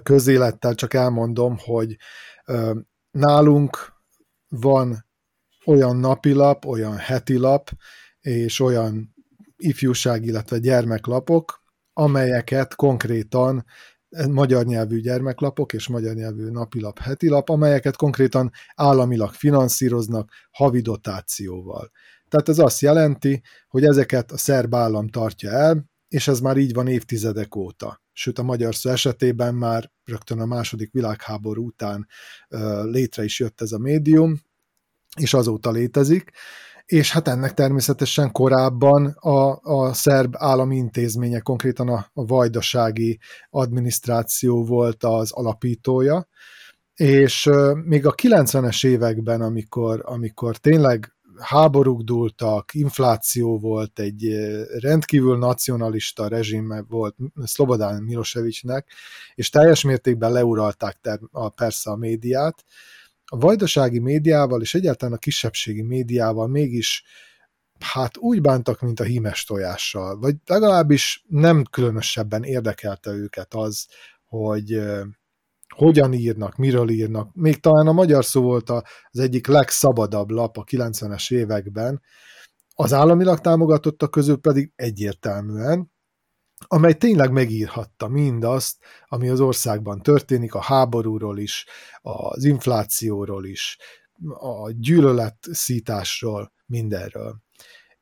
közélettel, 0.04 0.76
csak 0.76 0.94
elmondom, 0.94 1.58
hogy 1.60 1.98
nálunk 3.12 3.94
van 4.50 5.06
olyan 5.66 5.98
napilap, 5.98 6.66
olyan 6.66 6.98
hetilap, 6.98 7.70
és 8.20 8.60
olyan 8.60 9.13
ifjúság, 9.64 10.26
illetve 10.26 10.58
gyermeklapok, 10.58 11.64
amelyeket 11.94 12.76
konkrétan 12.76 13.66
magyar 14.30 14.66
nyelvű 14.66 15.00
gyermeklapok 15.00 15.74
és 15.74 15.88
magyar 15.88 16.16
nyelvű 16.16 16.50
napilap, 16.50 17.00
hetilap, 17.00 17.50
amelyeket 17.50 17.96
konkrétan 17.96 18.52
államilag 18.76 19.32
finanszíroznak 19.32 20.32
havi 20.52 20.82
dotációval. 20.82 21.92
Tehát 22.28 22.50
ez 22.50 22.60
azt 22.60 22.82
jelenti, 22.82 23.42
hogy 23.68 23.84
ezeket 23.84 24.32
a 24.32 24.38
szerb 24.38 24.76
állam 24.76 25.08
tartja 25.08 25.52
el, 25.52 25.92
és 26.08 26.28
ez 26.28 26.40
már 26.40 26.58
így 26.58 26.74
van 26.74 26.88
évtizedek 26.88 27.56
óta. 27.56 28.02
Sőt, 28.12 28.40
a 28.40 28.44
magyar 28.44 28.76
szó 28.76 28.90
esetében 28.90 29.56
már 29.56 29.92
rögtön 30.04 30.40
a 30.40 30.46
második 30.46 30.92
világháború 30.92 31.66
után 31.66 32.08
létre 32.84 33.24
is 33.24 33.40
jött 33.40 33.62
ez 33.62 33.72
a 33.72 33.78
médium, 33.78 34.40
és 35.18 35.34
azóta 35.34 35.72
létezik, 35.72 36.32
és 36.86 37.12
hát 37.12 37.28
ennek 37.28 37.54
természetesen 37.54 38.32
korábban 38.32 39.06
a, 39.06 39.60
a 39.62 39.94
szerb 39.94 40.34
állami 40.38 40.76
intézménye, 40.76 41.40
konkrétan 41.40 41.90
a, 41.90 42.10
a 42.14 42.26
vajdasági 42.26 43.20
adminisztráció 43.50 44.66
volt 44.66 45.04
az 45.04 45.32
alapítója, 45.32 46.28
és 46.96 47.50
még 47.86 48.06
a 48.06 48.14
90-es 48.14 48.86
években, 48.86 49.42
amikor, 49.42 50.02
amikor 50.06 50.58
tényleg 50.58 51.14
háborúk 51.40 52.02
dúltak, 52.02 52.74
infláció 52.74 53.60
volt, 53.60 54.00
egy 54.00 54.36
rendkívül 54.80 55.38
nacionalista 55.38 56.28
rezsim 56.28 56.86
volt 56.90 57.16
Szlobodán 57.44 58.04
Milosevicsnek, 58.04 58.88
és 59.36 59.50
teljes 59.50 59.84
mértékben 59.84 60.32
leuralták 60.32 60.98
ter- 61.02 61.22
a, 61.32 61.50
persze 61.50 61.92
a 61.92 61.96
médiát, 61.96 62.64
a 63.34 63.38
vajdasági 63.38 64.00
médiával 64.00 64.62
és 64.62 64.74
egyáltalán 64.74 65.14
a 65.14 65.18
kisebbségi 65.18 65.82
médiával 65.82 66.48
mégis 66.48 67.04
hát 67.80 68.18
úgy 68.18 68.42
bántak, 68.42 68.82
mint 68.82 69.00
a 69.00 69.04
hímes 69.04 69.44
tojással, 69.44 70.20
vagy 70.20 70.36
legalábbis 70.46 71.26
nem 71.28 71.64
különösebben 71.72 72.44
érdekelte 72.44 73.12
őket 73.12 73.54
az, 73.54 73.88
hogy 74.26 74.82
hogyan 75.76 76.14
írnak, 76.14 76.56
miről 76.56 76.90
írnak. 76.90 77.34
Még 77.34 77.60
talán 77.60 77.88
a 77.88 77.92
magyar 77.92 78.26
szó 78.26 78.42
volt 78.42 78.70
az 78.70 79.20
egyik 79.20 79.48
legszabadabb 79.48 80.30
lap 80.30 80.58
a 80.58 80.64
90-es 80.64 81.34
években, 81.34 82.02
az 82.76 82.94
államilag 82.94 83.40
támogatottak 83.40 84.12
közül 84.12 84.38
pedig 84.38 84.72
egyértelműen 84.76 85.93
amely 86.68 86.94
tényleg 86.94 87.32
megírhatta 87.32 88.08
mindazt, 88.08 88.78
ami 89.08 89.30
az 89.30 89.40
országban 89.40 90.02
történik, 90.02 90.54
a 90.54 90.62
háborúról 90.62 91.38
is, 91.38 91.66
az 92.02 92.44
inflációról 92.44 93.46
is, 93.46 93.78
a 94.40 94.72
gyűlöletszításról, 94.72 96.54
mindenről. 96.66 97.42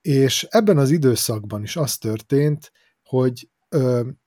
És 0.01 0.47
ebben 0.49 0.78
az 0.78 0.89
időszakban 0.89 1.64
is 1.64 1.76
az 1.76 1.97
történt, 1.97 2.72
hogy 3.03 3.49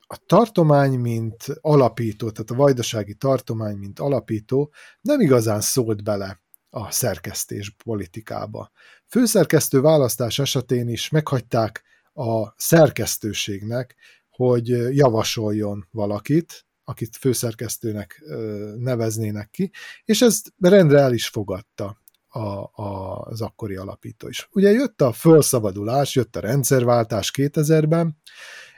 a 0.06 0.16
tartomány, 0.26 0.98
mint 0.98 1.44
alapító, 1.60 2.30
tehát 2.30 2.50
a 2.50 2.54
vajdasági 2.54 3.14
tartomány, 3.14 3.76
mint 3.76 3.98
alapító 3.98 4.72
nem 5.00 5.20
igazán 5.20 5.60
szólt 5.60 6.02
bele 6.04 6.42
a 6.70 6.90
szerkesztés 6.90 7.74
politikába. 7.84 8.70
Főszerkesztő 9.06 9.80
választás 9.80 10.38
esetén 10.38 10.88
is 10.88 11.08
meghagyták 11.08 11.82
a 12.12 12.52
szerkesztőségnek, 12.56 13.96
hogy 14.36 14.68
javasoljon 14.96 15.88
valakit, 15.90 16.66
akit 16.84 17.16
főszerkesztőnek 17.16 18.22
neveznének 18.78 19.50
ki, 19.50 19.70
és 20.04 20.22
ezt 20.22 20.52
rendre 20.58 20.98
el 20.98 21.12
is 21.12 21.28
fogadta 21.28 22.02
a, 22.28 22.40
a, 22.82 23.20
az 23.20 23.40
akkori 23.40 23.76
alapító 23.76 24.28
is. 24.28 24.48
Ugye 24.52 24.70
jött 24.70 25.00
a 25.00 25.12
felszabadulás, 25.12 26.14
jött 26.14 26.36
a 26.36 26.40
rendszerváltás 26.40 27.30
2000-ben, 27.36 28.16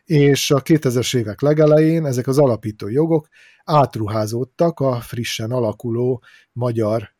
és 0.04 0.50
a 0.50 0.62
2000-es 0.62 1.16
évek 1.16 1.40
legelején 1.40 2.06
ezek 2.06 2.26
az 2.26 2.38
alapító 2.38 2.88
jogok 2.88 3.28
átruházódtak 3.64 4.80
a 4.80 5.00
frissen 5.00 5.50
alakuló 5.50 6.22
magyar 6.52 7.14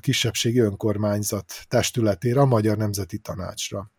kisebbségi 0.00 0.58
önkormányzat 0.58 1.52
testületére, 1.68 2.40
a 2.40 2.44
Magyar 2.44 2.76
Nemzeti 2.76 3.18
Tanácsra 3.18 3.90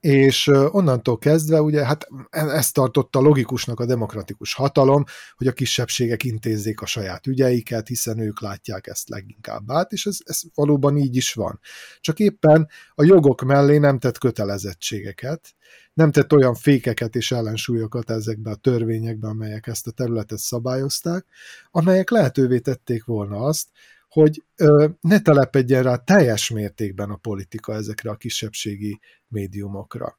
és 0.00 0.46
onnantól 0.70 1.18
kezdve 1.18 1.60
ugye 1.62 1.84
hát 1.84 2.06
e, 2.30 2.40
ezt 2.40 2.74
tartotta 2.74 3.20
logikusnak 3.20 3.80
a 3.80 3.86
demokratikus 3.86 4.54
hatalom, 4.54 5.04
hogy 5.36 5.46
a 5.46 5.52
kisebbségek 5.52 6.24
intézzék 6.24 6.80
a 6.80 6.86
saját 6.86 7.26
ügyeiket, 7.26 7.88
hiszen 7.88 8.18
ők 8.18 8.40
látják 8.40 8.86
ezt 8.86 9.08
leginkább 9.08 9.70
át, 9.70 9.92
és 9.92 10.06
ez, 10.06 10.18
ez 10.24 10.40
valóban 10.54 10.96
így 10.96 11.16
is 11.16 11.32
van. 11.32 11.60
Csak 12.00 12.18
éppen 12.18 12.68
a 12.94 13.04
jogok 13.04 13.42
mellé 13.42 13.78
nem 13.78 13.98
tett 13.98 14.18
kötelezettségeket, 14.18 15.54
nem 15.94 16.10
tett 16.10 16.32
olyan 16.32 16.54
fékeket 16.54 17.16
és 17.16 17.32
ellensúlyokat 17.32 18.10
ezekbe 18.10 18.50
a 18.50 18.54
törvényekbe, 18.54 19.28
amelyek 19.28 19.66
ezt 19.66 19.86
a 19.86 19.90
területet 19.90 20.38
szabályozták, 20.38 21.26
amelyek 21.70 22.10
lehetővé 22.10 22.58
tették 22.58 23.04
volna 23.04 23.36
azt, 23.36 23.68
hogy 24.08 24.44
ö, 24.56 24.88
ne 25.00 25.20
telepedjen 25.20 25.82
rá 25.82 25.96
teljes 25.96 26.50
mértékben 26.50 27.10
a 27.10 27.16
politika 27.16 27.74
ezekre 27.74 28.10
a 28.10 28.16
kisebbségi 28.16 29.00
médiumokra. 29.28 30.18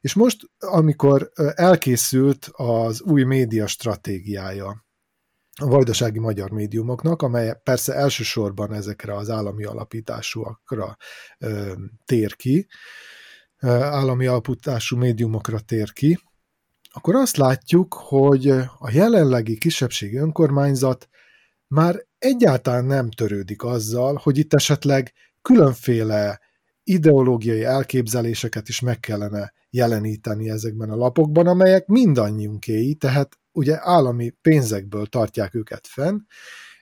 És 0.00 0.14
most, 0.14 0.50
amikor 0.58 1.30
elkészült 1.54 2.48
az 2.52 3.02
új 3.02 3.22
média 3.22 3.66
stratégiája 3.66 4.84
a 5.58 5.66
vajdasági 5.66 6.18
magyar 6.18 6.50
médiumoknak, 6.50 7.22
amely 7.22 7.60
persze 7.62 7.94
elsősorban 7.94 8.72
ezekre 8.72 9.16
az 9.16 9.30
állami 9.30 9.64
alapításúakra 9.64 10.96
ö, 11.38 11.72
tér 12.04 12.36
ki, 12.36 12.66
ö, 13.58 13.68
állami 13.68 14.26
alapítású 14.26 14.96
médiumokra 14.96 15.60
tér 15.60 15.92
ki, 15.92 16.18
akkor 16.96 17.14
azt 17.14 17.36
látjuk, 17.36 17.94
hogy 17.94 18.48
a 18.78 18.90
jelenlegi 18.92 19.58
kisebbségi 19.58 20.16
önkormányzat 20.16 21.08
már 21.66 22.05
egyáltalán 22.18 22.84
nem 22.84 23.10
törődik 23.10 23.62
azzal, 23.62 24.20
hogy 24.22 24.38
itt 24.38 24.54
esetleg 24.54 25.12
különféle 25.42 26.40
ideológiai 26.84 27.64
elképzeléseket 27.64 28.68
is 28.68 28.80
meg 28.80 29.00
kellene 29.00 29.52
jeleníteni 29.70 30.50
ezekben 30.50 30.90
a 30.90 30.96
lapokban, 30.96 31.46
amelyek 31.46 31.86
mindannyiunkéi, 31.86 32.94
tehát 32.94 33.38
ugye 33.52 33.78
állami 33.80 34.30
pénzekből 34.30 35.06
tartják 35.06 35.54
őket 35.54 35.86
fenn, 35.86 36.18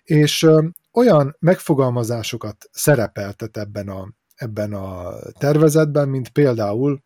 és 0.02 0.46
olyan 0.92 1.36
megfogalmazásokat 1.38 2.68
szerepeltet 2.70 3.56
ebben 3.56 3.88
a, 3.88 4.12
ebben 4.34 4.72
a 4.72 5.12
tervezetben, 5.38 6.08
mint 6.08 6.28
például 6.28 7.02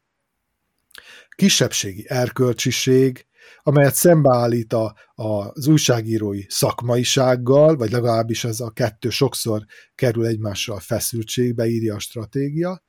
kisebbségi 1.36 2.04
erkölcsiség, 2.08 3.26
amelyet 3.62 3.94
szembeállít 3.94 4.72
a, 4.72 4.94
az 5.14 5.66
újságírói 5.66 6.42
szakmaisággal, 6.48 7.76
vagy 7.76 7.90
legalábbis 7.90 8.44
ez 8.44 8.60
a 8.60 8.70
kettő 8.70 9.08
sokszor 9.08 9.64
kerül 9.94 10.26
egymással 10.26 10.78
feszültségbe, 10.78 11.66
írja 11.66 11.94
a 11.94 11.98
stratégia, 11.98 12.82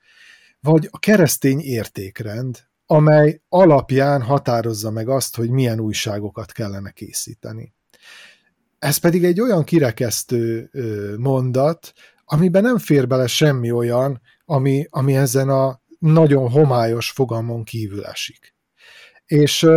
vagy 0.59 0.87
a 0.91 0.99
keresztény 0.99 1.59
értékrend, 1.59 2.67
amely 2.85 3.41
alapján 3.49 4.21
határozza 4.21 4.91
meg 4.91 5.09
azt, 5.09 5.35
hogy 5.35 5.49
milyen 5.49 5.79
újságokat 5.79 6.51
kellene 6.51 6.91
készíteni. 6.91 7.73
Ez 8.79 8.97
pedig 8.97 9.23
egy 9.23 9.41
olyan 9.41 9.63
kirekesztő 9.63 10.69
mondat, 11.17 11.93
amiben 12.25 12.63
nem 12.63 12.77
fér 12.77 13.07
bele 13.07 13.27
semmi 13.27 13.71
olyan, 13.71 14.21
ami, 14.45 14.85
ami 14.89 15.15
ezen 15.15 15.49
a 15.49 15.81
nagyon 15.99 16.49
homályos 16.49 17.11
fogalmon 17.11 17.63
kívül 17.63 18.05
esik. 18.05 18.55
És 19.25 19.67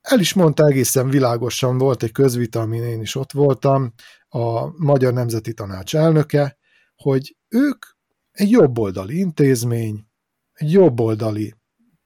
el 0.00 0.20
is 0.20 0.32
mondta 0.32 0.66
egészen 0.66 1.10
világosan, 1.10 1.78
volt 1.78 2.02
egy 2.02 2.12
közvita, 2.12 2.60
amin 2.60 2.82
én 2.82 3.00
is 3.00 3.14
ott 3.14 3.32
voltam, 3.32 3.92
a 4.28 4.82
Magyar 4.84 5.12
Nemzeti 5.12 5.54
Tanács 5.54 5.96
elnöke, 5.96 6.58
hogy 6.94 7.36
ők 7.48 7.86
egy 8.30 8.50
jobboldali 8.50 9.18
intézmény, 9.18 10.06
egy 10.52 10.72
jobboldali 10.72 11.54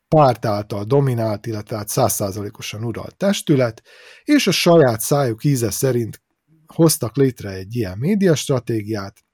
párt 0.08 0.44
által 0.44 0.84
dominált, 0.84 1.46
illetve 1.46 1.76
hát 1.76 1.88
százszázalékosan 1.88 2.84
uralt 2.84 3.16
testület, 3.16 3.82
és 4.24 4.46
a 4.46 4.50
saját 4.52 5.00
szájuk 5.00 5.44
íze 5.44 5.70
szerint 5.70 6.22
hoztak 6.66 7.16
létre 7.16 7.50
egy 7.50 7.74
ilyen 7.74 7.98
médiastratégiát, 7.98 9.24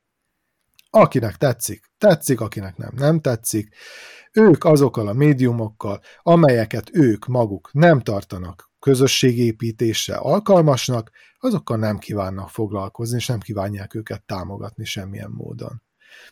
akinek 0.91 1.37
tetszik, 1.37 1.91
tetszik, 1.99 2.41
akinek 2.41 2.77
nem, 2.77 2.93
nem 2.95 3.21
tetszik. 3.21 3.75
Ők 4.33 4.64
azokkal 4.64 5.09
a 5.09 5.12
médiumokkal, 5.12 6.01
amelyeket 6.22 6.91
ők 6.93 7.26
maguk 7.26 7.70
nem 7.72 8.01
tartanak 8.01 8.70
közösségépítésre 8.78 10.14
alkalmasnak, 10.14 11.11
azokkal 11.39 11.76
nem 11.76 11.99
kívánnak 11.99 12.51
foglalkozni, 12.51 13.16
és 13.16 13.26
nem 13.26 13.41
kívánják 13.41 13.95
őket 13.95 14.22
támogatni 14.22 14.85
semmilyen 14.85 15.31
módon. 15.31 15.83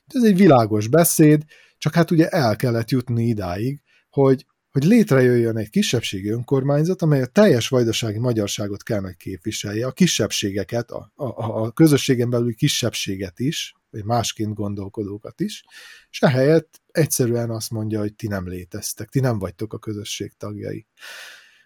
Ez 0.07 0.25
egy 0.25 0.37
világos 0.37 0.89
beszéd, 0.89 1.45
csak 1.79 1.95
hát 1.95 2.11
ugye 2.11 2.29
el 2.29 2.57
kellett 2.57 2.91
jutni 2.91 3.25
idáig, 3.25 3.81
hogy, 4.11 4.47
hogy 4.71 4.85
létrejöjjön 4.85 5.57
egy 5.57 5.71
kisebbségi 5.71 6.29
önkormányzat, 6.29 7.03
amely 7.03 7.23
a 7.23 7.27
teljes 7.27 7.69
vajdasági 7.69 8.19
magyarságot 8.19 8.83
kell, 8.83 9.01
hogy 9.01 9.83
a 9.83 9.93
kisebbségeket, 9.93 10.91
a, 10.91 11.13
a, 11.15 11.63
a 11.63 11.71
közösségen 11.71 12.31
belüli 12.31 12.55
kisebbséget 12.55 13.39
is, 13.39 13.75
vagy 13.91 14.05
másként 14.05 14.55
gondolkodókat 14.55 15.41
is, 15.41 15.65
és 16.11 16.21
ehelyett 16.23 16.81
egyszerűen 16.87 17.51
azt 17.51 17.71
mondja, 17.71 18.01
hogy 18.01 18.15
ti 18.15 18.27
nem 18.27 18.49
léteztek, 18.49 19.09
ti 19.09 19.21
nem 19.21 19.39
vagytok 19.39 19.73
a 19.73 19.79
közösség 19.79 20.33
tagjai. 20.37 20.87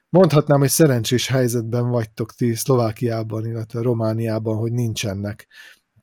Mondhatnám, 0.09 0.59
hogy 0.59 0.69
szerencsés 0.69 1.27
helyzetben 1.27 1.89
vagytok 1.89 2.33
ti 2.33 2.55
Szlovákiában, 2.55 3.47
illetve 3.47 3.81
Romániában, 3.81 4.57
hogy 4.57 4.73
nincsenek 4.73 5.47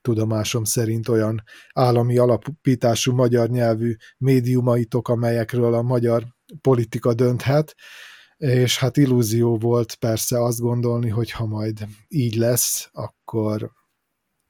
tudomásom 0.01 0.63
szerint 0.63 1.07
olyan 1.07 1.43
állami 1.73 2.17
alapítású 2.17 3.13
magyar 3.13 3.49
nyelvű 3.49 3.95
médiumaitok, 4.17 5.07
amelyekről 5.07 5.73
a 5.73 5.81
magyar 5.81 6.23
politika 6.61 7.13
dönthet, 7.13 7.75
és 8.37 8.77
hát 8.79 8.97
illúzió 8.97 9.57
volt 9.57 9.95
persze 9.95 10.43
azt 10.43 10.59
gondolni, 10.59 11.09
hogy 11.09 11.31
ha 11.31 11.45
majd 11.45 11.87
így 12.07 12.35
lesz, 12.35 12.89
akkor 12.91 13.71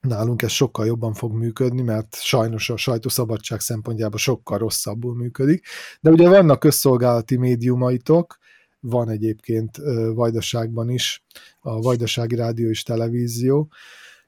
nálunk 0.00 0.42
ez 0.42 0.50
sokkal 0.50 0.86
jobban 0.86 1.14
fog 1.14 1.32
működni, 1.32 1.82
mert 1.82 2.16
sajnos 2.20 2.70
a 2.70 2.76
sajtószabadság 2.76 3.60
szempontjából 3.60 4.18
sokkal 4.18 4.58
rosszabbul 4.58 5.14
működik. 5.14 5.66
De 6.00 6.10
ugye 6.10 6.28
vannak 6.28 6.58
közszolgálati 6.58 7.36
médiumaitok, 7.36 8.38
van 8.80 9.08
egyébként 9.08 9.76
Vajdaságban 10.14 10.90
is, 10.90 11.24
a 11.60 11.80
Vajdasági 11.80 12.34
Rádió 12.34 12.68
és 12.68 12.82
Televízió, 12.82 13.70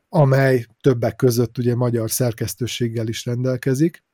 amely 0.08 0.66
többek 0.80 1.16
között 1.16 1.58
ugye 1.58 1.74
magyar 1.74 2.10
szerkesztőséggel 2.10 3.08
is 3.08 3.24
rendelkezik. 3.24 4.04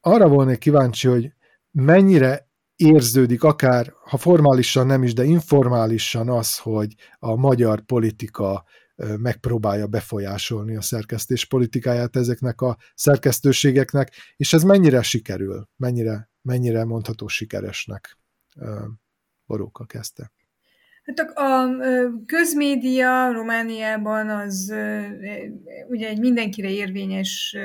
Arra 0.00 0.28
volnék 0.28 0.58
kíváncsi, 0.58 1.08
hogy 1.08 1.32
mennyire 1.70 2.48
érződik 2.76 3.42
akár, 3.42 3.92
ha 4.04 4.16
formálisan 4.16 4.86
nem 4.86 5.02
is, 5.02 5.12
de 5.12 5.24
informálisan 5.24 6.28
az, 6.28 6.58
hogy 6.58 6.94
a 7.18 7.34
magyar 7.34 7.80
politika 7.80 8.64
megpróbálja 8.96 9.86
befolyásolni 9.86 10.76
a 10.76 10.80
szerkesztés 10.80 11.44
politikáját 11.44 12.16
ezeknek 12.16 12.60
a 12.60 12.76
szerkesztőségeknek, 12.94 14.12
és 14.36 14.52
ez 14.52 14.62
mennyire 14.62 15.02
sikerül, 15.02 15.68
mennyire, 15.76 16.30
mennyire 16.42 16.84
mondható 16.84 17.26
sikeresnek. 17.26 18.18
Boróka 19.46 19.84
kezdte. 19.84 20.32
Hát 21.04 21.18
a 21.34 21.68
közmédia 22.26 23.32
Romániában 23.32 24.28
az 24.28 24.74
ugye 25.88 26.08
egy 26.08 26.18
mindenkire 26.18 26.70
érvényes 26.70 27.56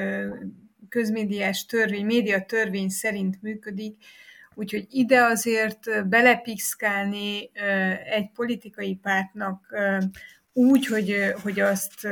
közmédiás 0.90 1.66
törvény, 1.66 2.06
média 2.06 2.46
törvény 2.46 2.90
szerint 2.90 3.42
működik, 3.42 3.96
úgyhogy 4.56 4.88
ide 4.90 5.22
azért 5.22 6.08
belepikszkálni 6.08 7.50
egy 8.14 8.32
politikai 8.34 8.96
pártnak 8.96 9.76
úgy, 10.54 10.86
hogy, 10.86 11.34
hogy 11.42 11.60
azt 11.60 12.08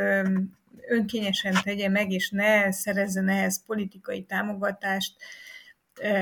önkényesen 0.88 1.54
tegye 1.64 1.90
meg, 1.90 2.12
és 2.12 2.30
ne 2.30 2.72
szerezzen 2.72 3.30
ehhez 3.30 3.66
politikai 3.66 4.24
támogatást, 4.24 5.16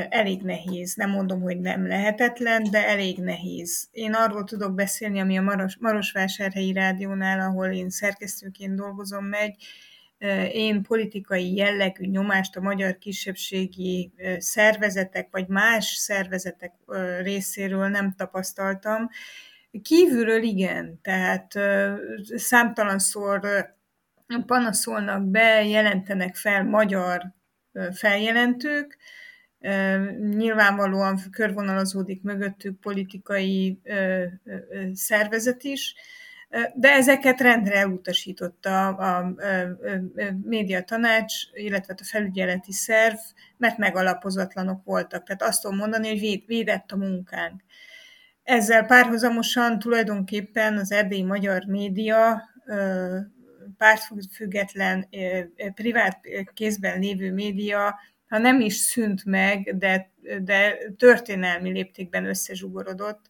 elég 0.10 0.42
nehéz. 0.42 0.96
Nem 0.96 1.10
mondom, 1.10 1.42
hogy 1.42 1.60
nem 1.60 1.88
lehetetlen, 1.88 2.64
de 2.72 2.88
elég 2.88 3.18
nehéz. 3.18 3.88
Én 3.92 4.14
arról 4.14 4.44
tudok 4.44 4.74
beszélni, 4.74 5.20
ami 5.20 5.38
a 5.38 5.42
Maros, 5.42 5.78
Marosvásárhelyi 5.80 6.74
Rádiónál, 6.74 7.40
ahol 7.40 7.68
én 7.68 7.90
szerkesztőként 7.90 8.76
dolgozom 8.76 9.26
meg, 9.26 9.56
én 10.52 10.82
politikai 10.82 11.56
jellegű 11.56 12.06
nyomást 12.06 12.56
a 12.56 12.62
magyar 12.62 12.98
kisebbségi 12.98 14.12
szervezetek 14.38 15.28
vagy 15.32 15.48
más 15.48 15.86
szervezetek 15.86 16.74
részéről 17.22 17.88
nem 17.88 18.14
tapasztaltam. 18.18 19.10
Kívülről 19.82 20.44
igen, 20.44 21.00
tehát 21.02 21.54
számtalanszor 22.36 23.42
panaszolnak 24.46 25.24
be, 25.24 25.64
jelentenek 25.66 26.36
fel 26.36 26.64
magyar 26.64 27.34
feljelentők, 27.92 28.98
Nyilvánvalóan 30.20 31.20
körvonalazódik 31.32 32.22
mögöttük 32.22 32.80
politikai 32.80 33.82
szervezet 34.94 35.64
is, 35.64 35.96
de 36.76 36.90
ezeket 36.90 37.42
rendre 37.42 37.76
elutasította 37.76 38.88
a, 38.88 39.36
média 40.44 40.84
tanács, 40.84 41.34
illetve 41.54 41.96
a 41.98 42.04
felügyeleti 42.04 42.72
szerv, 42.72 43.18
mert 43.58 43.78
megalapozatlanok 43.78 44.84
voltak. 44.84 45.24
Tehát 45.24 45.42
azt 45.42 45.62
tudom 45.62 45.78
mondani, 45.78 46.08
hogy 46.08 46.20
véd, 46.20 46.46
védett 46.46 46.92
a 46.92 46.98
munkánk. 46.98 47.62
Ezzel 48.46 48.86
párhuzamosan 48.86 49.80
tulajdonképpen 49.80 50.78
az 50.78 50.92
erdélyi 50.92 51.24
magyar 51.24 51.64
média 51.64 52.42
pártfüggetlen, 53.78 55.10
privát 55.74 56.20
kézben 56.54 57.00
lévő 57.00 57.34
média, 57.34 58.00
ha 58.28 58.38
nem 58.38 58.60
is 58.60 58.76
szűnt 58.76 59.26
meg, 59.26 59.78
de, 59.78 60.12
de 60.42 60.78
történelmi 60.98 61.72
léptékben 61.72 62.26
összezsugorodott. 62.26 63.26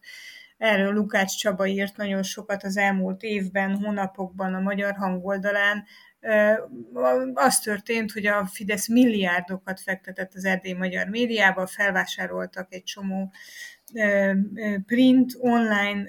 Erről 0.56 0.92
Lukács 0.92 1.36
Csaba 1.38 1.66
írt 1.66 1.96
nagyon 1.96 2.22
sokat 2.22 2.64
az 2.64 2.76
elmúlt 2.76 3.22
évben, 3.22 3.76
hónapokban 3.76 4.54
a 4.54 4.60
magyar 4.60 4.94
hangoldalán. 4.94 5.84
Az 7.34 7.58
történt, 7.58 8.12
hogy 8.12 8.26
a 8.26 8.46
Fidesz 8.46 8.88
milliárdokat 8.88 9.80
fektetett 9.80 10.34
az 10.34 10.44
erdély 10.44 10.72
magyar 10.72 11.08
médiába, 11.08 11.66
felvásároltak 11.66 12.74
egy 12.74 12.82
csomó 12.82 13.32
print, 14.86 15.32
online 15.38 16.04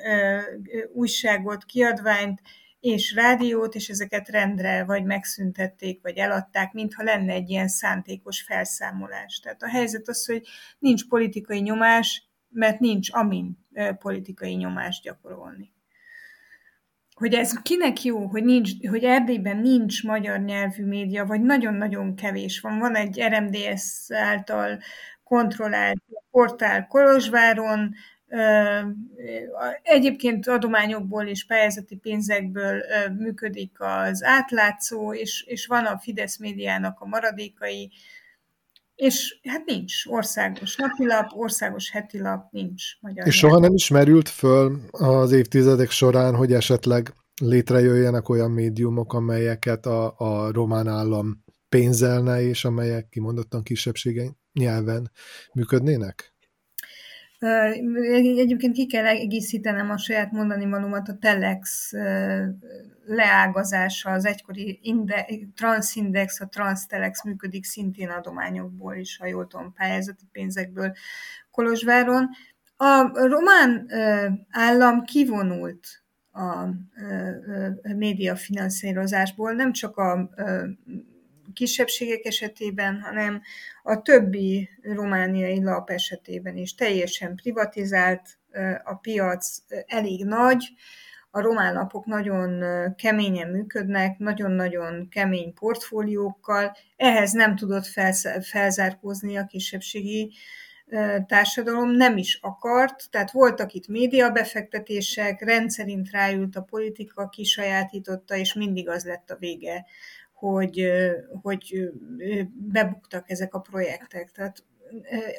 újságot, 0.94 1.64
kiadványt, 1.66 2.42
és 2.80 3.14
rádiót, 3.14 3.76
és 3.76 3.90
ezeket 3.90 4.30
rendre 4.30 4.84
vagy 4.84 5.04
megszüntették, 5.04 6.02
vagy 6.02 6.18
eladták, 6.18 6.74
mintha 6.74 7.04
lenne 7.04 7.34
egy 7.34 7.50
ilyen 7.50 7.68
szántékos 7.68 8.42
felszámolás. 8.42 9.40
Tehát 9.40 9.64
a 9.64 9.68
helyzet 9.68 10.08
az, 10.08 10.26
hogy 10.26 10.48
nincs 10.80 11.08
politikai 11.08 11.60
nyomás, 11.60 12.24
mert 12.50 12.80
nincs 12.80 13.14
amin 13.14 13.58
politikai 14.00 14.54
nyomást 14.54 15.04
gyakorolni. 15.04 15.76
Hogy 17.16 17.34
ez 17.34 17.62
kinek 17.62 18.04
jó, 18.04 18.26
hogy, 18.26 18.44
nincs, 18.44 18.88
hogy 18.90 19.04
Erdélyben 19.04 19.58
nincs 19.58 20.04
magyar 20.04 20.40
nyelvű 20.40 20.86
média, 20.86 21.26
vagy 21.26 21.42
nagyon-nagyon 21.42 22.16
kevés 22.16 22.60
van. 22.60 22.80
Van 22.80 22.96
egy 22.96 23.22
RMDS 23.22 24.12
által 24.12 24.80
kontrollált 25.28 26.04
portál 26.32 26.88
Kolozsváron, 26.88 27.96
Egyébként 29.82 30.48
adományokból 30.48 31.26
és 31.26 31.46
pályázati 31.46 31.96
pénzekből 31.96 32.82
működik 33.18 33.76
az 33.80 34.24
átlátszó, 34.24 35.14
és, 35.14 35.44
és 35.48 35.66
van 35.66 35.86
a 35.86 35.98
Fidesz 35.98 36.38
médiának 36.38 37.00
a 37.00 37.06
maradékai, 37.06 37.92
és 38.96 39.40
hát 39.44 39.66
nincs 39.66 40.06
országos 40.06 40.76
napilap, 40.76 41.32
országos 41.36 41.92
hetilap, 41.92 42.52
nincs 42.52 42.84
magyar. 43.00 43.28
És 43.28 43.36
soha 43.36 43.60
nem 43.60 43.74
is 43.74 43.90
merült 43.90 44.30
föl 44.30 44.80
az 44.92 45.32
évtizedek 45.32 45.90
során, 45.90 46.36
hogy 46.36 46.54
esetleg 46.54 47.14
létrejöjjenek 47.42 48.30
olyan 48.30 48.52
médiumok, 48.52 49.14
amelyeket 49.14 49.86
a, 49.86 50.14
a 50.18 50.52
román 50.52 50.88
állam 50.88 51.44
pénzelne, 51.70 52.42
és 52.42 52.66
amelyek 52.66 53.10
kimondottan 53.10 53.64
kisebbsége 53.64 54.36
nyelven 54.58 55.12
működnének? 55.54 56.36
Egyébként 57.40 58.74
ki 58.74 58.88
kell 58.88 59.06
egészítenem 59.06 59.90
a 59.90 59.98
saját 59.98 60.32
mondani 60.32 60.66
valómat, 60.66 61.10
a 61.10 61.18
Telex 61.18 61.92
leágazása, 63.06 64.12
az 64.12 64.26
egykori 64.26 64.80
inde, 64.82 65.28
Transindex, 65.56 66.40
a 66.40 66.48
Transtelex 66.48 67.24
működik 67.24 67.66
szintén 67.66 68.10
adományokból 68.10 68.96
is, 68.96 69.18
ha 69.18 69.26
jól 69.26 69.48
tudom, 69.48 69.74
pályázati 69.74 70.26
pénzekből 70.32 70.94
Kolozsváron. 71.52 72.30
A 72.78 73.10
román 73.28 73.92
állam 74.50 75.04
kivonult 75.04 75.88
a 76.32 76.66
média 77.96 78.36
finanszírozásból, 78.36 79.52
nem 79.52 79.72
csak 79.72 79.98
a 79.98 80.30
kisebbségek 81.58 82.26
esetében, 82.26 83.02
hanem 83.02 83.42
a 83.84 84.02
többi 84.02 84.70
romániai 84.82 85.64
lap 85.64 85.90
esetében 85.90 86.58
is. 86.58 86.76
Teljesen 86.76 87.36
privatizált, 87.36 88.38
a 88.84 88.96
piac 88.96 89.58
elég 89.88 90.26
nagy, 90.26 90.64
a 91.32 91.42
román 91.42 91.74
lapok 91.74 92.06
nagyon 92.06 92.64
keményen 92.96 93.50
működnek, 93.50 94.18
nagyon-nagyon 94.18 95.10
kemény 95.10 95.54
portfóliókkal, 95.54 96.76
ehhez 96.96 97.32
nem 97.32 97.56
tudott 97.56 97.86
felzárkózni 98.42 99.38
a 99.38 99.46
kisebbségi 99.46 100.34
társadalom, 101.26 101.92
nem 101.92 102.18
is 102.18 102.40
akart, 102.42 103.10
tehát 103.10 103.32
voltak 103.32 103.74
itt 103.74 103.88
médiabefektetések, 103.88 105.42
rendszerint 105.42 106.12
ráült 106.12 106.56
a 106.56 106.62
politika, 106.62 107.30
kisajátította, 107.30 108.36
és 108.36 108.54
mindig 108.54 108.90
az 108.90 109.06
lett 109.06 109.30
a 109.30 109.38
vége 109.40 109.86
hogy, 110.38 110.92
hogy 111.42 111.92
bebuktak 112.54 113.30
ezek 113.30 113.54
a 113.54 113.60
projektek. 113.60 114.32
Tehát 114.32 114.64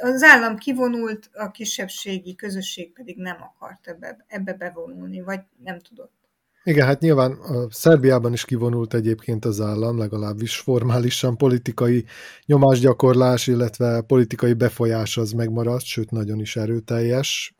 az 0.01 0.23
állam 0.23 0.57
kivonult, 0.57 1.31
a 1.33 1.51
kisebbségi 1.51 2.35
közösség 2.35 2.93
pedig 2.93 3.17
nem 3.17 3.43
akart 3.43 3.89
ebbe, 3.89 4.25
ebbe 4.27 4.55
bevonulni, 4.55 5.21
vagy 5.21 5.41
nem 5.65 5.79
tudott. 5.79 6.18
Igen, 6.69 6.87
hát 6.87 7.01
nyilván 7.01 7.33
a 7.33 7.67
Szerbiában 7.71 8.33
is 8.33 8.45
kivonult 8.45 8.95
egyébként 8.95 9.45
az 9.45 9.61
állam, 9.61 9.99
legalábbis 9.99 10.59
formálisan 10.59 11.37
politikai 11.37 12.05
nyomásgyakorlás, 12.47 13.47
illetve 13.47 14.01
politikai 14.01 14.53
befolyás 14.53 15.17
az 15.17 15.33
megmaradt, 15.33 15.85
sőt 15.85 16.11
nagyon 16.11 16.41
is 16.41 16.57
erőteljes, 16.57 17.55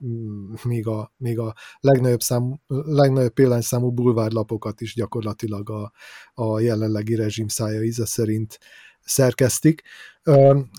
míg 0.65 0.87
a, 0.87 1.13
míg 1.17 1.39
a 1.39 1.55
legnagyobb, 1.81 2.21
szám, 2.21 2.61
legnagyobb 2.85 3.33
példányszámú 3.33 3.91
bulvárlapokat 3.91 4.81
is 4.81 4.95
gyakorlatilag 4.95 5.71
a, 5.71 5.93
a 6.35 6.61
jelenlegi 6.61 7.15
rezsim 7.15 7.49
szája 7.49 7.83
íze 7.83 8.07
szerint 8.07 8.59
szerkesztik. 9.01 9.83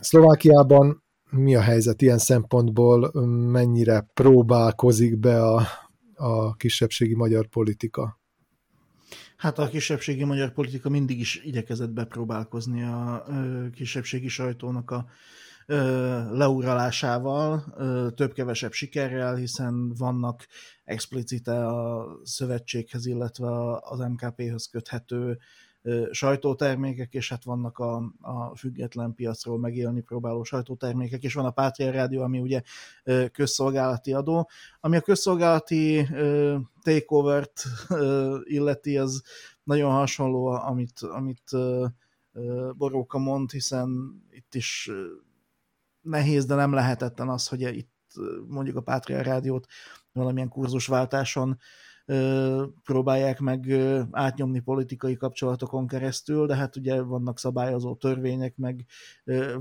Szlovákiában 0.02 1.04
mi 1.30 1.56
a 1.56 1.62
helyzet 1.62 2.02
ilyen 2.02 2.18
szempontból, 2.18 3.12
mennyire 3.52 4.10
próbálkozik 4.14 5.20
be 5.20 5.44
a, 5.44 5.68
a 6.16 6.56
kisebbségi 6.56 7.16
magyar 7.16 7.48
politika? 7.48 8.19
Hát 9.40 9.58
a 9.60 9.68
kisebbségi 9.68 10.24
magyar 10.24 10.52
politika 10.52 10.90
mindig 10.90 11.20
is 11.20 11.36
igyekezett 11.44 11.90
bepróbálkozni 11.90 12.84
a 12.84 13.26
kisebbségi 13.74 14.28
sajtónak 14.28 14.92
a 14.92 15.06
leuralásával, 16.32 17.64
több-kevesebb 18.16 18.72
sikerrel, 18.72 19.36
hiszen 19.36 19.94
vannak 19.94 20.48
explicite 20.84 21.68
a 21.68 22.08
szövetséghez, 22.24 23.06
illetve 23.06 23.48
az 23.80 24.00
MKP-höz 24.00 24.68
köthető 24.68 25.38
sajtótermékek, 26.12 27.14
és 27.14 27.30
hát 27.30 27.44
vannak 27.44 27.78
a, 27.78 27.96
a 28.22 28.56
független 28.56 29.14
piacról 29.14 29.60
megélni 29.60 30.02
próbáló 30.02 30.44
sajtótermékek, 30.44 31.24
és 31.24 31.34
van 31.34 31.46
a 31.46 31.52
Pátria 31.52 31.92
Rádió, 31.92 32.22
ami 32.22 32.40
ugye 32.40 32.62
közszolgálati 33.32 34.14
adó. 34.14 34.50
Ami 34.80 34.96
a 34.96 35.02
közszolgálati 35.02 36.08
takeover-t 36.82 37.64
illeti, 38.44 38.98
az 38.98 39.24
nagyon 39.64 39.92
hasonló, 39.92 40.46
amit, 40.46 41.00
amit 41.00 41.52
Boróka 42.78 43.18
mond, 43.18 43.52
hiszen 43.52 43.90
itt 44.32 44.56
is 44.56 44.92
nehéz, 46.02 46.46
de 46.46 46.56
nem 46.56 46.74
lehetetlen 46.74 47.30
az, 47.30 47.48
hogy 47.48 47.62
itt 47.62 47.98
mondjuk 48.48 48.76
a 48.76 48.82
Pátria 48.82 49.22
Rádiót 49.22 49.68
valamilyen 50.12 50.50
kurzusváltáson 50.50 51.60
próbálják 52.84 53.40
meg 53.40 53.72
átnyomni 54.12 54.60
politikai 54.60 55.16
kapcsolatokon 55.16 55.88
keresztül, 55.88 56.46
de 56.46 56.56
hát 56.56 56.76
ugye 56.76 57.02
vannak 57.02 57.40
szabályozó 57.40 57.96
törvények, 57.96 58.58
meg 58.58 58.86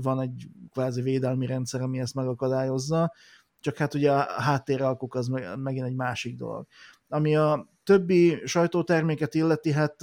van 0.01 0.21
egy 0.21 0.47
kvázi 0.71 1.01
védelmi 1.01 1.45
rendszer, 1.45 1.81
ami 1.81 1.99
ezt 1.99 2.15
megakadályozza, 2.15 3.13
csak 3.59 3.77
hát 3.77 3.93
ugye 3.93 4.11
a 4.11 4.41
háttéralkuk 4.41 5.15
az 5.15 5.27
megint 5.55 5.85
egy 5.85 5.95
másik 5.95 6.35
dolog. 6.35 6.67
Ami 7.07 7.35
a 7.35 7.69
többi 7.83 8.41
sajtóterméket 8.45 9.35
illeti, 9.35 9.71
hát 9.71 9.95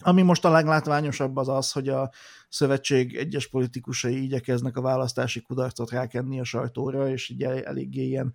ami 0.00 0.22
most 0.22 0.44
a 0.44 0.50
leglátványosabb 0.50 1.36
az 1.36 1.48
az, 1.48 1.72
hogy 1.72 1.88
a 1.88 2.10
szövetség 2.48 3.16
egyes 3.16 3.48
politikusai 3.48 4.22
igyekeznek 4.22 4.76
a 4.76 4.80
választási 4.80 5.42
kudarcot 5.42 5.90
rákenni 5.90 6.40
a 6.40 6.44
sajtóra, 6.44 7.08
és 7.08 7.30
ugye 7.30 7.64
eléggé 7.64 8.06
ilyen 8.06 8.34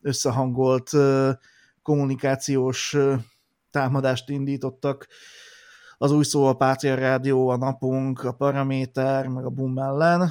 összehangolt 0.00 0.90
kommunikációs 1.84 2.96
támadást 3.70 4.28
indítottak. 4.28 5.06
Az 5.98 6.10
új 6.10 6.24
szó 6.24 6.46
a 6.46 6.56
Pátria 6.56 6.94
Rádió, 6.94 7.48
a 7.48 7.56
Napunk, 7.56 8.24
a 8.24 8.32
Paraméter, 8.32 9.26
meg 9.26 9.44
a 9.44 9.50
Boom 9.50 9.78
ellen, 9.78 10.30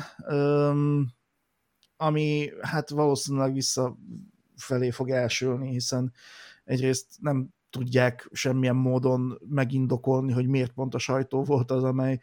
ami 1.97 2.49
hát 2.61 2.89
valószínűleg 2.89 3.53
visszafelé 3.53 4.89
fog 4.91 5.09
elsülni, 5.09 5.69
hiszen 5.69 6.13
egyrészt 6.63 7.07
nem 7.19 7.49
tudják 7.69 8.29
semmilyen 8.31 8.75
módon 8.75 9.39
megindokolni, 9.49 10.31
hogy 10.31 10.47
miért 10.47 10.71
pont 10.71 10.93
a 10.93 10.97
sajtó 10.97 11.43
volt 11.43 11.71
az, 11.71 11.83
amely 11.83 12.19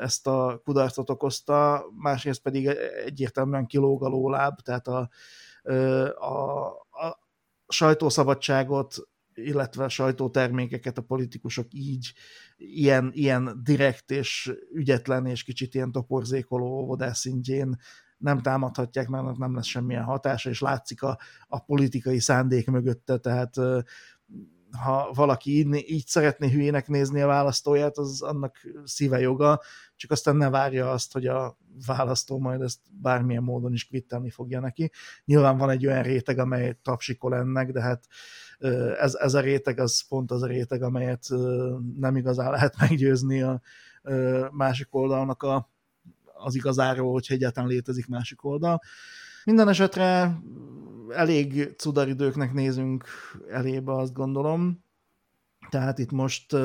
ezt 0.00 0.26
a 0.26 0.60
kudarcot 0.64 1.10
okozta, 1.10 1.84
másrészt 1.96 2.42
pedig 2.42 2.66
egyértelműen 3.04 3.66
kilóg 3.66 4.04
a 4.04 4.08
lóláb, 4.08 4.60
tehát 4.60 4.88
a, 4.88 5.08
a 6.26 6.83
sajtószabadságot, 7.68 8.96
illetve 9.34 9.88
sajtótermékeket 9.88 10.98
a 10.98 11.02
politikusok 11.02 11.66
így 11.70 12.12
ilyen, 12.56 13.10
ilyen 13.14 13.60
direkt 13.64 14.10
és 14.10 14.52
ügyetlen 14.72 15.26
és 15.26 15.42
kicsit 15.42 15.74
ilyen 15.74 15.92
toporzékoló 15.92 16.66
óvodás 16.66 17.18
szintjén 17.18 17.76
nem 18.18 18.42
támadhatják, 18.42 19.08
mert 19.08 19.36
nem 19.36 19.54
lesz 19.54 19.66
semmilyen 19.66 20.04
hatása, 20.04 20.50
és 20.50 20.60
látszik 20.60 21.02
a, 21.02 21.18
a 21.46 21.58
politikai 21.58 22.18
szándék 22.18 22.66
mögötte, 22.66 23.18
tehát 23.18 23.56
ha 24.82 25.10
valaki 25.14 25.50
így, 25.50 25.90
így 25.90 26.06
szeretné 26.06 26.50
hülyének 26.50 26.88
nézni 26.88 27.20
a 27.20 27.26
választóját, 27.26 27.98
az 27.98 28.22
annak 28.22 28.56
szíve 28.84 29.20
joga, 29.20 29.60
csak 29.96 30.10
aztán 30.10 30.36
ne 30.36 30.50
várja 30.50 30.90
azt, 30.90 31.12
hogy 31.12 31.26
a 31.26 31.58
választó 31.86 32.38
majd 32.38 32.60
ezt 32.60 32.78
bármilyen 33.00 33.42
módon 33.42 33.72
is 33.72 33.86
kvittelni 33.86 34.30
fogja 34.30 34.60
neki. 34.60 34.90
Nyilván 35.24 35.56
van 35.56 35.70
egy 35.70 35.86
olyan 35.86 36.02
réteg, 36.02 36.38
amely 36.38 36.78
tapsikol 36.82 37.34
ennek, 37.34 37.72
de 37.72 37.80
hát 37.80 38.06
ez, 38.98 39.14
ez 39.14 39.34
a 39.34 39.40
réteg 39.40 39.78
az 39.78 40.08
pont 40.08 40.30
az 40.30 40.42
a 40.42 40.46
réteg, 40.46 40.82
amelyet 40.82 41.26
nem 41.96 42.16
igazán 42.16 42.50
lehet 42.50 42.76
meggyőzni 42.80 43.42
a 43.42 43.60
másik 44.50 44.94
oldalnak 44.94 45.42
a, 45.42 45.70
az 46.24 46.54
igazáról, 46.54 47.12
hogyha 47.12 47.34
egyáltalán 47.34 47.68
létezik 47.68 48.06
másik 48.06 48.44
oldal. 48.44 48.80
Minden 49.44 49.68
esetre 49.68 50.38
elég 51.08 51.74
cudaridőknek 51.76 52.52
nézünk 52.52 53.04
elébe, 53.50 53.92
azt 53.92 54.12
gondolom. 54.12 54.84
Tehát 55.70 55.98
itt 55.98 56.10
most 56.10 56.56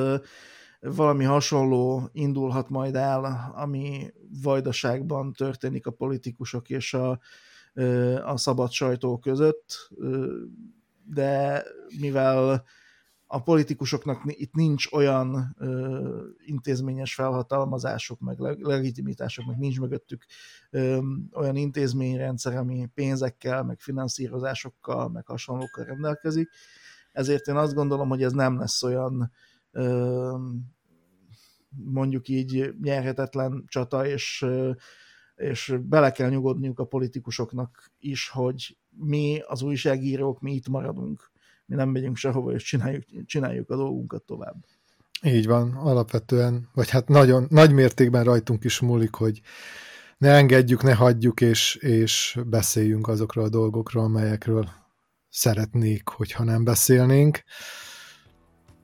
valami 0.80 1.24
hasonló 1.24 2.08
indulhat 2.12 2.68
majd 2.68 2.94
el, 2.94 3.52
ami 3.54 4.12
vajdaságban 4.42 5.32
történik 5.32 5.86
a 5.86 5.90
politikusok 5.90 6.70
és 6.70 6.94
a, 6.94 7.20
a 8.24 8.36
szabad 8.36 8.70
sajtó 8.70 9.18
között, 9.18 9.90
de 11.04 11.64
mivel 12.00 12.64
a 13.32 13.42
politikusoknak 13.42 14.22
itt 14.26 14.54
nincs 14.54 14.92
olyan 14.92 15.56
ö, 15.58 16.26
intézményes 16.44 17.14
felhatalmazások, 17.14 18.20
meg 18.20 18.38
legitimitások, 18.58 19.46
meg 19.46 19.58
nincs 19.58 19.80
mögöttük 19.80 20.24
ö, 20.70 20.98
olyan 21.32 21.56
intézményrendszer, 21.56 22.56
ami 22.56 22.88
pénzekkel, 22.94 23.62
meg 23.62 23.80
finanszírozásokkal, 23.80 25.08
meg 25.08 25.26
hasonlókkal 25.26 25.84
rendelkezik. 25.84 26.50
Ezért 27.12 27.46
én 27.46 27.56
azt 27.56 27.74
gondolom, 27.74 28.08
hogy 28.08 28.22
ez 28.22 28.32
nem 28.32 28.58
lesz 28.58 28.82
olyan 28.82 29.32
ö, 29.70 30.36
mondjuk 31.70 32.28
így 32.28 32.74
nyerhetetlen 32.82 33.64
csata, 33.66 34.06
és, 34.06 34.46
és 35.34 35.74
bele 35.82 36.10
kell 36.10 36.30
nyugodniuk 36.30 36.78
a 36.78 36.84
politikusoknak 36.84 37.90
is, 37.98 38.28
hogy 38.28 38.78
mi 38.88 39.40
az 39.46 39.62
újságírók, 39.62 40.40
mi 40.40 40.52
itt 40.52 40.68
maradunk 40.68 41.30
mi 41.70 41.76
nem 41.76 41.88
megyünk 41.88 42.16
sehova, 42.16 42.52
és 42.52 42.62
csináljuk, 42.62 43.04
csináljuk 43.26 43.70
a 43.70 43.76
dolgunkat 43.76 44.22
tovább. 44.22 44.54
Így 45.22 45.46
van, 45.46 45.72
alapvetően, 45.74 46.68
vagy 46.74 46.90
hát 46.90 47.08
nagyon, 47.08 47.46
nagy 47.48 47.72
mértékben 47.72 48.24
rajtunk 48.24 48.64
is 48.64 48.80
múlik, 48.80 49.14
hogy 49.14 49.40
ne 50.18 50.30
engedjük, 50.30 50.82
ne 50.82 50.94
hagyjuk, 50.94 51.40
és, 51.40 51.74
és 51.74 52.38
beszéljünk 52.46 53.08
azokról 53.08 53.44
a 53.44 53.48
dolgokról, 53.48 54.04
amelyekről 54.04 54.68
szeretnék, 55.28 56.08
hogyha 56.08 56.44
nem 56.44 56.64
beszélnénk. 56.64 57.42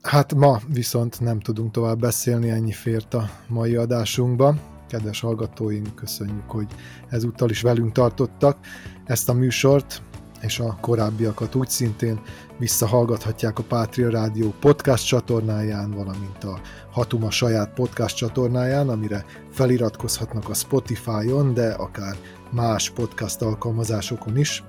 Hát 0.01 0.33
ma 0.33 0.59
viszont 0.73 1.19
nem 1.19 1.39
tudunk 1.39 1.71
tovább 1.71 1.99
beszélni, 1.99 2.49
ennyi 2.49 2.71
fért 2.71 3.13
a 3.13 3.29
mai 3.47 3.75
adásunkba. 3.75 4.55
Kedves 4.87 5.19
hallgatóink, 5.19 5.95
köszönjük, 5.95 6.49
hogy 6.49 6.67
ezúttal 7.09 7.49
is 7.49 7.61
velünk 7.61 7.91
tartottak 7.91 8.57
ezt 9.05 9.29
a 9.29 9.33
műsort 9.33 10.01
és 10.41 10.59
a 10.59 10.77
korábbiakat 10.81 11.55
úgy 11.55 11.69
szintén 11.69 12.19
visszahallgathatják 12.57 13.59
a 13.59 13.63
Pátria 13.63 14.09
Rádió 14.09 14.53
podcast 14.59 15.07
csatornáján, 15.07 15.91
valamint 15.91 16.43
a 16.43 16.59
Hatuma 16.91 17.31
saját 17.31 17.73
podcast 17.73 18.15
csatornáján, 18.15 18.89
amire 18.89 19.25
feliratkozhatnak 19.51 20.49
a 20.49 20.53
Spotify-on, 20.53 21.53
de 21.53 21.71
akár 21.71 22.15
más 22.51 22.89
podcast 22.89 23.41
alkalmazásokon 23.41 24.37
is, 24.37 24.63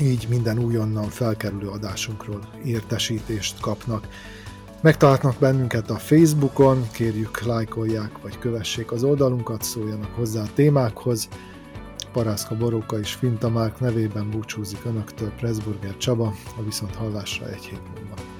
így 0.00 0.26
minden 0.28 0.58
újonnan 0.58 1.08
felkerülő 1.08 1.68
adásunkról 1.68 2.48
értesítést 2.64 3.60
kapnak. 3.60 4.08
Megtalálhatnak 4.80 5.38
bennünket 5.38 5.90
a 5.90 5.96
Facebookon, 5.96 6.86
kérjük 6.92 7.40
lájkolják 7.40 8.22
vagy 8.22 8.38
kövessék 8.38 8.92
az 8.92 9.04
oldalunkat, 9.04 9.62
szóljanak 9.62 10.14
hozzá 10.14 10.42
a 10.42 10.52
témákhoz, 10.54 11.28
Parászka 12.12 12.56
Boróka 12.56 12.98
és 12.98 13.12
Fintamák 13.12 13.80
nevében 13.80 14.30
búcsúzik 14.30 14.84
Önöktől 14.84 15.30
Pressburger 15.30 15.96
Csaba, 15.96 16.34
a 16.58 16.62
viszont 16.62 16.94
hallásra 16.94 17.48
egy 17.48 17.64
hét 17.64 17.82
múlva. 17.94 18.37